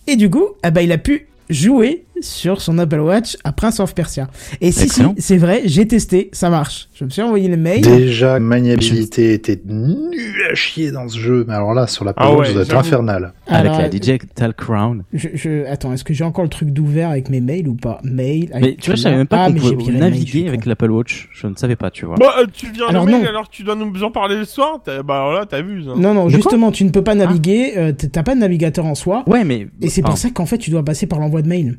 [0.07, 3.79] Et du coup, ah bah, il a pu jouer sur son Apple Watch à Prince
[3.79, 4.27] of Persia.
[4.61, 6.87] Et si, si, c'est vrai, j'ai testé, ça marche.
[6.95, 7.81] Je me suis envoyé le mail.
[7.81, 10.13] Déjà, maniabilité était nulle
[10.49, 12.63] à chier dans ce jeu, mais alors là, sur la Ah Watch, ouais, ça doit
[12.63, 13.33] être infernal.
[13.47, 15.03] Alors, Avec la Digital Crown.
[15.13, 17.99] Je, je- attends, est-ce que j'ai encore le truc d'ouvert avec mes mails ou pas?
[18.03, 18.51] Mail.
[18.61, 21.29] Mais tu vois, je savais même pas Ah, qu'on pouvait mail, naviguer avec l'Apple Watch.
[21.33, 22.15] Je ne savais pas, tu vois.
[22.15, 23.27] Bah, euh, tu viens Alors mail non.
[23.27, 25.91] alors que tu dois nous en parler le soir Bah alors là, t'as vu ça.
[25.97, 28.95] Non, non, justement, tu ne peux pas naviguer, euh, t- t'as pas de navigateur en
[28.95, 29.23] soi.
[29.27, 29.67] Ouais, mais.
[29.81, 31.77] Et c'est pour ça qu'en fait, tu dois passer par l'envoi de mail.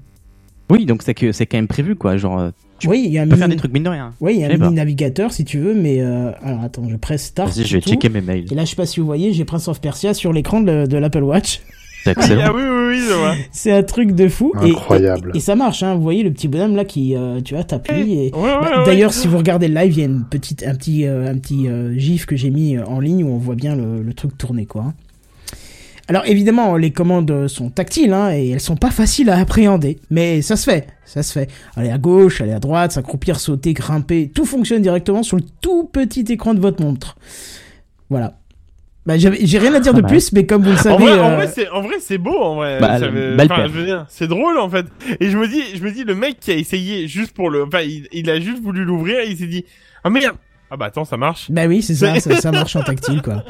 [0.70, 2.16] Oui, donc c'est que c'est quand même prévu, quoi.
[2.16, 3.88] Genre, euh, tu Oui, il y a un peux faire mini, des trucs mine de
[3.90, 4.12] rien.
[4.20, 4.64] oui, il y a un Je sais pas.
[4.66, 7.50] mini navigateur si tu veux, mais euh, alors attends, je presse start.
[7.54, 8.46] Vas-y, je vais checker mes mails.
[8.50, 10.86] Et là, je sais pas si vous voyez, j'ai Prince of Persia sur l'écran de,
[10.86, 11.60] de l'Apple Watch.
[12.04, 13.34] C'est Ah oui, oui, oui, je vois.
[13.50, 14.52] C'est un truc de fou.
[14.62, 15.30] Et- Incroyable.
[15.34, 15.94] Et, et ça marche, hein.
[15.94, 18.30] Vous voyez le petit bonhomme là qui, euh, tu vois, t'appuies et.
[18.34, 18.84] Ouais, ouais, Bah, ouais.
[18.86, 21.38] D'ailleurs, si vous regardez le live, il y a une petite, un petit, euh, un
[21.38, 24.36] petit euh, gif que j'ai mis en ligne où on voit bien le, le truc
[24.36, 24.92] tourner, quoi.
[26.08, 30.42] Alors évidemment, les commandes sont tactiles hein, et elles sont pas faciles à appréhender, mais
[30.42, 31.50] ça se fait, ça se fait.
[31.76, 35.84] Aller à gauche, aller à droite, s'accroupir, sauter, grimper, tout fonctionne directement sur le tout
[35.84, 37.16] petit écran de votre montre.
[38.10, 38.34] Voilà.
[39.06, 40.10] Bah, j'ai rien à dire de Pas mal.
[40.12, 42.16] plus, mais comme vous le savez, En vrai, en euh, vrai, c'est en vrai, c'est
[42.16, 42.78] beau en vrai.
[42.80, 44.86] Bah, enfin, c'est drôle en fait.
[45.20, 47.64] Et je me dis, je me dis, le mec qui a essayé juste pour le,
[47.64, 49.66] enfin, il, il a juste voulu l'ouvrir, et il s'est dit,
[50.04, 50.36] ah merde,
[50.70, 51.50] ah bah attends, ça marche.
[51.50, 53.44] bah oui, c'est ça, ça, ça marche en tactile, quoi.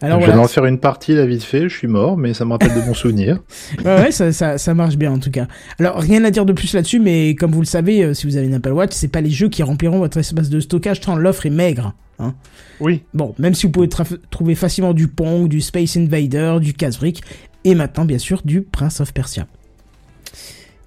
[0.00, 2.32] Alors je voilà, viens d'en faire une partie là vite fait, je suis mort, mais
[2.32, 3.40] ça me rappelle de bons souvenirs.
[3.84, 5.48] Ouais, ouais, ça, ça, ça marche bien en tout cas.
[5.80, 8.36] Alors rien à dire de plus là-dessus, mais comme vous le savez, euh, si vous
[8.36, 11.16] avez une Apple Watch, c'est pas les jeux qui rempliront votre espace de stockage tant
[11.16, 11.94] l'offre est maigre.
[12.20, 12.34] Hein.
[12.80, 13.02] Oui.
[13.14, 13.88] Bon, même si vous pouvez
[14.30, 17.22] trouver facilement du Pong, du Space Invader, du Casbrick,
[17.64, 19.46] et maintenant bien sûr du Prince of Persia.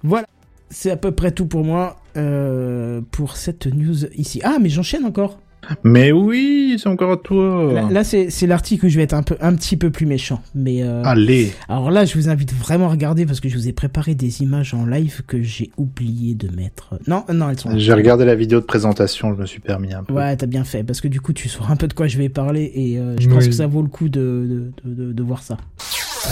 [0.02, 0.26] Voilà,
[0.70, 4.40] c'est à peu près tout pour moi euh, pour cette news ici.
[4.42, 5.38] Ah, mais j'enchaîne encore.
[5.84, 7.72] Mais oui, c'est encore à toi.
[7.72, 10.06] Là, là, c'est c'est l'article où je vais être un peu, un petit peu plus
[10.06, 10.82] méchant, mais.
[10.82, 11.52] euh, Allez.
[11.68, 14.42] Alors là, je vous invite vraiment à regarder parce que je vous ai préparé des
[14.42, 16.94] images en live que j'ai oublié de mettre.
[17.06, 17.78] Non, non, elles sont là.
[17.78, 20.14] J'ai regardé la vidéo de présentation, je me suis permis un peu.
[20.14, 22.18] Ouais, t'as bien fait parce que du coup, tu sauras un peu de quoi je
[22.18, 25.22] vais parler et euh, je pense que ça vaut le coup de, de, de, de
[25.22, 25.56] voir ça.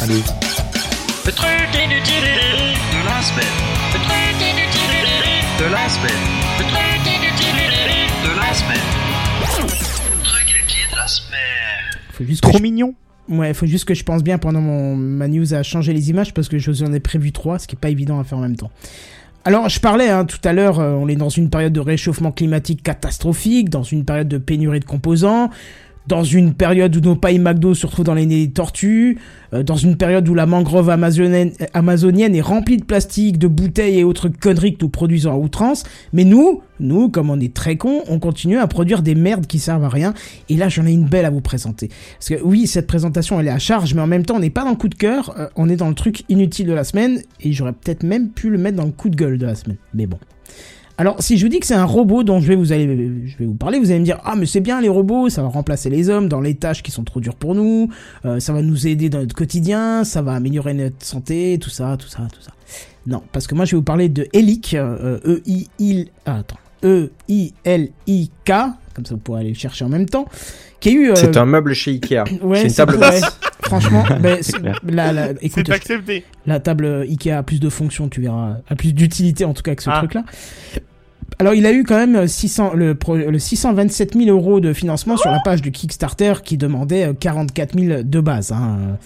[0.02, 0.20] Allez.
[1.26, 3.56] Le truc inutile de la semaine.
[3.92, 5.06] Le truc inutile
[5.60, 5.88] de la
[12.20, 12.94] Faut juste Trop je- mignon.
[13.28, 16.34] Ouais, faut juste que je pense bien pendant mon ma news à changer les images
[16.34, 18.38] parce que je vous en ai prévu trois, ce qui est pas évident à faire
[18.38, 18.70] en même temps.
[19.44, 22.30] Alors, je parlais hein, tout à l'heure, euh, on est dans une période de réchauffement
[22.32, 25.48] climatique catastrophique, dans une période de pénurie de composants,
[26.06, 29.18] dans une période où nos pailles McDo se retrouvent dans les nez des tortues,
[29.52, 31.54] euh, dans une période où la mangrove amazonienne,
[32.34, 35.84] est remplie de plastique, de bouteilles et autres conneries que nous produisons à outrance.
[36.12, 39.58] Mais nous, nous, comme on est très cons, on continue à produire des merdes qui
[39.58, 40.14] servent à rien.
[40.48, 41.88] Et là, j'en ai une belle à vous présenter.
[42.18, 44.50] Parce que oui, cette présentation, elle est à charge, mais en même temps, on n'est
[44.50, 46.84] pas dans le coup de cœur, euh, on est dans le truc inutile de la
[46.84, 49.54] semaine, et j'aurais peut-être même pu le mettre dans le coup de gueule de la
[49.54, 49.76] semaine.
[49.94, 50.18] Mais bon.
[51.00, 52.84] Alors, si je vous dis que c'est un robot dont je vais vous aller,
[53.24, 55.40] je vais vous parler, vous allez me dire ah mais c'est bien les robots, ça
[55.40, 57.88] va remplacer les hommes dans les tâches qui sont trop dures pour nous,
[58.26, 61.96] euh, ça va nous aider dans notre quotidien, ça va améliorer notre santé, tout ça,
[61.98, 62.52] tout ça, tout ça.
[63.06, 66.40] Non, parce que moi je vais vous parler de Elic, euh, E I I ah,
[66.40, 68.52] attends, E I L I K,
[68.92, 70.26] comme ça vous pourrez aller le chercher en même temps,
[70.80, 71.10] qui a eu.
[71.12, 72.24] euh, C'est un meuble chez Ikea.
[72.42, 73.22] ouais, c'est une table basse.
[73.70, 74.80] Franchement, clair.
[74.88, 75.70] la, la- écoute,
[76.46, 79.74] la table Ikea a plus de fonctions, tu verras, a plus d'utilité en tout cas
[79.74, 79.98] que ce Ah.
[79.98, 80.24] truc-là.
[81.38, 85.16] Alors, il a eu quand même 600, le, pro- le 627 000 euros de financement
[85.16, 88.52] sur la page du Kickstarter qui demandait euh, 44 000 de base.
[88.52, 88.98] Hein.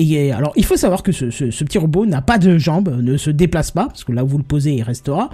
[0.00, 3.00] Et alors, il faut savoir que ce, ce- ce petit robot n'a pas de jambes,
[3.02, 5.28] ne se déplace pas, parce que là où vous le posez, il restera.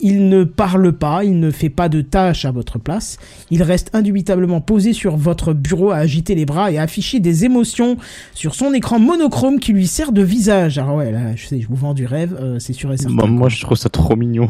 [0.00, 3.16] Il ne parle pas, il ne fait pas de tâches à votre place.
[3.50, 7.44] Il reste indubitablement posé sur votre bureau à agiter les bras et à afficher des
[7.46, 7.96] émotions
[8.34, 10.76] sur son écran monochrome qui lui sert de visage.
[10.78, 13.14] Alors ouais, là, je sais, je vous vends du rêve, euh, c'est sûr et certain.
[13.14, 14.48] Moi, moi, je trouve ça trop mignon.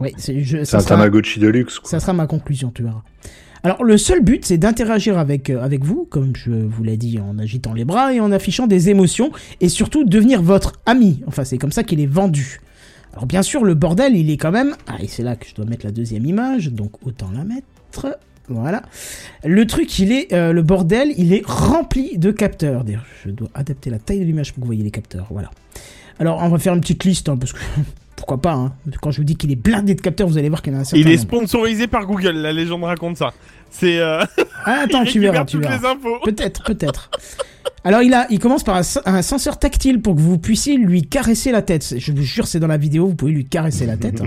[0.00, 0.40] Ouais, c'est
[0.74, 1.78] un Tamagotchi de luxe.
[1.80, 1.90] quoi.
[1.90, 3.02] ça sera ma conclusion, tu verras.
[3.62, 7.18] Alors, le seul but, c'est d'interagir avec, euh, avec vous, comme je vous l'ai dit,
[7.18, 9.30] en agitant les bras et en affichant des émotions,
[9.60, 11.22] et surtout devenir votre ami.
[11.26, 12.60] Enfin, c'est comme ça qu'il est vendu.
[13.12, 14.74] Alors, bien sûr, le bordel, il est quand même...
[14.86, 18.18] Ah, et c'est là que je dois mettre la deuxième image, donc autant la mettre...
[18.48, 18.82] Voilà.
[19.44, 20.32] Le truc, il est...
[20.32, 22.84] euh, le bordel, il est rempli de capteurs.
[22.84, 25.26] D'ailleurs, je dois adapter la taille de l'image pour que vous voyez les capteurs.
[25.30, 25.50] Voilà.
[26.18, 27.58] Alors, on va faire une petite liste, hein, parce que...
[28.16, 28.72] Pourquoi pas, hein.
[29.02, 30.78] Quand je vous dis qu'il est blindé de capteurs, vous allez voir qu'il y en
[30.78, 31.28] a un certain Il est nombre.
[31.28, 33.32] sponsorisé par Google, la légende raconte ça.
[33.70, 33.98] C'est.
[33.98, 34.24] Euh...
[34.64, 35.94] Ah, attends, il tu verras, tu verras.
[36.24, 37.10] Peut-être, peut-être.
[37.84, 40.76] Alors il a, il commence par un, sen- un senseur tactile pour que vous puissiez
[40.76, 41.94] lui caresser la tête.
[41.98, 44.22] Je vous jure, c'est dans la vidéo, vous pouvez lui caresser la tête.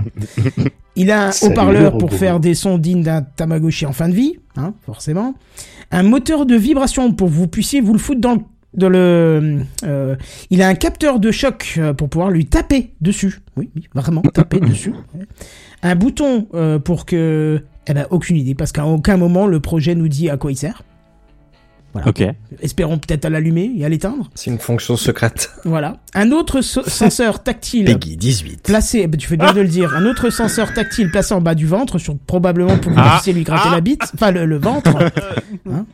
[0.96, 4.14] Il a un haut-parleur le pour faire des sons dignes d'un Tamagotchi en fin de
[4.14, 5.34] vie, hein, forcément.
[5.90, 8.40] Un moteur de vibration pour que vous puissiez vous le foutre dans le
[8.74, 10.16] dans le, euh,
[10.50, 13.40] il a un capteur de choc euh, pour pouvoir lui taper dessus.
[13.56, 14.94] Oui, vraiment taper dessus.
[15.82, 19.94] Un bouton euh, pour que, eh ben, aucune idée, parce qu'à aucun moment le projet
[19.94, 20.82] nous dit à quoi il sert.
[22.06, 22.22] Ok.
[22.60, 24.30] Espérons peut-être à l'allumer et à l'éteindre.
[24.36, 25.50] C'est une fonction secrète.
[25.64, 25.96] Voilà.
[26.14, 28.62] Un autre so- senseur tactile Peggy 18.
[28.62, 31.56] placé, bah, tu fais bien de le dire, un autre senseur tactile placé en bas
[31.56, 33.14] du ventre, sur, probablement pour que vous Ah.
[33.16, 33.74] puissiez lui gratter Ah.
[33.74, 34.90] la bite, enfin le, le ventre.
[35.68, 35.84] Hein.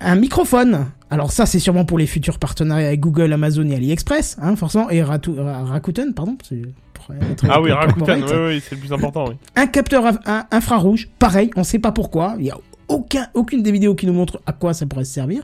[0.00, 0.86] Un microphone.
[1.10, 4.90] Alors ça, c'est sûrement pour les futurs partenariats avec Google, Amazon et AliExpress, hein, forcément,
[4.90, 6.36] et Ratu- Ra- Rakuten, pardon.
[6.46, 6.62] c'est-
[6.94, 9.34] pour être Ah oui, Rakuten, oui, oui, c'est le plus important, oui.
[9.54, 13.70] Un capteur un- infrarouge, pareil, on sait pas pourquoi, il y a aucun, aucune des
[13.72, 15.42] vidéos qui nous montre à quoi ça pourrait se servir.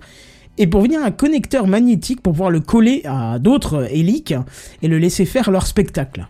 [0.59, 4.35] Et pour venir un connecteur magnétique pour pouvoir le coller à d'autres héliques
[4.83, 6.27] et le laisser faire leur spectacle.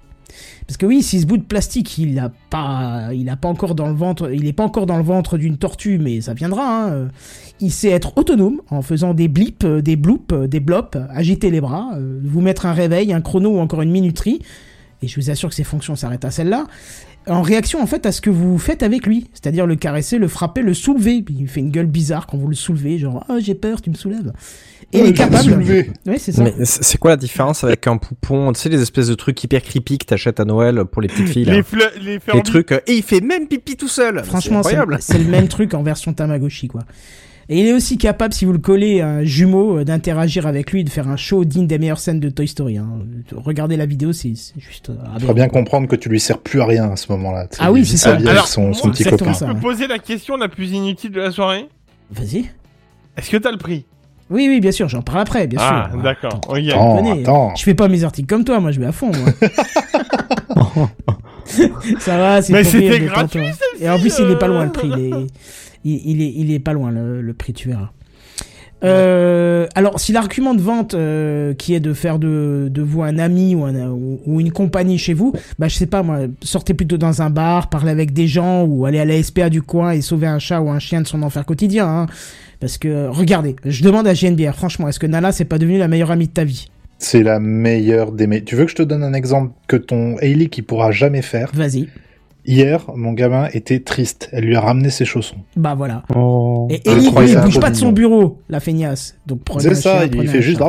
[0.73, 3.75] Parce que oui, si ce bout de plastique, il a pas, il a pas encore
[3.75, 6.65] dans le ventre, il est pas encore dans le ventre d'une tortue, mais ça viendra.
[6.65, 7.09] hein, euh,
[7.61, 11.51] Il sait être autonome en faisant des blips, euh, des bloops, euh, des blops, agiter
[11.51, 11.91] les bras,
[12.25, 14.41] vous mettre un réveil, un chrono ou encore une minuterie.
[15.03, 16.65] Et je vous assure que ses fonctions s'arrêtent à celle-là
[17.27, 20.27] en réaction en fait à ce que vous faites avec lui, c'est-à-dire le caresser, le
[20.27, 21.23] frapper, le soulever.
[21.29, 23.95] Il fait une gueule bizarre quand vous le soulevez, genre oh j'ai peur, tu me
[23.95, 24.33] soulèves.
[24.93, 25.43] Et il est capable.
[25.43, 25.91] soulever.
[26.07, 26.43] Oui c'est ça.
[26.45, 28.53] Mais c'est quoi la différence avec un poupon?
[28.53, 31.29] Tu sais, les espèces de trucs hyper creepy que t'achètes à Noël pour les petites
[31.29, 31.55] filles, là.
[31.55, 34.23] Les, fleurs, les trucs, euh, et il fait même pipi tout seul.
[34.25, 34.99] Franchement, c'est c'est incroyable.
[35.01, 36.83] c'est le même truc en version Tamagotchi quoi.
[37.49, 40.71] Et il est aussi capable, si vous le collez à un jumeau, euh, d'interagir avec
[40.71, 42.79] lui, et de faire un show digne des meilleures scènes de Toy Story.
[42.79, 42.89] hein.
[43.35, 44.91] Regardez la vidéo, c'est juste.
[44.91, 47.49] euh, Il faut bien comprendre que tu lui sers plus à rien à ce moment-là.
[47.59, 48.15] Ah oui, c'est ça.
[48.15, 49.35] Alors, son, son petit copain.
[49.35, 49.47] ça.
[49.47, 49.61] Je peux ouais.
[49.61, 51.67] poser la question la plus inutile de la soirée?
[52.13, 52.45] Vas-y.
[53.17, 53.87] Est-ce que t'as le prix?
[54.33, 56.01] Oui, oui, bien sûr, j'en parle après, bien Ah, sûr.
[56.03, 56.41] d'accord.
[57.21, 57.55] Attends.
[57.55, 59.11] Je fais pas mes articles comme toi, moi je vais à fond.
[59.13, 60.89] Moi.
[61.99, 63.41] ça va, c'est Mais c'était gratuit,
[63.81, 64.65] Et en plus, il est pas loin euh.
[64.65, 64.89] le prix.
[64.89, 65.27] Il est,
[65.85, 67.91] il, il est, il est pas loin le, le prix, tu verras.
[68.85, 73.19] Euh, alors, si l'argument de vente euh, qui est de faire de, de vous un
[73.19, 76.75] ami ou, un, ou, ou une compagnie chez vous, bah je sais pas moi, sortez
[76.75, 79.93] plutôt dans un bar, parlez avec des gens ou allez à la SPA du coin
[79.93, 81.87] et sauver un chat ou un chien de son enfer quotidien.
[81.87, 82.07] Hein.
[82.61, 85.89] Parce que regardez, je demande à GNBR, franchement, est-ce que Nala c'est pas devenu la
[85.89, 86.69] meilleure amie de ta vie?
[86.99, 90.47] C'est la meilleure des Tu veux que je te donne un exemple que ton Hailey
[90.47, 91.51] qui pourra jamais faire?
[91.53, 91.89] Vas-y.
[92.45, 94.29] Hier, mon gamin était triste.
[94.33, 95.37] Elle lui a ramené ses chaussons.
[95.57, 96.03] Bah voilà.
[96.15, 96.67] Oh.
[96.71, 99.17] Et Ellie, lui, il bouge pas de son bureau, la feignasse.
[99.27, 100.61] Donc prenez C'est ça, il fait juste.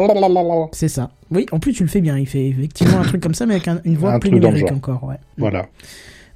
[0.71, 1.09] C'est ça.
[1.31, 2.17] Oui, en plus tu le fais bien.
[2.17, 4.71] Il fait effectivement un truc comme ça, mais avec un- une voix Un plus numérique
[4.71, 5.03] encore.
[5.03, 5.15] Ouais.
[5.39, 5.65] Voilà.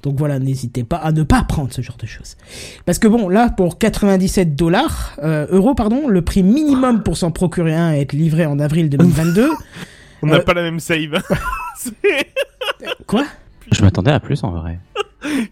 [0.02, 2.36] Donc voilà, n'hésitez pas à ne pas prendre ce genre de choses.
[2.84, 7.30] Parce que bon, là, pour 97 dollars, euh, euros, pardon, le prix minimum pour s'en
[7.32, 9.50] procurer un et être livré en avril 2022.
[10.22, 11.20] On n'a Euh, pas la même save.
[13.06, 13.24] Quoi?
[13.72, 14.78] Je m'attendais à plus en vrai.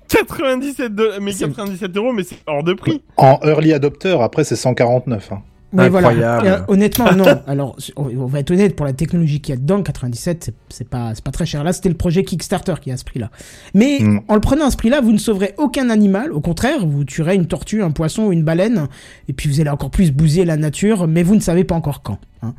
[0.09, 1.19] 97 de...
[1.21, 3.03] mais C'est- 97 euros, mais c'est hors de prix.
[3.17, 5.33] En early adopter, après, c'est 149.
[5.33, 5.43] hein.
[5.73, 5.85] Mais.
[5.85, 6.47] Incroyable.
[6.47, 7.25] Euh, honnêtement, non.
[7.47, 11.13] Alors, on va être honnête, pour la technologie qu'il y a dedans, 97, c'est- pas,
[11.25, 11.65] pas très cher.
[11.65, 13.31] Là, c'était le projet Kickstarter qui a à ce prix-là.
[13.75, 14.21] Mais Mm.
[14.29, 16.33] en le prenant à ce prix-là, vous ne sauverez aucun animal.
[16.33, 18.87] Au contraire, vous tuerez une tortue, un poisson ou une baleine.
[19.29, 22.03] Et puis, vous allez encore plus bousiller la nature, mais vous ne savez pas encore
[22.03, 22.19] quand.
[22.43, 22.55] hein.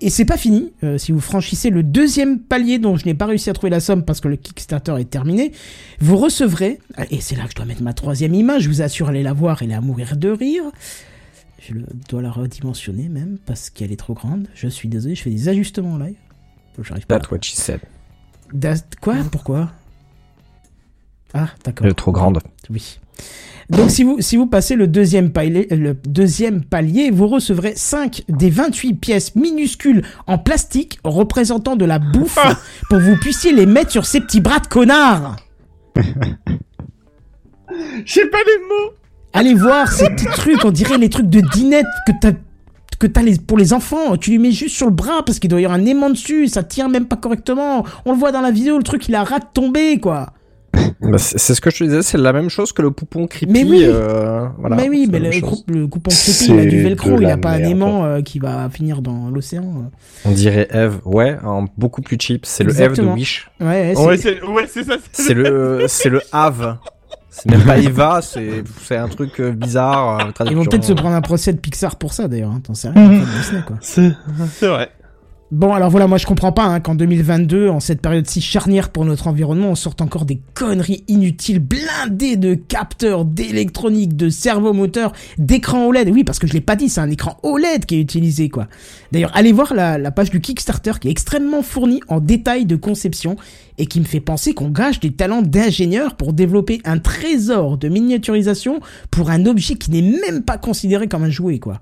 [0.00, 0.72] Et c'est pas fini.
[0.82, 3.80] Euh, si vous franchissez le deuxième palier dont je n'ai pas réussi à trouver la
[3.80, 5.52] somme parce que le Kickstarter est terminé,
[6.00, 6.80] vous recevrez,
[7.10, 9.32] et c'est là que je dois mettre ma troisième image, je vous assure, allez la
[9.32, 10.64] voir, elle est à mourir de rire.
[11.58, 14.46] Je le- dois la redimensionner même parce qu'elle est trop grande.
[14.54, 16.16] Je suis désolé, je fais des ajustements en live.
[16.80, 17.18] J'arrive pas.
[17.18, 17.80] That's what she said.
[19.00, 19.16] Quoi?
[19.32, 19.70] Pourquoi?
[21.34, 21.84] Ah, d'accord.
[21.86, 22.38] Elle est trop grande.
[22.70, 23.00] Oui.
[23.68, 28.22] Donc si vous, si vous passez le deuxième, palier, le deuxième palier, vous recevrez 5
[28.28, 32.38] des 28 pièces minuscules en plastique représentant de la bouffe
[32.88, 35.36] pour que vous puissiez les mettre sur ces petits bras de connards.
[38.04, 38.92] J'ai pas les mots.
[39.32, 42.32] Allez voir ces petits trucs, on dirait les trucs de dinette que t'as
[42.98, 45.48] que t'as les, pour les enfants, tu lui mets juste sur le bras parce qu'il
[45.48, 47.84] doit y avoir un aimant dessus, ça tient même pas correctement.
[48.04, 50.30] On le voit dans la vidéo, le truc il a rate tombé quoi.
[51.00, 53.52] Bah, c'est ce que je te disais, c'est la même chose que le poupon creepy.
[53.52, 53.84] Mais oui.
[53.84, 57.30] euh, voilà, mais oui, mais le, le coupon creepy, il a du velcro, il a
[57.30, 59.90] la pas un aimant euh, qui va finir dans l'océan.
[60.24, 61.36] On dirait Eve, ouais,
[61.76, 62.46] beaucoup plus cheap.
[62.46, 63.02] C'est le Eve de.
[63.02, 63.48] Wish.
[63.60, 63.94] Ouais,
[64.68, 64.96] c'est ça.
[65.12, 66.78] C'est le, c'est le Have.
[67.42, 70.18] C'est même pas Eva, c'est, c'est un truc euh, bizarre.
[70.40, 72.74] euh, Ils vont peut-être se prendre un procès de Pixar pour ça d'ailleurs, hein, t'en
[72.74, 73.76] sais rien, pas de Disney, quoi.
[73.80, 74.12] C'est
[74.54, 74.90] c'est vrai.
[75.50, 78.90] Bon, alors voilà, moi je comprends pas hein, qu'en 2022, en cette période si charnière
[78.90, 85.14] pour notre environnement, on sorte encore des conneries inutiles, blindées de capteurs, d'électronique, de servomoteurs,
[85.38, 86.10] d'écran OLED.
[86.10, 88.68] Oui, parce que je l'ai pas dit, c'est un écran OLED qui est utilisé, quoi.
[89.10, 92.76] D'ailleurs, allez voir la, la page du Kickstarter qui est extrêmement fournie en détails de
[92.76, 93.36] conception
[93.78, 97.88] et qui me fait penser qu'on gâche des talents d'ingénieurs pour développer un trésor de
[97.88, 98.80] miniaturisation
[99.10, 101.80] pour un objet qui n'est même pas considéré comme un jouet, quoi.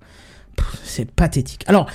[0.85, 1.65] C'est pathétique.
[1.67, 1.89] Alors,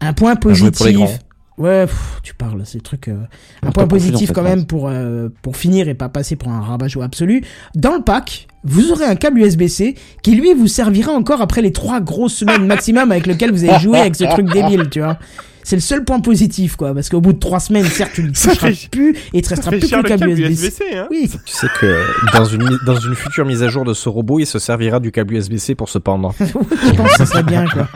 [0.00, 0.92] un point positif.
[0.94, 1.10] grands.
[1.58, 3.08] Ouais, pff, tu parles, ces trucs.
[3.08, 3.16] euh,
[3.62, 7.04] Un point positif quand même pour euh, pour finir et pas passer pour un rabat-joie
[7.04, 7.42] absolu.
[7.74, 11.72] Dans le pack, vous aurez un câble USB-C qui lui vous servira encore après les
[11.72, 15.18] trois grosses semaines maximum avec lequel vous avez joué avec ce truc débile, tu vois.
[15.64, 18.28] C'est le seul point positif, quoi, parce qu'au bout de trois semaines, certes, tu ne
[18.30, 20.66] toucheras fait- plus et il te restera plus que le le câble câble USB-C.
[20.66, 21.08] USB-C, hein.
[21.10, 22.02] Oui, Tu sais que
[22.32, 25.10] dans une, dans une future mise à jour de ce robot, il se servira du
[25.12, 26.32] câble USB-C pour se pendre.
[26.40, 27.86] je pense que ça serait bien, quoi.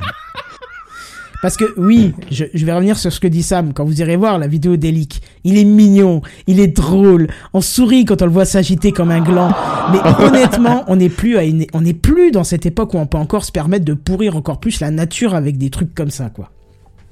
[1.43, 4.17] Parce que oui, je, je vais revenir sur ce que dit Sam quand vous irez
[4.17, 5.21] voir la vidéo d'Elic.
[5.45, 9.21] Il est mignon, il est drôle, on sourit quand on le voit s'agiter comme un
[9.21, 9.51] gland.
[9.93, 13.07] Mais honnêtement, on n'est plus à une, on n'est plus dans cette époque où on
[13.07, 16.31] peut encore se permettre de pourrir encore plus la nature avec des trucs comme ça,
[16.31, 16.49] quoi.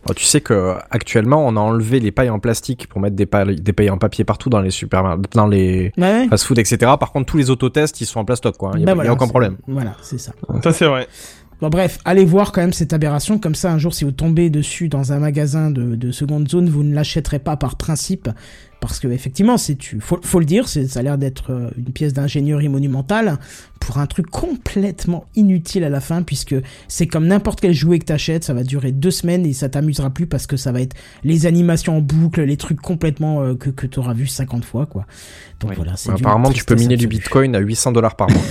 [0.08, 3.26] Oh, tu sais que actuellement, on a enlevé les pailles en plastique pour mettre des
[3.26, 6.26] pailles, des pailles en papier partout dans les super, dans les Ouais.
[6.30, 6.78] fast-food, etc.
[6.98, 8.70] Par contre, tous les autotests, ils sont en plastoc, quoi.
[8.76, 9.56] Il y a, Bah y a aucun problème.
[9.68, 10.32] Voilà, c'est ça.
[10.62, 11.06] Ça c'est vrai.
[11.60, 14.48] Bon bref, allez voir quand même cette aberration, comme ça un jour si vous tombez
[14.48, 18.30] dessus dans un magasin de, de seconde zone, vous ne l'achèterez pas par principe,
[18.80, 21.70] parce que effectivement, c'est tu, faut, faut le dire, c'est, ça a l'air d'être euh,
[21.76, 23.38] une pièce d'ingénierie monumentale
[23.78, 26.54] pour un truc complètement inutile à la fin, puisque
[26.88, 30.10] c'est comme n'importe quel jouet que t'achètes, ça va durer deux semaines et ça t'amusera
[30.10, 30.94] plus parce que ça va être
[31.24, 35.06] les animations en boucle, les trucs complètement euh, que, que t'auras vu 50 fois, quoi.
[35.60, 35.76] Donc Oui.
[35.76, 38.42] voilà, c'est d'une Apparemment, tu peux miner du bitcoin à 800 dollars par mois.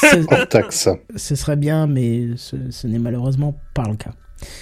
[0.00, 0.88] C'est- Hors taxe.
[1.16, 4.12] ce serait bien, mais ce, ce n'est malheureusement pas le cas.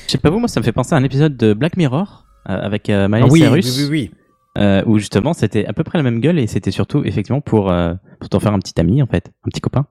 [0.07, 2.24] Je sais pas vous, moi ça me fait penser à un épisode de Black Mirror
[2.45, 3.79] avec euh, Miley Ah oui, Cyrus.
[3.79, 4.11] oui, oui.
[4.59, 7.71] euh, où justement c'était à peu près la même gueule et c'était surtout effectivement pour
[7.71, 9.87] euh, pour t'en faire un petit ami en fait, un petit copain.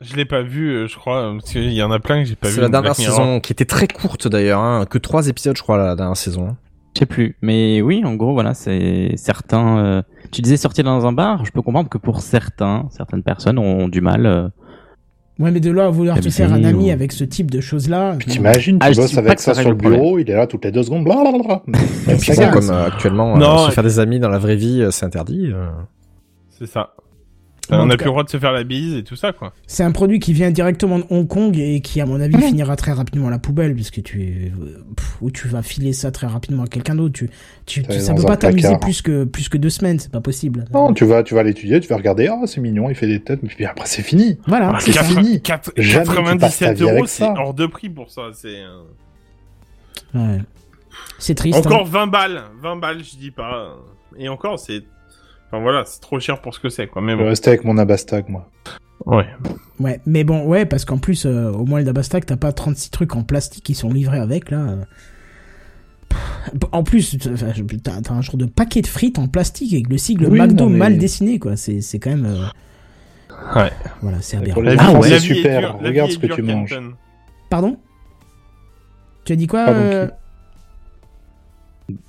[0.00, 2.34] Je l'ai pas vu, euh, je crois, parce qu'il y en a plein que j'ai
[2.36, 2.54] pas vu.
[2.54, 3.16] C'est la dernière Black Mirror.
[3.16, 6.56] saison qui était très courte d'ailleurs, hein, que trois épisodes, je crois, la dernière saison.
[6.94, 9.78] Je sais plus, mais oui, en gros voilà, c'est certains.
[9.78, 13.58] euh, Tu disais sortir dans un bar, je peux comprendre que pour certains, certaines personnes
[13.58, 14.50] ont du mal.
[15.40, 17.24] Euh, Ouais, mais de là à vouloir te Amuser faire un ami ou- avec ce
[17.24, 18.14] type de choses-là.
[18.18, 20.64] Puis t'imagines, tu Ah, bosses avec ça ça sur le bureau, il est là toutes
[20.64, 21.62] les deux secondes, blablabla.
[22.08, 24.38] Et puis Ça comme euh, actuellement, Non, euh, se et- faire des amis dans la
[24.38, 25.50] vraie vie, euh, c'est interdit.
[25.52, 25.66] euh.
[26.50, 26.90] C'est ça.
[27.72, 29.52] On n'a plus le droit de se faire la bise et tout ça, quoi.
[29.66, 32.76] C'est un produit qui vient directement de Hong Kong et qui, à mon avis, finira
[32.76, 34.52] très rapidement à la poubelle, puisque tu,
[34.96, 37.14] pff, ou tu vas filer ça très rapidement à quelqu'un d'autre.
[37.14, 37.28] Tu,
[37.66, 40.64] tu, Ouais, ça peut pas t'amuser plus que, plus que deux semaines, c'est pas possible.
[40.72, 43.20] Non, tu vas, tu vas l'étudier, tu vas regarder, ah, c'est mignon, il fait des
[43.20, 44.38] têtes, mais puis après, c'est fini.
[44.46, 45.40] Voilà, Ah, c'est fini.
[45.40, 48.22] quatre- Jamais tu passes ta 97 vie avec euros, c'est hors de prix pour ça.
[48.34, 48.80] C'est euh,
[50.14, 50.38] Ouais.
[51.18, 51.58] C'est triste.
[51.58, 51.90] encore hein.
[51.90, 53.76] 20 balles, 20 balles, je dis pas.
[54.18, 54.82] Et encore, c'est,
[55.50, 57.02] enfin voilà, c'est trop cher pour ce que c'est, quoi.
[57.02, 57.28] Mais Je vais bon.
[57.28, 58.48] rester avec mon Abastag, moi.
[59.06, 59.26] Ouais.
[59.78, 62.90] Ouais, mais bon, ouais, parce qu'en plus, euh, au moins le Dabastag, t'as pas 36
[62.90, 64.76] trucs en plastique qui sont livrés avec, là.
[66.72, 67.16] En plus,
[67.82, 70.78] t'as un genre de paquet de frites en plastique avec le sigle Oui, McDo mais-
[70.78, 71.56] mal dessiné, quoi.
[71.56, 72.26] C'est c'est quand même.
[72.26, 72.46] euh,
[73.56, 73.70] Ouais.
[74.02, 74.54] Voilà, c'est aberrant.
[74.54, 75.08] pour les La Ah enfants, ouais.
[75.08, 75.60] c'est vie super.
[75.60, 76.78] dure- Regarde vie ce que tu manges.
[77.48, 77.78] Pardon?
[79.24, 80.08] Tu as dit quoi, Pardon, euh,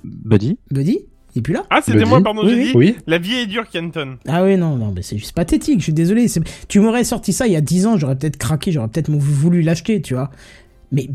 [0.04, 0.58] Buddy?
[0.70, 1.06] Buddy?
[1.34, 2.64] Il est plus là Ah, c'était moi, pardon, Oui, j'ai oui.
[2.66, 2.72] dit.
[2.76, 2.96] Oui.
[3.06, 4.16] La vie est dure, Kenton.
[4.28, 6.28] Ah oui, non, non, mais c'est juste pathétique, je suis désolé.
[6.28, 9.10] c'est- Tu m'aurais sorti ça il y a 10 ans, j'aurais peut-être craqué, j'aurais peut-être
[9.10, 10.30] voulu l'acheter, tu vois.
[10.90, 11.08] Mais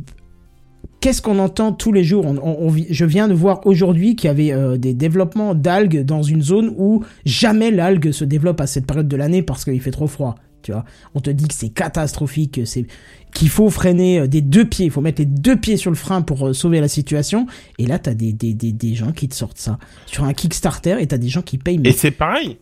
[1.01, 2.25] qu'est-ce qu'on entend tous les jours?
[2.25, 2.37] On-
[2.67, 6.41] on- Je viens de voir aujourd'hui qu'il y avait euh, des développements d'algues dans une
[6.41, 10.07] zone où jamais l'algue se développe à cette période de l'année parce qu'il fait trop
[10.07, 10.35] froid.
[10.67, 10.83] Tu vois.
[11.15, 12.85] On te dit que c'est catastrophique, que c'est
[13.33, 15.95] qu'il faut freiner euh, des deux pieds, il faut mettre les deux pieds sur le
[15.97, 17.47] frein pour euh, sauver la situation.
[17.77, 20.97] Et là, t'as des, des, des, des gens qui te sortent ça sur un Kickstarter
[20.99, 21.77] et t'as des gens qui payent.
[21.77, 22.57] mais- Et c'est pareil.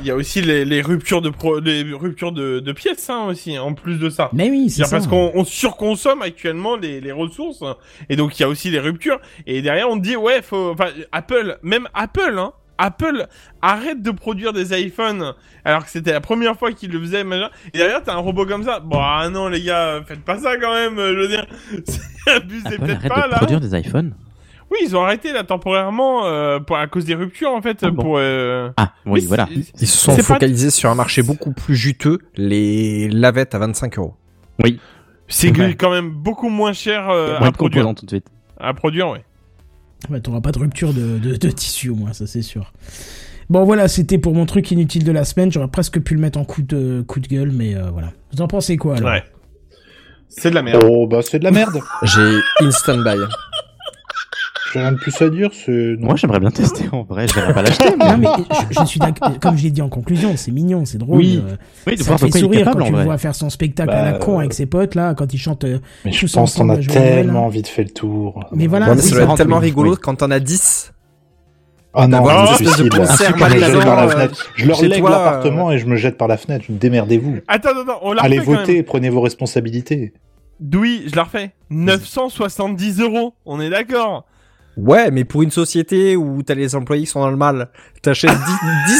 [0.00, 3.26] Il y a aussi les, les ruptures de pro, les ruptures de, de pièces hein,
[3.28, 4.28] aussi en plus de ça.
[4.32, 4.90] Mais oui, c'est ça.
[4.90, 7.76] parce qu'on on surconsomme actuellement les, les ressources hein.
[8.10, 10.72] et donc il y a aussi les ruptures et derrière on te dit ouais faut
[10.72, 13.26] enfin Apple même Apple hein Apple
[13.62, 15.32] arrête de produire des iPhones
[15.64, 17.48] alors que c'était la première fois qu'ils le faisaient machin.
[17.74, 20.56] et derrière t'as un robot comme ça bon ah non les gars faites pas ça
[20.58, 21.46] quand même je veux dire
[21.86, 24.14] c'est abusé Apple peut-être arrête pas de là produire des iPhones.
[24.70, 27.90] oui ils ont arrêté là temporairement euh, pour, à cause des ruptures en fait Ah
[27.90, 28.02] bon.
[28.02, 29.48] pour euh, Ah, oui, mais voilà.
[29.50, 33.98] Ils se sont pas- focalisés sur un marché beaucoup plus juteux, les lavettes à 25
[33.98, 34.14] euros.
[34.62, 34.78] Oui.
[35.28, 35.74] c'est Ouais.
[35.74, 38.26] quand même beaucoup moins cher euh, Moins à produire composants tout de suite.
[38.60, 39.24] à produire ouais
[40.10, 42.72] Ouais, t'auras pas de rupture de, de, de tissu au moins, ça c'est sûr.
[43.48, 45.52] Bon voilà, c'était pour mon truc inutile de la semaine.
[45.52, 48.12] J'aurais presque pu le mettre en coup de, coup de gueule, mais euh, voilà.
[48.32, 49.10] Vous en pensez quoi alors?
[49.10, 49.22] Ouais
[50.28, 51.80] c'est de la merde Oh, bah, c'est de la merde.
[52.02, 53.16] J'ai instant buy.
[54.76, 55.72] J'ai rien de plus à dire, c'est...
[55.98, 56.06] non.
[56.08, 57.26] Moi, j'aimerais bien tester en vrai.
[57.32, 57.84] J'aimerais pas l'acheter.
[57.98, 58.26] mais- Non mais
[58.70, 59.32] je, je suis d'accord.
[59.40, 61.18] Comme je l'ai dit en conclusion, c'est mignon, c'est drôle.
[61.18, 61.42] Oui.
[61.46, 64.02] euh, Oui, de ça fait sourire capable quand tu le vois faire son spectacle à
[64.02, 65.64] Bah, la con euh, avec ses potes là, quand il chante.
[65.64, 68.44] euh, Mais je pense qu'on a tellement envie de faire le tour.
[68.52, 69.64] Mais voilà, Ouais, oui, rentre, tellement oui.
[69.64, 69.96] rigolo Oui.
[70.02, 70.92] quand t'en as 10.
[71.98, 74.52] Ah non, une espèce de concert Je euh, fenêtre.
[74.56, 76.66] Je leur lègue l'appartement et je me jette par la fenêtre.
[76.68, 77.36] Démerdez-vous.
[77.48, 80.12] Attends, attends, attends, on l'a Allez voter, prenez vos responsabilités.
[80.74, 81.52] Oui, je la refais.
[81.70, 84.26] 970 euros, on est d'accord.
[84.76, 87.68] Ouais, mais pour une société où t'as les employés qui sont dans le mal,
[88.02, 88.36] t'achètes 10,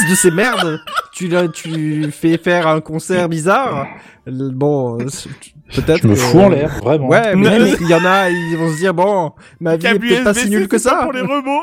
[0.05, 0.81] 10 de ces merdes,
[1.13, 3.87] tu, tu fais faire un concert bizarre,
[4.27, 7.09] bon, peut-être Je me fous en l'air, vraiment.
[7.09, 9.99] Ouais, mais Mais- il y en a, ils vont se dire, bon, ma vie est
[9.99, 11.01] peut-être pas si nulle que c'est ça.
[11.03, 11.61] pour les robots.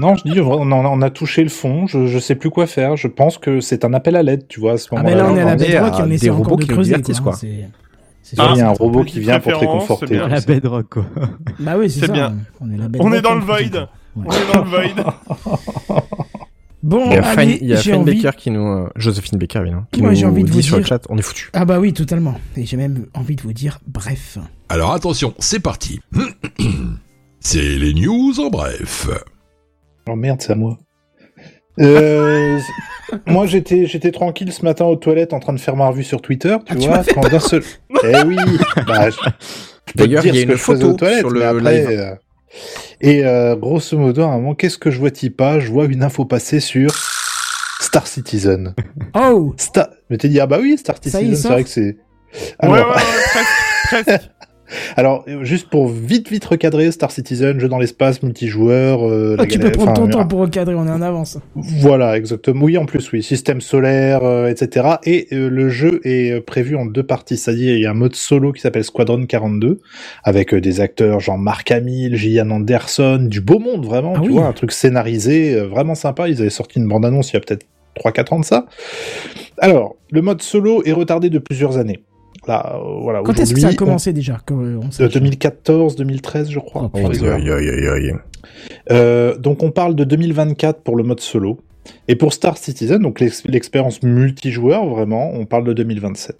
[0.00, 2.96] Non, je dis, on, a touché le fond, je, je sais plus quoi faire.
[2.96, 5.22] Je pense que c'est un appel à l'aide, tu vois, à ce Ah ben moment-là.
[5.22, 6.56] là on est à la on est bedrock à et on des essaie encore robots
[6.56, 7.34] de qui creuser quoi.
[8.22, 10.06] C'est- Ah, sûr, il y a un robot qui vient pour te réconforter.
[10.06, 10.28] c'est bien.
[10.28, 11.06] La bedrock, quoi.
[11.58, 12.36] Bah oui, c'est bien.
[12.60, 13.56] On est, la On est dans le void.
[14.14, 14.26] Ouais.
[14.26, 16.02] On est dans le void.
[16.84, 18.20] Bon, Il y a, allez, Fine- il y a envie.
[18.22, 20.62] Baker qui nous, euh, Joséphine Baker, évidemment, qui Moi, nous j'ai envie de dit vous
[20.62, 21.48] sur le dire- chat, on est foutu.
[21.52, 22.34] Ah bah oui, totalement.
[22.56, 24.38] Et j'ai même envie de vous dire, bref.
[24.68, 26.00] Alors attention, c'est parti.
[27.40, 29.08] c'est les news en bref.
[30.08, 30.76] Oh merde, c'est à moi.
[31.80, 32.58] Euh,
[33.26, 36.20] moi, j'étais, j'étais tranquille ce matin aux toilettes en train de faire ma revue sur
[36.22, 37.62] Twitter, tu Ah, tu vois, fait quand d'un seul.
[38.04, 38.36] eh oui.
[38.86, 39.30] Bah, je, je peux
[39.92, 41.88] te D'ailleurs, il y a une photo aux toilettes, sur le après, live.
[41.98, 42.14] euh,
[43.00, 45.60] Et euh, grosso modo, à un moment, qu'est-ce que je vois-t-il pas?
[45.60, 46.90] Je vois une info passer sur
[47.80, 48.74] Star Citizen.
[49.14, 49.88] Oh Star.
[50.10, 51.80] Mais t'es dit ah bah oui, Star Ça y est, Citizen, c'est vrai que c'est.
[51.82, 53.02] Ouais, Alors, ouais, ouais,
[53.90, 54.30] presque, presque.
[54.96, 59.02] alors, juste pour vite vite recadrer, Star Citizen, jeu dans l'espace, multijoueur.
[59.08, 61.38] euh, la Ah, Tu galère- peux prendre ton temps pour recadrer, on est en avance.
[61.54, 62.64] Voilà, exactement.
[62.64, 64.86] Oui, en plus, oui, système solaire, euh, etc.
[65.04, 67.94] Et euh, le jeu est euh, prévu en deux parties, c'est-à-dire il y a un
[67.94, 69.80] mode solo qui s'appelle Squadron 42,
[70.24, 74.28] avec euh, des acteurs genre Mark Hamill, Gillian Anderson, du beau monde vraiment, Ah tu
[74.28, 74.34] oui.
[74.34, 76.28] vois, un truc scénarisé, euh, vraiment sympa.
[76.28, 77.66] Ils avaient sorti une bande-annonce il y a peut-être
[77.96, 78.66] 3-4 ans de ça.
[79.58, 82.00] Alors, le mode solo est retardé de plusieurs années.
[82.48, 84.90] Là, euh, voilà, Quand est-ce que ça a on- commencé déjà que, euh, on de
[84.92, 86.90] sache 2014, 2013, je crois.
[86.92, 86.96] Oh.
[86.96, 88.12] Aïe, aïe, aïe.
[88.90, 91.58] Euh, donc on parle de 2024 pour le mode solo.
[92.08, 96.36] Et pour Star Citizen, donc l'ex- l'expérience multijoueur, vraiment, on parle de 2027.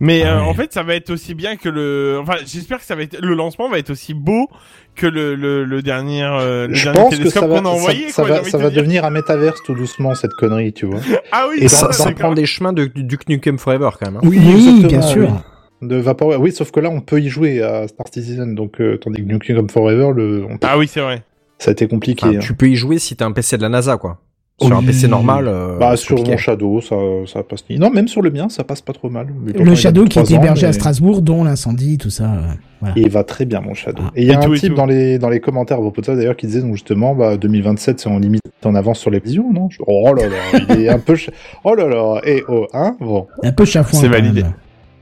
[0.00, 0.48] Mais euh, Ah ouais.
[0.48, 2.18] en fait, ça va être aussi bien que le.
[2.20, 4.48] Enfin, j'espère que ça va être le lancement va être aussi beau
[4.96, 7.66] que le le, le dernier euh, le Je dernier pense que télescope ça va, qu'on
[7.66, 8.08] a envoyé.
[8.08, 10.98] ça, ça quoi, va, ça va devenir un métaverse tout doucement, cette connerie, tu vois.
[11.32, 13.90] Ah oui, Et Ça, dans- ça dans- prend des chemins de, du Duke Nukem Forever,
[14.00, 14.16] quand même.
[14.16, 14.20] hein.
[14.24, 15.28] Oui, exactement, bien sûr.
[15.82, 15.88] oui.
[15.88, 16.40] De Vaporware.
[16.40, 19.26] Oui, sauf que là, on peut y jouer à Star Citizen, donc euh, tandis que
[19.28, 21.22] Nuke Nukem Forever, le, on- Ah oui, c'est vrai.
[21.58, 22.26] ça a été compliqué.
[22.26, 22.40] Enfin, hein.
[22.40, 24.18] tu peux y jouer si t'as un PC de la NASA, quoi.
[24.60, 24.82] Sur un.
[24.82, 26.32] PC normal, euh, Bah, sur compliqué.
[26.32, 26.94] mon Shadow, ça,
[27.26, 27.64] ça passe.
[27.68, 29.26] ni- Non, même sur le mien, ça passe pas trop mal.
[29.46, 32.24] Le Shadow qui ans, hébergé à Strasbourg, dont l'incendie, tout ça.
[32.24, 32.40] euh,
[32.80, 32.94] voilà.
[32.96, 34.02] Et il va très bien, mon Shadow.
[34.06, 34.10] Ah.
[34.14, 36.00] Et il y a Et un tout, type dans les, dans les commentaires à propos
[36.00, 39.10] de ça, d'ailleurs, qui disait, donc, justement, bah, 2027, c'est en limite en avance sur
[39.10, 39.68] les visions, non?
[39.70, 41.30] Je- Oh là là, il est un peu, ch-
[41.64, 43.26] oh là là, et oh, hein, bon.
[43.42, 43.98] Un peu chafouin.
[43.98, 44.42] C'est validé.
[44.42, 44.52] même.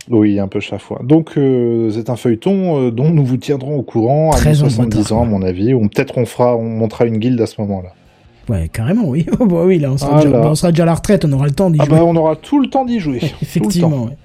[0.08, 0.98] Oui, un peu chafouin.
[1.04, 4.56] Donc, euh, c'est un feuilleton euh, dont nous vous tiendrons au courant à Très nos
[4.64, 7.40] en 70 retard, ans, à mon avis, ou peut-être on fera, on montera une guilde
[7.42, 7.90] à ce moment-là.
[8.48, 9.26] Ouais, carrément, oui.
[9.40, 10.40] Oh, bah oui, là, on sera, Ah déjà, là.
[10.42, 11.94] bah, on sera déjà à la retraite, on aura le temps d'y Ah jouer.
[11.96, 13.18] bah, on aura tout le temps d'y jouer.
[13.22, 13.28] Le.
[13.42, 14.16] Effectivement, ouais.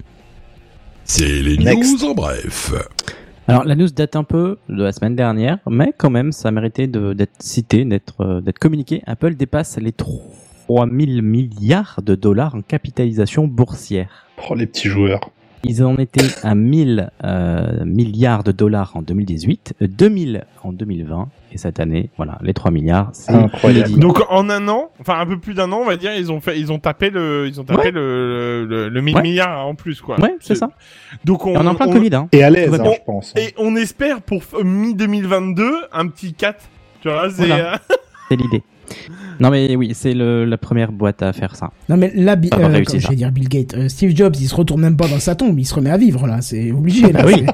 [1.04, 2.02] C'est les Next.
[2.02, 2.72] news en bref.
[3.48, 6.88] Alors la news date un peu de la semaine dernière, mais quand même ça méritait
[6.88, 9.02] de- d'être cité, d'être euh, d'être communiqué.
[9.06, 14.26] Apple dépasse les 3000 milliards de dollars en capitalisation boursière.
[14.50, 15.30] Oh, les petits joueurs.
[15.68, 21.28] Ils en étaient à 1000 euh, milliards de dollars en 2018, euh, 2000 en 2020,
[21.52, 23.98] et cette année, voilà, les 3 milliards, c'est Incroyable.
[23.98, 26.40] Donc en un an, enfin un peu plus d'un an, on va dire, ils ont
[26.40, 27.90] fait, ils ont tapé le, ils ont tapé Ouais.
[27.90, 29.22] le, le, le 1000 Ouais.
[29.22, 30.20] milliards en plus quoi.
[30.20, 30.70] Ouais, c'est ça.
[31.24, 32.28] Donc on, Et on est en plein on- Covid, hein.
[32.32, 33.32] Et à l'aise, hein, je pense.
[33.36, 36.62] et on espère pour mi 2022 un petit 4
[37.00, 37.74] Tu vois, c'est Voilà.
[37.74, 37.76] euh,
[38.28, 38.62] C'est l'idée.
[39.40, 41.70] Non mais oui, c'est le- la première boîte à faire ça.
[41.88, 42.98] Non mais là, Bi- euh, comme ça.
[42.98, 45.34] je vais dire Bill Gates, euh, Steve Jobs, il se retourne même pas dans sa
[45.34, 47.20] tombe, il se remet à vivre là, c'est obligé là.
[47.22, 47.44] Ah oui.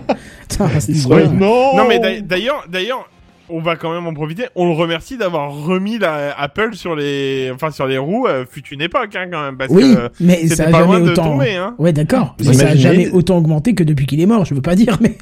[0.58, 3.08] remet- Non, Non mais d'a- d'ailleurs, d'ailleurs,
[3.48, 4.44] on va quand même en profiter.
[4.56, 8.26] On le remercie d'avoir remis la Apple sur les, enfin sur les roues.
[8.26, 11.10] Euh, fut une époque hein, quand même parce Oui, que mais ça a pas jamais
[11.10, 11.24] autant.
[11.24, 11.56] tomber.
[11.56, 11.74] Hein.
[11.78, 12.34] Ouais, d'accord.
[12.42, 14.44] Mais ça a jamais autant augmenté que depuis qu'il est mort.
[14.46, 15.18] Je veux pas dire, mais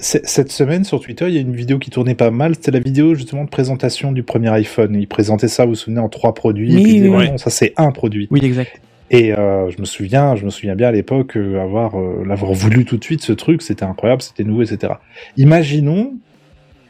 [0.00, 2.54] Cette semaine sur Twitter, il y a une vidéo qui tournait pas mal.
[2.54, 4.94] C'était la vidéo justement de présentation du premier iPhone.
[4.98, 6.74] Il présentait ça, vous vous souvenez, en trois produits.
[6.74, 8.26] Oui, et puis oui, non, ça c'est un produit.
[8.30, 8.80] Oui, exact.
[9.10, 12.52] Et euh, je me souviens, je me souviens bien à l'époque euh, avoir euh, l'avoir
[12.54, 13.60] voulu tout de suite ce truc.
[13.60, 14.94] C'était incroyable, c'était nouveau, etc.
[15.36, 16.14] Imaginons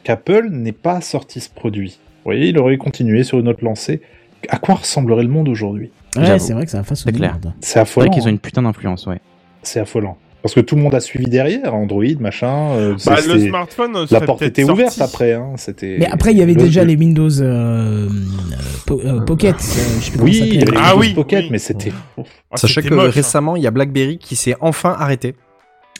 [0.03, 1.99] qu'Apple n'ait pas sorti ce produit.
[2.23, 4.01] Vous voyez, il aurait continué sur une autre lancée.
[4.47, 5.91] À quoi ressemblerait le monde aujourd'hui?
[6.15, 7.11] Ouais, c'est vrai que ça a façonné.
[7.11, 7.31] C'est clair.
[7.33, 7.53] merde.
[7.59, 8.09] C'est C'est vrai affolant.
[8.11, 8.29] qu'ils ont hein.
[8.29, 9.19] une putain d'influence, ouais.
[9.63, 10.17] C'est affolant.
[10.41, 12.71] Parce que tout le monde a suivi derrière, Android, machin.
[12.71, 13.93] euh, Bah, c'est- le smartphone.
[13.93, 14.73] La serait porte était sorti.
[14.81, 15.33] ouverte après.
[15.33, 15.51] Hein.
[15.57, 15.97] C'était.
[15.99, 18.09] Mais après, il y avait le- déjà le- les Windows euh, euh,
[18.87, 19.55] po- euh, Pocket.
[19.55, 19.59] euh,
[20.01, 20.61] je sais Oui, ça il y s'appelait.
[20.61, 21.49] avait les Ah Windows oui, Pocket, oui.
[21.51, 21.91] mais c'était.
[22.49, 23.11] Ah, Sachez que moche, hein.
[23.11, 25.35] récemment, il y a BlackBerry qui s'est enfin arrêté.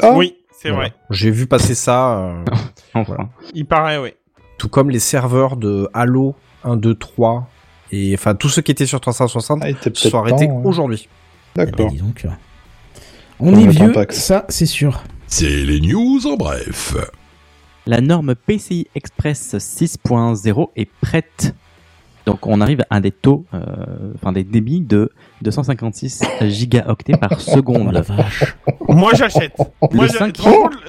[0.02, 0.86] Ah, Oui, c'est Voilà.
[0.90, 0.94] vrai.
[1.12, 2.44] J'ai vu passer ça, euh,
[2.96, 3.30] Enfin.
[3.54, 4.10] Il paraît, oui.
[4.58, 7.48] tout comme les serveurs de Halo 1, 2, 3,
[7.92, 10.62] et enfin tous ceux qui étaient sur 360 Ah, sont arrêtés hein.
[10.64, 11.08] aujourd'hui.
[11.60, 11.90] Eh ben,
[13.44, 15.04] On On est vieux, ça c'est sûr.
[15.26, 16.96] C'est les news en bref.
[17.88, 21.56] La norme PCI Express 6.0 est prête.
[22.28, 23.60] Donc on arrive à des taux, euh,
[24.14, 25.10] enfin des débits de
[25.44, 28.04] 256 gigaoctets par Oh la seconde.
[28.08, 28.56] vache.
[28.88, 29.54] Moi, j'achète.
[29.94, 30.48] Moi, Le j'a- cinq- tu te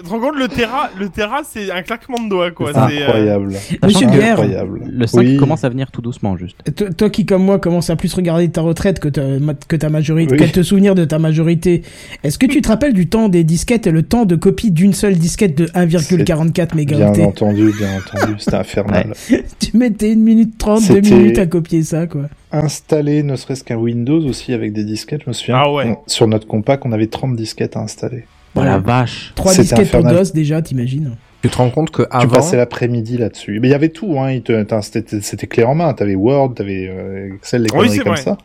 [0.08, 2.72] rends compte- le Terra, le Terra, c'est un claquement de doigts, quoi.
[2.72, 3.52] C'est, euh, Incroyable.
[3.84, 4.80] Monsieur Pierre, Incroyable.
[4.90, 5.36] Le 5 Oui.
[5.36, 6.56] commence à venir tout doucement juste.
[6.76, 9.76] toi, toi qui comme moi commence à plus regarder ta retraite que ta, ma- que
[9.76, 10.38] ta majorité, Oui.
[10.38, 11.82] qu'à te souvenir de ta majorité,
[12.24, 14.92] est-ce que tu te rappelles du temps des disquettes et le temps de copie d'une
[14.94, 17.24] seule disquette de 1,44 Bien mégaoctets?
[17.24, 18.34] entendu, bien entendu.
[18.38, 19.12] C'était infernal.
[19.60, 22.22] Tu mettais une minute trente, deux C'était- minutes à copier ça, quoi.
[22.52, 25.56] Installer ne serait-ce qu'un Windows aussi avec des disquettes, je me souviens.
[25.58, 25.84] Ah ouais.
[25.86, 28.24] on- sur notre compact, on avait 30 disquettes à installer.
[28.54, 29.32] Oh la vache.
[29.34, 30.16] Trois C'était disquettes pour infernal.
[30.16, 33.58] gosse déjà, t'imagines Tu te rends compte que Tu avant, passais l'après-midi là-dessus.
[33.60, 34.38] Mais il y avait tout, hein.
[34.82, 35.94] C'était clé en main.
[35.94, 38.20] T'avais Word, t'avais euh, Excel, les Oui, conneries comme vrai.
[38.22, 38.36] ça.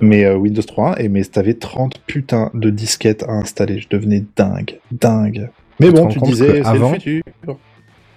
[0.00, 3.78] Mais euh, Windows 3.1, et mais t'avais 30 putains de disquettes à installer.
[3.78, 5.48] Je devenais dingue, dingue.
[5.78, 7.22] Mais Tu bon, tu disais, c'est le avant- futur.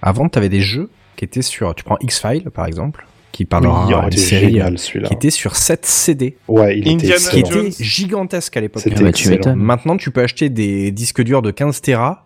[0.02, 3.06] avant tu avais des jeux qui étaient sur, tu prends X-Files par exemple,
[3.38, 6.38] qui parlera Oui, oh, des il était séries génial euh, qui étaient sur 7 CD,
[6.48, 8.82] Ouais, il Indiana était qui était gigantesque à l'époque.
[8.88, 9.56] Ah bah.
[9.56, 12.26] Maintenant, tu peux acheter des disques durs de 15 Tera,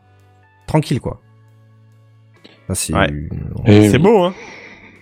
[0.67, 1.19] tranquille quoi.
[2.69, 3.09] Ça, c'est- Ouais.
[3.65, 4.03] Et c'est oui.
[4.03, 4.33] beau, hein.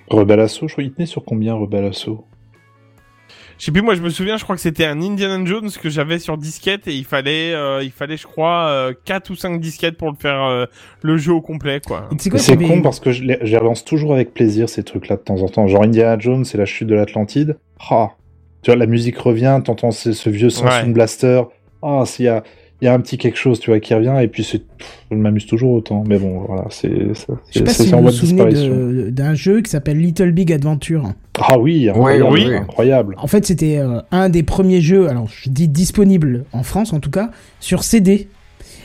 [0.10, 2.26] Rebel Assault, je crois qu'il tenait sur combien Rebel Assault?
[3.60, 5.90] Je sais plus, moi je me souviens, je crois que c'était un Indiana Jones que
[5.90, 9.60] j'avais sur disquette et il fallait, euh, il fallait, je crois, euh, 4 ou 5
[9.60, 10.65] disquettes pour le faire euh,
[11.02, 12.10] le jeu au complet, quoi.
[12.18, 15.49] C'est con parce que je les, relance toujours avec plaisir ces trucs-là de temps en
[15.49, 15.68] temps.
[15.68, 17.57] Genre Indiana Jones, c'est la chute de l'Atlantide.
[17.90, 18.11] Ah,
[18.61, 20.81] tu vois, la musique revient, t'entends ce, ce vieux Ouais.
[20.81, 21.41] Sound Blaster.
[21.81, 22.44] Ah, s'il y a,
[22.81, 24.61] il y a un petit quelque chose, tu vois, qui revient, et puis c'est,
[25.11, 26.03] je m'amuse toujours autant.
[26.07, 28.18] Mais bon, voilà, c'est, ça- Je sais c'est pas si en vous voie vous
[28.51, 31.11] de souvenez d'un jeu qui s'appelle Little Big Adventure.
[31.39, 32.53] Ah oui, incroyable, oui.
[32.56, 33.15] incroyable.
[33.18, 36.99] En fait, c'était euh, un des premiers jeux, alors je dis disponible en France en
[36.99, 38.27] tout cas, sur CD.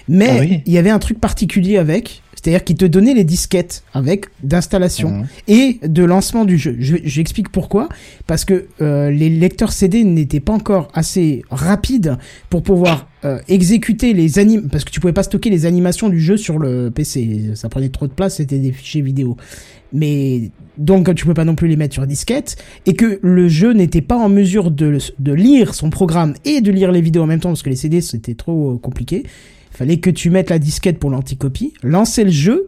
[0.08, 0.62] Mais Ah oui.
[0.66, 5.10] il y avait un truc particulier avec, c'est-à-dire qu'il te donnait les disquettes avec d'installation
[5.10, 5.26] Mhm.
[5.48, 6.76] et de lancement du jeu.
[6.78, 7.88] Je, j'explique pourquoi.
[8.26, 12.18] Parce que euh, les lecteurs CD n'étaient pas encore assez rapides
[12.50, 14.68] pour pouvoir euh, exécuter les anim...
[14.68, 17.52] Parce que tu pouvais pas stocker les animations du jeu sur le PC.
[17.54, 19.38] Ça prenait trop de place, c'était des fichiers vidéo.
[19.94, 23.72] Mais donc tu peux pas non plus les mettre sur disquette et que le jeu
[23.72, 27.26] n'était pas en mesure de, de lire son programme et de lire les vidéos en
[27.26, 29.22] même temps parce que les CD c'était trop euh, compliqué.
[29.74, 32.66] Fallait que tu mettes la disquette pour l'anticopie, lancer le jeu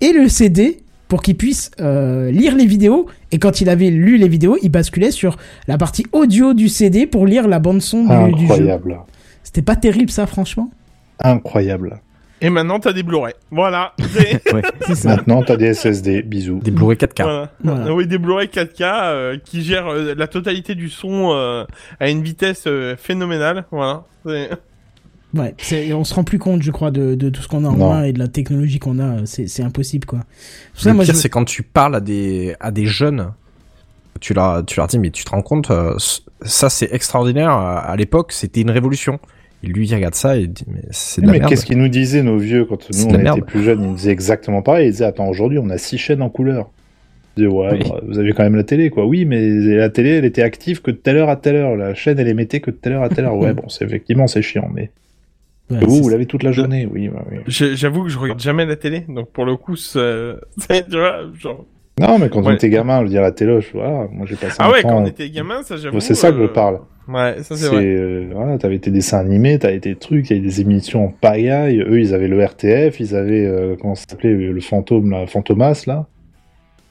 [0.00, 3.06] et le CD pour qu'il puisse euh, lire les vidéos.
[3.30, 5.36] Et quand il avait lu les vidéos, il basculait sur
[5.68, 8.52] la partie audio du CD pour lire la bande son du, du jeu.
[8.52, 9.00] Incroyable.
[9.42, 10.70] C'était pas terrible ça, franchement?
[11.18, 12.00] Incroyable.
[12.42, 13.34] Et maintenant t'as des Blu-ray.
[13.50, 13.92] Voilà.
[14.52, 14.62] Ouais.
[14.94, 15.16] Ça.
[15.16, 16.60] Maintenant, t'as des SSD, bisous.
[16.62, 17.22] Des Blu-ray 4K.
[17.22, 17.50] Voilà.
[17.62, 17.94] Voilà.
[17.94, 21.64] Oui, des Blu-ray 4K euh, qui gèrent euh, la totalité du son euh,
[22.00, 23.66] à une vitesse euh, phénoménale.
[23.70, 24.04] Voilà.
[25.34, 25.54] Ouais,
[25.94, 27.90] on se rend plus compte, je crois, de, de tout ce qu'on a en Non.
[27.90, 29.26] main et de la technologie qu'on a.
[29.26, 30.20] C'est impossible, quoi.
[30.74, 33.32] Ça, Le moi, pire, je- c'est quand tu parles à des, à des jeunes,
[34.20, 35.94] tu leur, tu leur dis, mais tu te rends compte, euh,
[36.42, 39.18] ça c'est extraordinaire, à l'époque c'était une révolution.
[39.62, 41.48] Et lui, il regarde ça et il dit, mais c'est de Mais merde.
[41.50, 43.44] qu'est-ce qu'ils nous disaient, nos vieux, quand nous on était merde.
[43.44, 43.84] plus jeunes?
[43.90, 44.88] Ils disaient exactement pareil.
[44.88, 46.70] Ils disaient Attends, aujourd'hui, on a six chaînes en couleur.
[47.36, 47.80] Ils disaient Ouais, Oui.
[47.88, 49.04] bah, vous avez quand même la télé, quoi.
[49.06, 51.76] Oui, mais la télé, elle était active que de telle heure à telle heure.
[51.76, 53.36] La chaîne, elle émettait que de telle heure à telle heure.
[53.38, 54.90] Ouais, bon, c'est effectivement, c'est chiant, mais.
[55.70, 57.38] Ouais, Et vous, vous l'avez toute la journée, oui, bah oui.
[57.46, 61.20] J'avoue que je regarde jamais la télé, donc pour le coup, c'est- c'est- tu vois,
[61.38, 61.64] genre.
[62.00, 64.36] Non, mais quand on était gamin, je veux dire, la télé, je- voilà, moi j'ai
[64.36, 66.00] passé Ah un ouais, temps- quand on était gamin, ça j'avoue.
[66.00, 66.80] C'est ça que je euh, parle.
[67.08, 67.84] Ouais, ça c'est vrai.
[67.84, 71.08] euh, voilà, t'avais tes dessins animés, t'avais tes trucs, il y avait des émissions en
[71.08, 71.80] pagaille.
[71.80, 75.84] Eux, ils avaient le RTF, ils avaient, euh, comment ça s'appelait, le fantôme, là, Fantomas,
[75.86, 76.06] là.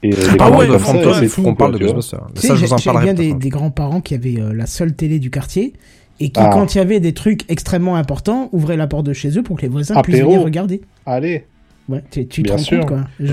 [0.02, 1.78] Et, euh, Ah conneries ouais, le ça, fantôme, c'est tout, qu'on parle de.
[1.78, 2.26] Ghostbusters.
[2.36, 3.04] Ça, je j'ai vous en j'ai parlerai.
[3.06, 5.72] bien des, des grands-parents qui avaient euh, la seule télé du quartier
[6.20, 6.50] et qui, Ah.
[6.52, 9.56] quand il y avait des trucs extrêmement importants, ouvraient la porte de chez eux pour
[9.56, 10.30] que les voisins puissent Apéro.
[10.32, 10.82] venir regarder.
[11.06, 11.46] Allez,
[11.88, 12.86] Ouais, tu, tu te Bien rends sûr.
[12.86, 13.32] compte, quoi.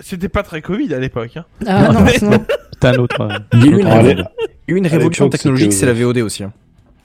[0.00, 1.36] C'était- pas très Covid à l'époque.
[1.36, 1.44] Hein.
[1.66, 2.38] Ah non, non.
[2.78, 3.20] T'as un autre.
[3.20, 6.44] euh, Il y a eu une, Ah, révolution technologique, c'est la VOD aussi.
[6.44, 6.52] hein.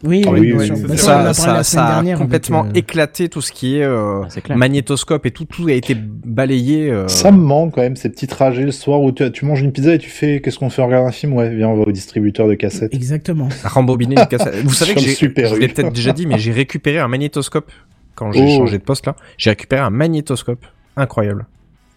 [0.03, 0.81] Oui, Ah oui, oui, oui, oui.
[0.87, 3.41] Bah, ça, a parlé la ça, semaine ça a dernière avec, complètement euh, éclaté tout
[3.41, 6.89] ce qui est euh, Ah, magnétoscope et tout, tout a été balayé.
[6.89, 9.61] euh, ça me manque quand même, ces petits trajets le soir où tu, tu manges
[9.61, 11.33] une pizza et tu fais, qu'est-ce qu'on fait, on regarde un film?
[11.33, 12.93] Ouais, viens, on va au distributeur de cassettes.
[12.93, 13.49] Exactement.
[13.63, 14.55] rembobiner une cassette.
[14.63, 17.71] Vous savez que j'ai, je l'ai peut-être déjà dit, mais j'ai récupéré un magnétoscope
[18.15, 18.57] quand j'ai Oh.
[18.57, 19.15] changé de poste là.
[19.37, 20.65] J'ai récupéré un magnétoscope.
[20.97, 21.45] Incroyable.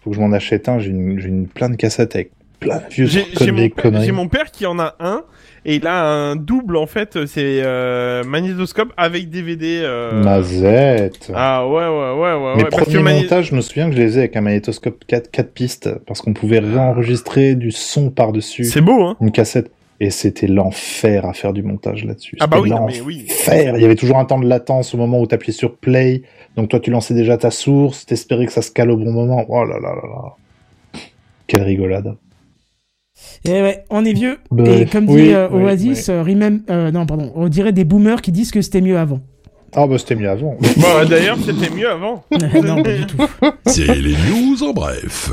[0.03, 2.31] Faut que je m'en achète un, j'ai une, j'ai une plein de cassettes avec
[2.89, 5.23] J'ai mon, père- mon qui en a un
[5.67, 9.81] et il a un double en fait, c'est euh, magnétoscope avec DVD.
[9.83, 10.23] Euh...
[10.23, 11.31] Mazette.
[11.33, 12.55] Ah ouais ouais ouais ouais.
[12.57, 15.03] Mes ouais, premiers magné- montages, je me souviens que je les ai avec un magnétoscope
[15.07, 19.17] 4, 4 pistes, parce qu'on pouvait réenregistrer du son par-dessus C'est beau hein.
[19.21, 19.71] une cassette.
[20.01, 22.35] Et c'était l'enfer à faire du montage là-dessus.
[22.41, 23.25] Ah bah oui, non, mais oui.
[23.47, 26.23] Il y avait toujours un temps de latence au moment où tu appuyais sur play.
[26.57, 29.45] Donc toi, tu lançais déjà ta source, t'espérais que ça se cale au bon moment.
[29.47, 31.01] Oh là là là là.
[31.47, 32.15] Quelle rigolade.
[33.45, 34.39] Et ouais, on est vieux.
[34.51, 37.71] Bah, et comme dit oui, euh, oui, Oasis, euh, remem- euh, non, pardon, on dirait
[37.71, 39.21] des boomers qui disent que c'était mieux avant.
[39.77, 40.55] Ah bah c'était mieux avant.
[40.77, 42.23] Bah d'ailleurs c'était mieux avant.
[42.31, 43.17] non, pas du tout.
[43.65, 45.31] C'est les news en bref.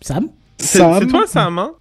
[0.00, 0.28] Sam
[0.58, 0.78] C'est
[1.08, 1.72] toi Sam hein?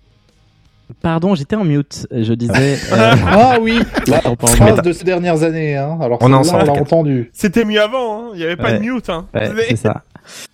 [1.02, 2.08] Pardon, j'étais en mute.
[2.12, 2.78] Je disais.
[2.94, 5.76] euh, Ah oui, la phrase de ces dernières années.
[5.76, 5.98] Hein.
[6.00, 7.32] Alors On ensemble, on l'a entendu.
[7.34, 8.30] C'était mieux avant hein.
[8.36, 8.80] Il y avait pas Ouais.
[8.80, 9.28] de mute hein.
[9.34, 10.04] Ouais, c'est ça.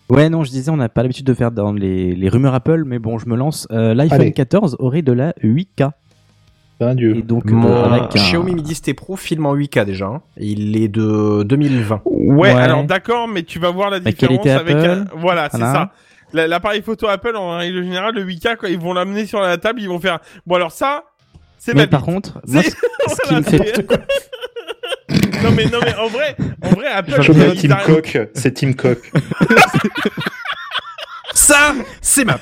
[0.10, 2.84] Ouais, non, je disais, on n'a pas l'habitude de faire dans les, les rumeurs Apple,
[2.86, 3.68] mais bon, je me lance.
[3.72, 4.32] Euh, L'iPhone Allez.
[4.34, 5.92] 14 aurait de la 8K.
[6.80, 7.16] Ben Dieu.
[7.18, 8.20] Et donc, Mon euh, avec un...
[8.20, 10.08] Xiaomi Mi 10T Pro filme en 8K déjà.
[10.08, 10.22] hein.
[10.38, 12.02] Il est de 2020.
[12.06, 12.60] Ouais, Ouais.
[12.60, 15.06] alors d'accord, mais tu vas voir la différence avec un...
[15.16, 15.74] Voilà, c'est Voilà.
[15.74, 15.92] ça.
[16.34, 19.58] La- L'appareil photo Apple, en règle générale, le 8K, quand ils vont l'amener sur la
[19.58, 20.20] table, ils vont faire...
[20.48, 21.04] Bon alors ça,
[21.60, 22.76] c'est ma Mais par contre, moi, C'est- ce,
[23.16, 23.86] ce qui me fait...
[25.44, 28.76] non mais non mais en vrai, en vrai Apple, mets Team arrêtent- Cook, c'est Team
[28.76, 29.12] Cook.
[31.34, 32.40] Ça, c'est ma.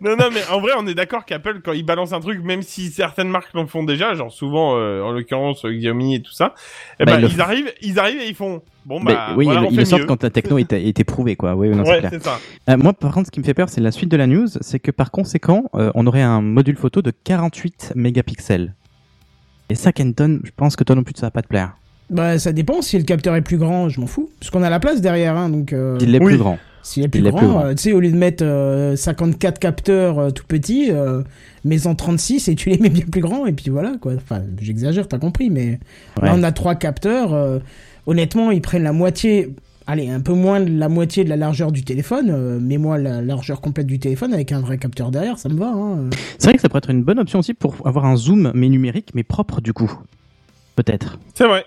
[0.00, 2.62] Non non mais en vrai, on est d'accord qu'Apple quand ils balancent un truc, même
[2.62, 6.32] si certaines marques l'en font déjà, genre souvent, euh, en l'occurrence euh, Xiaomi et tout
[6.32, 6.54] ça,
[7.00, 8.62] eh Bah, ben, ils le arrivent, ils arrivent et ils font.
[8.84, 10.08] Bon Mais bah, oui, voilà, ils, on ils fait le sortent mieux.
[10.08, 11.54] quand la techno est, est éprouvée, quoi.
[11.54, 12.12] Oui, non, c'est Ouais, clair.
[12.20, 12.38] ça.
[12.68, 14.46] Euh, moi, par contre, ce qui me fait peur, c'est la suite de la news,
[14.60, 18.74] c'est que par conséquent, euh, on aurait un module photo de 48 mégapixels.
[19.70, 21.76] Et ça, Kenton, je pense que toi non plus, ça va pas te plaire.
[22.10, 22.82] Bah, ça dépend.
[22.82, 24.30] Si le capteur est plus grand, je m'en fous.
[24.38, 25.72] Parce qu'on a la place derrière, hein, donc.
[25.72, 26.32] euh, Il est oui.
[26.32, 26.58] plus grand.
[26.82, 27.64] S'il est plus il est grand, plus grand.
[27.64, 31.22] euh, tu sais, au lieu de mettre euh, 54 capteurs euh, tout petits, euh,
[31.64, 34.12] mets-en 36 et tu les mets bien plus grands, et puis voilà, quoi.
[34.16, 35.78] Enfin, j'exagère, t'as compris, mais
[36.20, 36.26] Ouais.
[36.28, 37.32] là, on a trois capteurs.
[37.32, 37.58] euh,
[38.06, 39.48] honnêtement, ils prennent la moitié,
[39.86, 42.98] allez, un peu moins de la moitié de la largeur du téléphone, euh, mais moi,
[42.98, 45.68] la largeur complète du téléphone avec un vrai capteur derrière, ça me va.
[45.68, 46.10] Hein.
[46.38, 48.68] C'est vrai que ça pourrait être une bonne option aussi pour avoir un zoom, mais
[48.68, 49.92] numérique, mais propre du coup.
[50.76, 51.18] Peut-être.
[51.34, 51.64] C'est vrai.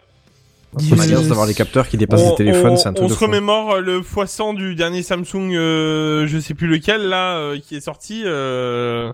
[0.79, 3.07] Ça m'agace d'avoir les capteurs qui dépassent on, les téléphones, on- c'est un truc on
[3.07, 3.25] de se fou.
[3.25, 7.75] remémore euh, le x100 du dernier Samsung, euh, je sais plus lequel là, euh, qui
[7.77, 8.23] est sorti.
[8.25, 9.11] euh,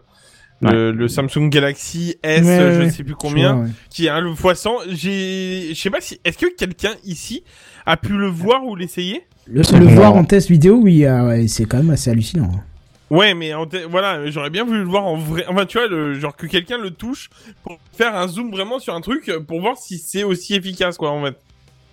[0.71, 3.69] le, le Samsung Galaxy S, Ouais, je ouais, sais plus combien, je vois, ouais.
[3.89, 4.69] qui est un le x100.
[4.89, 7.43] J'ai, je sais pas si, est-ce que quelqu'un ici
[7.85, 9.23] a pu le voir ou l'essayer?
[9.45, 12.49] Le, le voir en test vidéo, oui, ah ouais, c'est quand même assez hallucinant.
[12.53, 12.63] hein.
[13.09, 15.45] Ouais, mais en voilà, j'aurais bien voulu le voir en vrai.
[15.47, 17.29] Enfin, tu vois, le, genre que quelqu'un le touche
[17.63, 21.11] pour faire un zoom vraiment sur un truc pour voir si c'est aussi efficace, quoi,
[21.11, 21.35] en fait.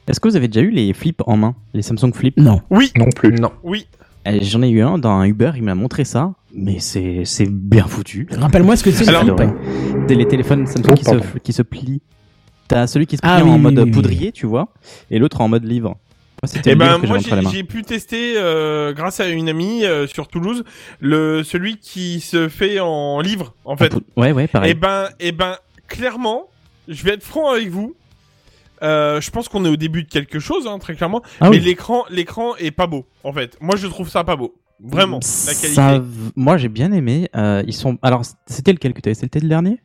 [0.08, 1.54] Est-ce que vous avez déjà eu les flips en main?
[1.74, 2.62] Les Samsung Flip Non.
[2.70, 2.90] Oui.
[2.96, 3.32] Non plus.
[3.34, 3.52] Non.
[3.62, 3.86] Oui.
[4.26, 7.48] Euh, J'en ai eu un dans un Uber, il m'a montré ça, mais c'est c'est
[7.48, 8.28] bien foutu.
[8.30, 9.24] Rappelle-moi ce que c'est Alors,
[10.08, 12.02] les téléphones Samsung Oh, qui, se, qui se plient.
[12.68, 14.68] T'as celui qui se plie Ah en oui, mode oui, oui, poudrier, tu vois,
[15.10, 15.96] et l'autre en mode livre.
[16.64, 17.18] Eh ben moi
[17.52, 20.64] j'ai pu tester euh, grâce à une amie euh, sur Toulouse
[20.98, 23.92] le celui qui se fait en livre en fait.
[24.16, 24.70] Ouais, ouais, pareil.
[24.70, 25.56] Eh ben eh ben
[25.86, 26.44] clairement,
[26.88, 27.94] je vais être franc avec vous.
[28.82, 31.58] Euh, je pense qu'on est au début de quelque chose hein, très clairement, Ah mais
[31.58, 31.60] oui.
[31.60, 33.56] l'écran l'écran est pas beau en fait.
[33.60, 34.54] Moi je trouve ça pas beau.
[34.82, 35.68] Vraiment la qualité.
[35.74, 36.02] Ça,
[36.36, 37.28] moi j'ai bien aimé.
[37.36, 37.98] Euh, ils sont.
[38.00, 39.78] Alors c'était lequel que tu as C'était le dernier?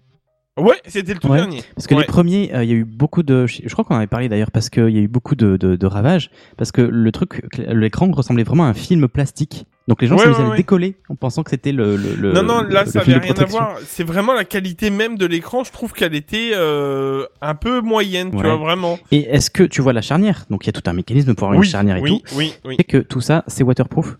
[0.57, 1.61] Ouais, c'était le tout Ouais, dernier.
[1.75, 2.01] Parce que Ouais.
[2.01, 3.45] les premiers, euh, il y a eu beaucoup de.
[3.45, 5.75] Je crois qu'on en avait parlé d'ailleurs parce qu'il y a eu beaucoup de, de,
[5.75, 6.29] de ravages.
[6.55, 9.65] Parce que le truc, l'écran ressemblait vraiment à un film plastique.
[9.89, 12.31] Donc les gens Ouais, s'amusaient ouais, à le décoller en pensant que c'était le, le,
[12.31, 13.77] non, non, là, le ça film avait de rien à voir.
[13.85, 15.63] C'est vraiment la qualité même de l'écran.
[15.65, 18.97] Je trouve qu'elle était euh, un peu moyenne, tu vois, vraiment.
[19.11, 20.45] Et est-ce que tu vois la charnière?
[20.49, 22.35] Donc il y a tout un mécanisme pour avoir Oui, une charnière et oui, tout.
[22.37, 22.75] oui, oui.
[22.79, 24.17] Et que tout ça, c'est waterproof?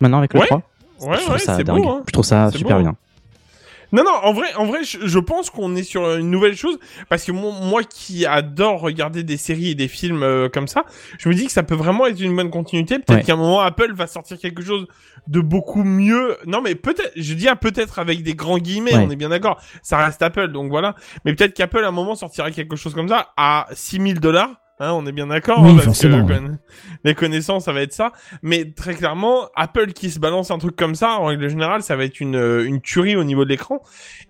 [0.00, 0.46] Maintenant avec le Ouais.
[0.46, 0.58] 3
[1.00, 2.02] Ouais, Je trouve ouais, ça beau, hein.
[2.06, 2.96] Je trouve ça super beau, bien.
[3.92, 6.78] Non, non, en vrai, en vrai, je, je pense qu'on est sur une nouvelle chose
[7.08, 10.84] parce que moi, moi qui adore regarder des séries et des films euh, comme ça,
[11.18, 12.96] je me dis que ça peut vraiment être une bonne continuité.
[12.98, 13.22] Peut-être Ouais.
[13.22, 14.86] qu'à un moment Apple va sortir quelque chose
[15.26, 16.36] de beaucoup mieux.
[16.46, 19.04] Non, mais peut-être, je dis un peut-être avec des grands guillemets, Ouais.
[19.06, 19.60] on est bien d'accord.
[19.82, 20.94] Ça reste Apple, donc voilà.
[21.24, 24.50] Mais peut-être qu'Apple à un moment sortira quelque chose comme ça à 6000 dollars.
[24.80, 26.38] Hein, on est bien d'accord, Oui, hein, parce forcément, que ouais.
[26.38, 26.58] conna-
[27.04, 28.10] les connaissances, ça va être ça.
[28.42, 31.94] Mais très clairement, Apple qui se balance un truc comme ça, en règle générale, ça
[31.94, 33.80] va être une, euh, une tuerie au niveau de l'écran.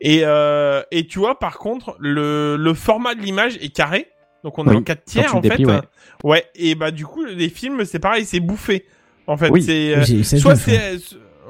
[0.03, 4.09] Et, euh, et tu vois, par contre, le, le format de l'image est carré.
[4.43, 5.49] Donc on est Oui, en 4 quand tiers en fait.
[5.49, 5.81] déplies, ouais.
[6.23, 8.85] Ouais, et bah du coup, les films, c'est pareil, c'est bouffé.
[9.27, 9.63] En fait, Oui.
[9.63, 9.97] c'est...
[9.97, 10.77] euh, soit c'est...
[10.77, 10.99] hein.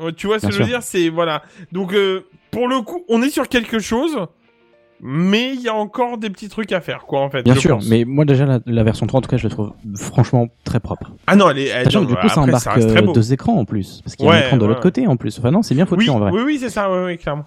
[0.02, 1.08] euh, Tu vois ce que je veux dire C'est...
[1.08, 1.42] Voilà.
[1.72, 2.20] Donc, euh,
[2.52, 4.16] pour le coup, on est sur quelque chose...
[5.06, 7.42] Mais il y a encore des petits trucs à faire, quoi, en fait.
[7.42, 7.88] Bien sûr, pense.
[7.90, 10.80] mais moi déjà la, la version 3 en tout cas je la trouve franchement très
[10.80, 11.12] propre.
[11.26, 11.66] Ah non, elle est...
[11.66, 14.24] Elle, Sachant non, que du coup ça embarque euh, deux écrans en plus, parce qu'il
[14.24, 14.82] y a Ouais, un écran de ouais, l'autre ouais.
[14.82, 15.38] côté en plus.
[15.38, 16.30] Enfin non, c'est bien foutu Oui, en vrai.
[16.32, 17.44] oui, oui, c'est ça, oui, oui, clairement.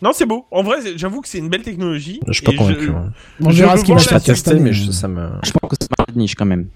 [0.00, 0.46] Non, c'est beau.
[0.52, 2.20] En vrai, j'avoue que c'est une belle technologie.
[2.28, 2.90] Je suis pas convaincu.
[2.90, 3.10] hein.
[3.42, 4.06] On je verra veux ce qui voir va
[4.52, 4.60] année.
[4.60, 5.28] mais je- ça me.
[5.42, 6.66] Je pense que c'est un de niche quand même.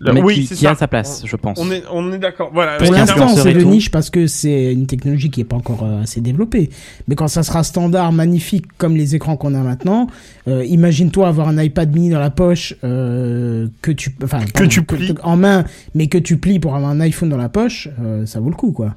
[0.00, 0.70] Le- mais oui, qui, c'est qui ça.
[0.70, 1.58] a sa place, je pense.
[1.60, 2.50] On est, on est d'accord.
[2.52, 2.76] Voilà.
[2.76, 6.02] Pour l'instant, c'est de niche parce que c'est une technologie qui est pas encore euh,
[6.02, 6.70] assez développée.
[7.08, 10.06] Mais quand ça sera standard, magnifique, comme les écrans qu'on a maintenant,
[10.46, 14.82] euh, imagine-toi avoir un iPad mini dans la poche euh, que tu, enfin, pardon, tu
[14.84, 15.14] plies.
[15.24, 15.64] en main,
[15.96, 18.56] mais que tu plies pour avoir un iPhone dans la poche, euh, ça vaut le
[18.56, 18.94] coup, quoi.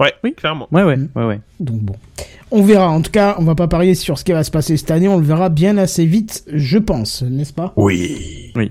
[0.00, 0.34] Ouais, Oui.
[0.34, 0.68] clairement.
[0.72, 1.08] Ouais ouais, Mm.
[1.16, 1.40] ouais ouais.
[1.60, 1.94] Donc bon,
[2.50, 2.88] on verra.
[2.90, 5.06] En tout cas, on va pas parier sur ce qui va se passer cette année.
[5.08, 7.72] On le verra bien assez vite, je pense, n'est-ce pas?
[7.76, 8.52] Oui.
[8.56, 8.70] Oui.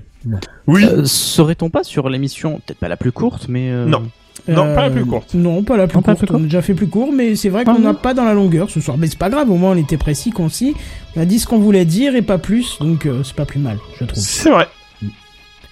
[0.66, 0.84] Oui.
[0.84, 4.02] Euh, Serait-on pas sur l'émission, peut-être pas la plus courte, mais euh, Non.
[4.48, 5.34] Non, pas la plus courte.
[5.34, 6.26] Non, pas la plus Non, pas la courte.
[6.30, 8.34] plus On a déjà fait plus court, mais c'est vrai qu'on n'a pas dans la
[8.34, 8.96] longueur ce soir.
[8.98, 10.74] Mais c'est pas grave, au moins on était précis, concis.
[11.16, 13.60] On a dit ce qu'on voulait dire et pas plus, donc euh, c'est pas plus
[13.60, 14.20] mal, je trouve.
[14.20, 14.66] C'est vrai.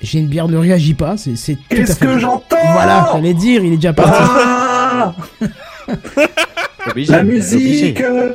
[0.02, 2.06] J'ai une bière ne réagit pas, c'est c'est tout à Qu'est-ce fait.
[2.06, 4.12] que j'entends Voilà, j'allais dire, il est déjà parti.
[4.22, 5.14] Ah
[6.88, 8.32] obligé, La musique euh,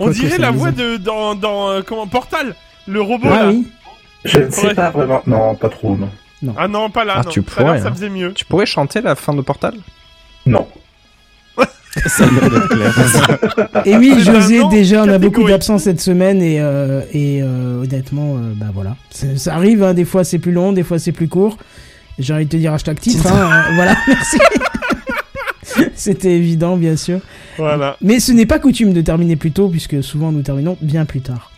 [0.00, 2.54] On dirait la voix a- de dans dans euh, comment Portal,
[2.86, 3.48] le robot Ah là.
[3.50, 3.66] oui.
[4.26, 5.22] Je ne sais pas vraiment.
[5.26, 6.10] Non, pas trop, non.
[6.56, 7.14] Ah non, pas là.
[7.16, 7.30] Ah, non.
[7.30, 7.92] tu pourrais, Ça hein.
[7.92, 8.32] faisait mieux.
[8.32, 9.74] Tu pourrais chanter la fin de Portal?
[10.44, 10.66] Non.
[12.06, 12.26] Ça.
[13.86, 18.36] Et oui, José, déjà, on a beaucoup d'absents cette semaine et, euh, et euh, honnêtement,
[18.36, 18.96] euh, bah voilà.
[19.10, 21.56] Ça, ça arrive, hein, des fois c'est plus long, des fois c'est plus court.
[22.18, 24.38] J'ai envie de te dire hashtag titre, hein, euh, voilà, merci.
[25.94, 27.20] C'était évident, bien sûr.
[27.56, 27.96] Voilà.
[28.02, 31.22] Mais ce n'est pas coutume de terminer plus tôt, puisque souvent nous terminons bien plus
[31.22, 31.50] tard.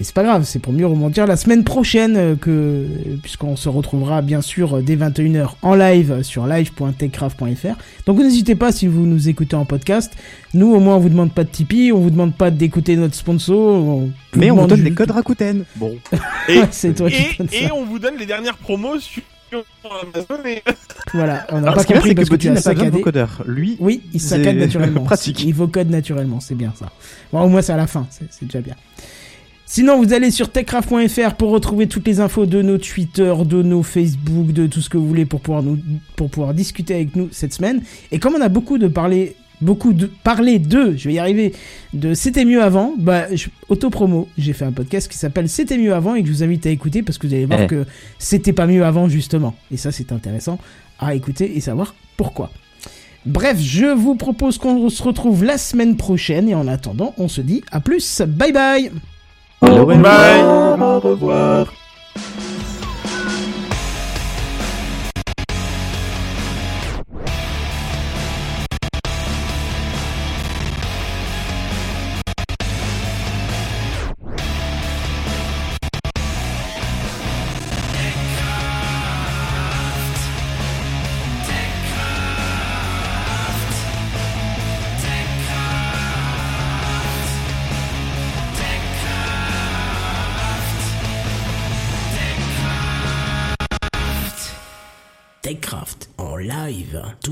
[0.00, 2.84] Et c'est pas grave, c'est pour mieux rebondir la semaine prochaine, euh, que
[3.22, 7.76] puisqu'on se retrouvera bien sûr euh, dès 21h en live sur live.techcraft.fr.
[8.06, 10.12] Donc n'hésitez pas si vous nous écoutez en podcast.
[10.52, 13.14] Nous au moins on vous demande pas de Tipeee, on vous demande pas d'écouter notre
[13.14, 13.56] sponsor.
[13.84, 15.64] on Mais on vous donne des juste- codes Rakuten.
[15.76, 15.94] Bon.
[16.48, 17.22] Et, c'est toi qui
[17.52, 19.22] et, et on vous donne les dernières promos sur
[20.02, 20.62] Amazon et...
[21.14, 22.48] Voilà, on n'a Alors, pas ce qui est bien, compris c'est que parce que tu
[22.48, 22.90] as saccadé.
[22.90, 23.42] vocodeur.
[23.46, 25.02] Lui, Oui, il saccade naturellement.
[25.04, 25.44] pratique.
[25.44, 26.86] Il vocode naturellement, c'est bien ça.
[27.32, 28.74] Bon, au moins c'est à la fin, c'est c'est déjà bien.
[29.66, 33.82] Sinon, vous allez sur techcraft.fr pour retrouver toutes les infos de nos Twitter, de nos
[33.82, 35.78] Facebook, de tout ce que vous voulez pour pouvoir nous,
[36.16, 37.82] pour pouvoir discuter avec nous cette semaine.
[38.12, 41.54] Et comme on a beaucoup de parler, beaucoup de parler de, je vais y arriver,
[41.94, 43.24] de c'était mieux avant, bah,
[43.70, 44.28] auto-promo.
[44.36, 46.70] J'ai fait un podcast qui s'appelle C'était mieux avant et que je vous invite à
[46.70, 47.66] écouter parce que vous allez voir Eh.
[47.66, 47.86] que
[48.18, 49.54] c'était pas mieux avant justement.
[49.72, 50.58] Et ça, c'est intéressant
[51.00, 52.50] à écouter et savoir pourquoi.
[53.24, 57.40] Bref, je vous propose qu'on se retrouve la semaine prochaine et en attendant, on se
[57.40, 58.20] dit à plus.
[58.20, 58.90] Bye bye.
[59.64, 60.02] Hello, hello.
[60.02, 61.66] Bye Au revoir.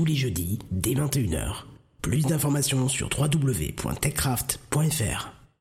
[0.03, 1.63] Tous les jeudis dès 21h.
[2.01, 5.42] Plus d'informations sur www.techcraft.fr.